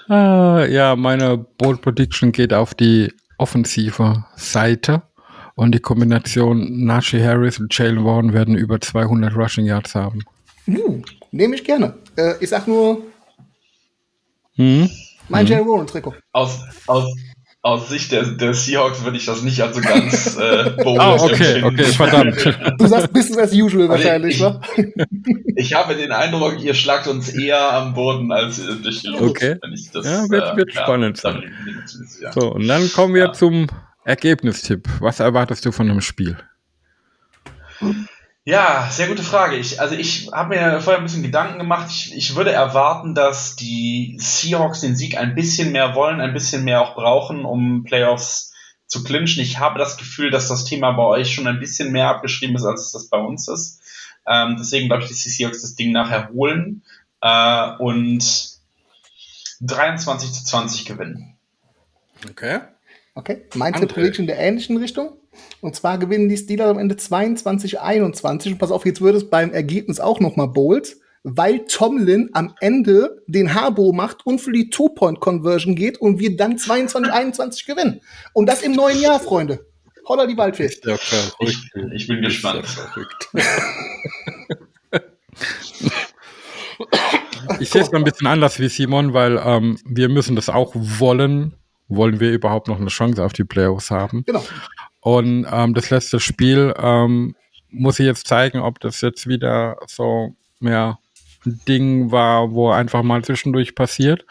[0.08, 5.02] Ah, ja, meine Bold Prediction geht auf die offensive Seite.
[5.54, 10.24] Und die Kombination Najee Harris und Jalen Warren werden über 200 Rushing Yards haben.
[10.66, 11.94] Uh, Nehme ich gerne.
[12.16, 13.02] Äh, ich sag nur
[14.54, 14.88] hm?
[15.28, 15.52] mein hm?
[15.52, 16.14] Jalen Warren Trikot.
[16.32, 17.14] Aus, aus,
[17.64, 21.62] aus Sicht der, der Seahawks würde ich das nicht als so ganz äh, Ah, okay,
[21.62, 22.58] okay, verdammt.
[22.78, 24.60] Du sagst Business as usual also wahrscheinlich, wa?
[25.54, 29.22] Ich, habe den Eindruck, ihr schlagt uns eher am Boden als durch die Luft.
[29.22, 29.56] Okay.
[29.92, 31.52] Das, ja, wird, wird äh, spannend sein.
[32.20, 32.32] Ja.
[32.32, 33.32] So, und dann kommen wir ja.
[33.32, 33.68] zum
[34.04, 34.88] Ergebnistipp.
[34.98, 36.36] Was erwartest du von dem Spiel?
[38.44, 39.56] Ja, sehr gute Frage.
[39.56, 41.86] Ich, also ich habe mir vorher ein bisschen Gedanken gemacht.
[41.90, 46.64] Ich, ich würde erwarten, dass die Seahawks den Sieg ein bisschen mehr wollen, ein bisschen
[46.64, 48.52] mehr auch brauchen, um Playoffs
[48.88, 49.42] zu clinchen.
[49.42, 52.64] Ich habe das Gefühl, dass das Thema bei euch schon ein bisschen mehr abgeschrieben ist,
[52.64, 53.80] als es das bei uns ist.
[54.26, 56.82] Ähm, deswegen glaube ich, dass die Seahawks das Ding nachher holen
[57.20, 58.58] äh, und
[59.60, 61.36] 23 zu 20 gewinnen.
[62.28, 62.60] Okay.
[63.14, 63.46] Okay.
[63.54, 65.16] Mein Tipp in der ähnlichen Richtung.
[65.60, 68.52] Und zwar gewinnen die Steelers am Ende 22, 21.
[68.52, 72.54] Und pass auf, jetzt wird es beim Ergebnis auch noch mal bold, weil Tomlin am
[72.60, 78.00] Ende den Harbo macht und für die Two-Point-Conversion geht und wir dann 22, 21 gewinnen.
[78.32, 79.66] Und das im neuen Jahr, Freunde.
[80.06, 80.66] Holla die Waldfee.
[80.66, 80.82] Ich,
[81.92, 82.66] ich, bin gespannt.
[87.60, 91.54] ich sehe es ein bisschen anders wie Simon, weil ähm, wir müssen das auch wollen.
[91.88, 94.24] Wollen wir überhaupt noch eine Chance auf die Playoffs haben?
[94.24, 94.42] Genau.
[95.02, 97.34] Und ähm, das letzte Spiel ähm,
[97.70, 100.98] muss ich jetzt zeigen, ob das jetzt wieder so mehr
[101.44, 104.24] ein Ding war, wo einfach mal zwischendurch passiert,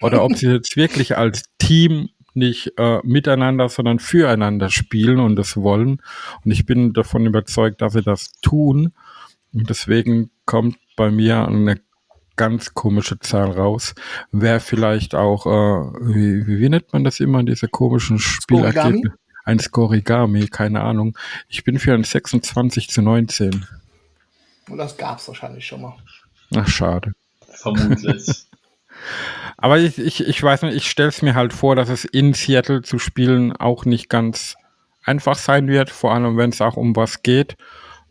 [0.00, 5.56] oder ob sie jetzt wirklich als Team nicht äh, miteinander, sondern füreinander spielen und das
[5.58, 6.02] wollen.
[6.44, 8.92] Und ich bin davon überzeugt, dass sie das tun.
[9.52, 11.80] Und deswegen kommt bei mir eine
[12.36, 13.94] ganz komische Zahl raus.
[14.32, 19.14] Wäre vielleicht auch, äh, wie, wie nennt man das immer, diese komischen Spielergebnisse?
[19.44, 21.16] Ein Skorigami, keine Ahnung.
[21.48, 23.66] Ich bin für ein 26 zu 19.
[24.68, 25.96] Und das gab es wahrscheinlich schon mal.
[26.54, 27.12] Ach, schade.
[27.52, 28.26] Vermutlich.
[29.56, 32.32] Aber ich, ich, ich weiß nicht, ich stelle es mir halt vor, dass es in
[32.32, 34.56] Seattle zu spielen auch nicht ganz
[35.04, 37.56] einfach sein wird, vor allem wenn es auch um was geht.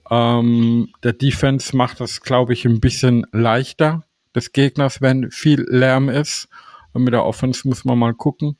[0.09, 4.03] Ähm, der Defense macht das, glaube ich, ein bisschen leichter
[4.35, 6.47] des Gegners, wenn viel Lärm ist.
[6.91, 8.57] Und mit der Offense muss man mal gucken.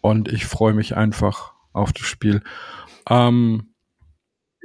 [0.00, 2.42] Und ich freue mich einfach auf das Spiel.
[3.08, 3.74] Ähm,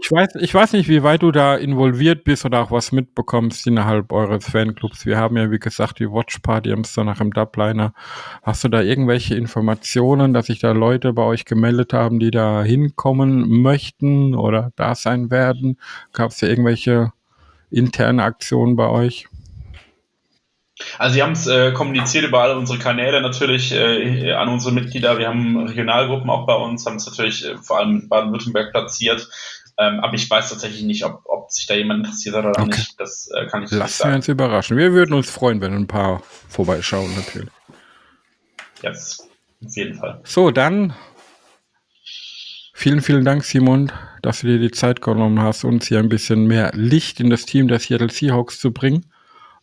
[0.03, 3.67] ich weiß, ich weiß nicht, wie weit du da involviert bist oder auch was mitbekommst
[3.67, 5.05] innerhalb eures Fanclubs.
[5.05, 7.93] Wir haben ja, wie gesagt, die Watch Party am Sonntag im Dubliner.
[8.41, 12.63] Hast du da irgendwelche Informationen, dass sich da Leute bei euch gemeldet haben, die da
[12.63, 15.77] hinkommen möchten oder da sein werden?
[16.13, 17.13] Gab es da irgendwelche
[17.69, 19.27] interne Aktionen bei euch?
[20.97, 25.17] Also wir haben es äh, kommuniziert über alle unsere Kanäle natürlich äh, an unsere Mitglieder.
[25.17, 29.27] Wir haben Regionalgruppen auch bei uns, haben es natürlich äh, vor allem in Baden-Württemberg platziert.
[29.77, 32.69] Ähm, aber ich weiß tatsächlich nicht, ob, ob sich da jemand interessiert hat oder okay.
[32.69, 32.99] nicht.
[32.99, 34.11] Das äh, kann ich nicht Lassen sagen.
[34.11, 34.77] wir uns überraschen.
[34.77, 37.49] Wir würden uns freuen, wenn ein paar vorbeischauen natürlich.
[38.83, 39.27] Yes,
[39.65, 40.21] auf jeden Fall.
[40.23, 40.93] So, dann
[42.73, 43.91] vielen, vielen Dank, Simon,
[44.21, 47.45] dass du dir die Zeit genommen hast, uns hier ein bisschen mehr Licht in das
[47.45, 49.10] Team der Seattle Seahawks zu bringen.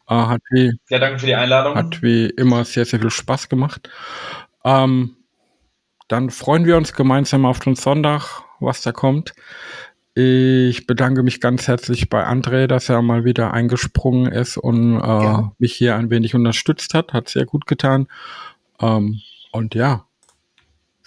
[0.09, 1.75] Äh, hat wie, ja, danke für die Einladung.
[1.75, 3.91] Hat wie immer sehr, sehr viel Spaß gemacht.
[4.65, 5.17] Ähm,
[6.09, 9.35] dann freuen wir uns gemeinsam auf den Sonntag, was da kommt.
[10.15, 15.07] Ich bedanke mich ganz herzlich bei André, dass er mal wieder eingesprungen ist und äh,
[15.07, 15.53] ja.
[15.59, 17.13] mich hier ein wenig unterstützt hat.
[17.13, 18.09] Hat sehr gut getan.
[18.81, 19.21] Ähm,
[19.53, 20.08] und ja,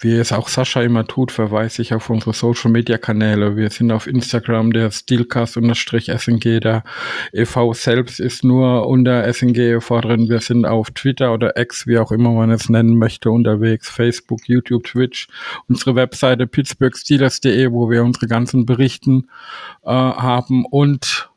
[0.02, 3.56] wie es auch Sascha immer tut, verweise ich auf unsere Social Media Kanäle.
[3.56, 6.60] Wir sind auf Instagram der Steelcast-SNG.
[6.60, 6.82] Der
[7.32, 7.72] e.V.
[7.72, 10.00] selbst ist nur unter SNG e.V.
[10.00, 10.28] drin.
[10.28, 13.88] Wir sind auf Twitter oder X, wie auch immer man es nennen möchte, unterwegs.
[13.88, 15.28] Facebook, YouTube, Twitch.
[15.68, 19.28] Unsere Webseite pittsburghsteelers.de, wo wir unsere ganzen Berichten
[19.84, 20.64] äh, haben.
[20.66, 21.30] Und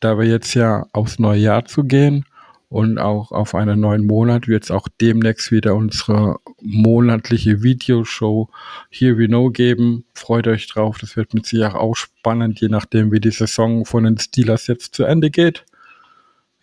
[0.00, 2.26] da wir jetzt ja aufs neue Jahr zu gehen,
[2.72, 8.48] und auch auf einen neuen Monat wird es auch demnächst wieder unsere monatliche Videoshow
[8.88, 10.06] Here We Know geben.
[10.14, 14.04] Freut euch drauf, das wird mit Sicherheit auch spannend, je nachdem wie die Saison von
[14.04, 15.66] den Steelers jetzt zu Ende geht.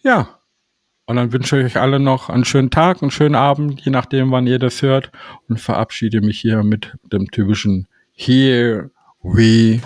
[0.02, 0.40] Ja,
[1.06, 4.32] Und dann wünsche ich euch alle noch einen schönen Tag, einen schönen Abend, je nachdem,
[4.32, 5.12] wann ihr das hört.
[5.48, 8.92] Und verabschiede mich hier mit dem typischen Here
[9.24, 9.82] we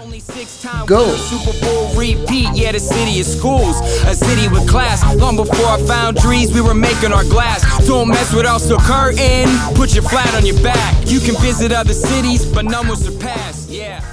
[0.85, 1.15] go.
[1.15, 5.03] Super Bowl repeat, yeah, the city of schools, a city with class.
[5.15, 7.63] Long before I found trees, we were making our glass.
[7.87, 11.09] Don't mess with us, so curtain, put your flat on your back.
[11.09, 14.12] You can visit other cities, but none will surpass, yeah.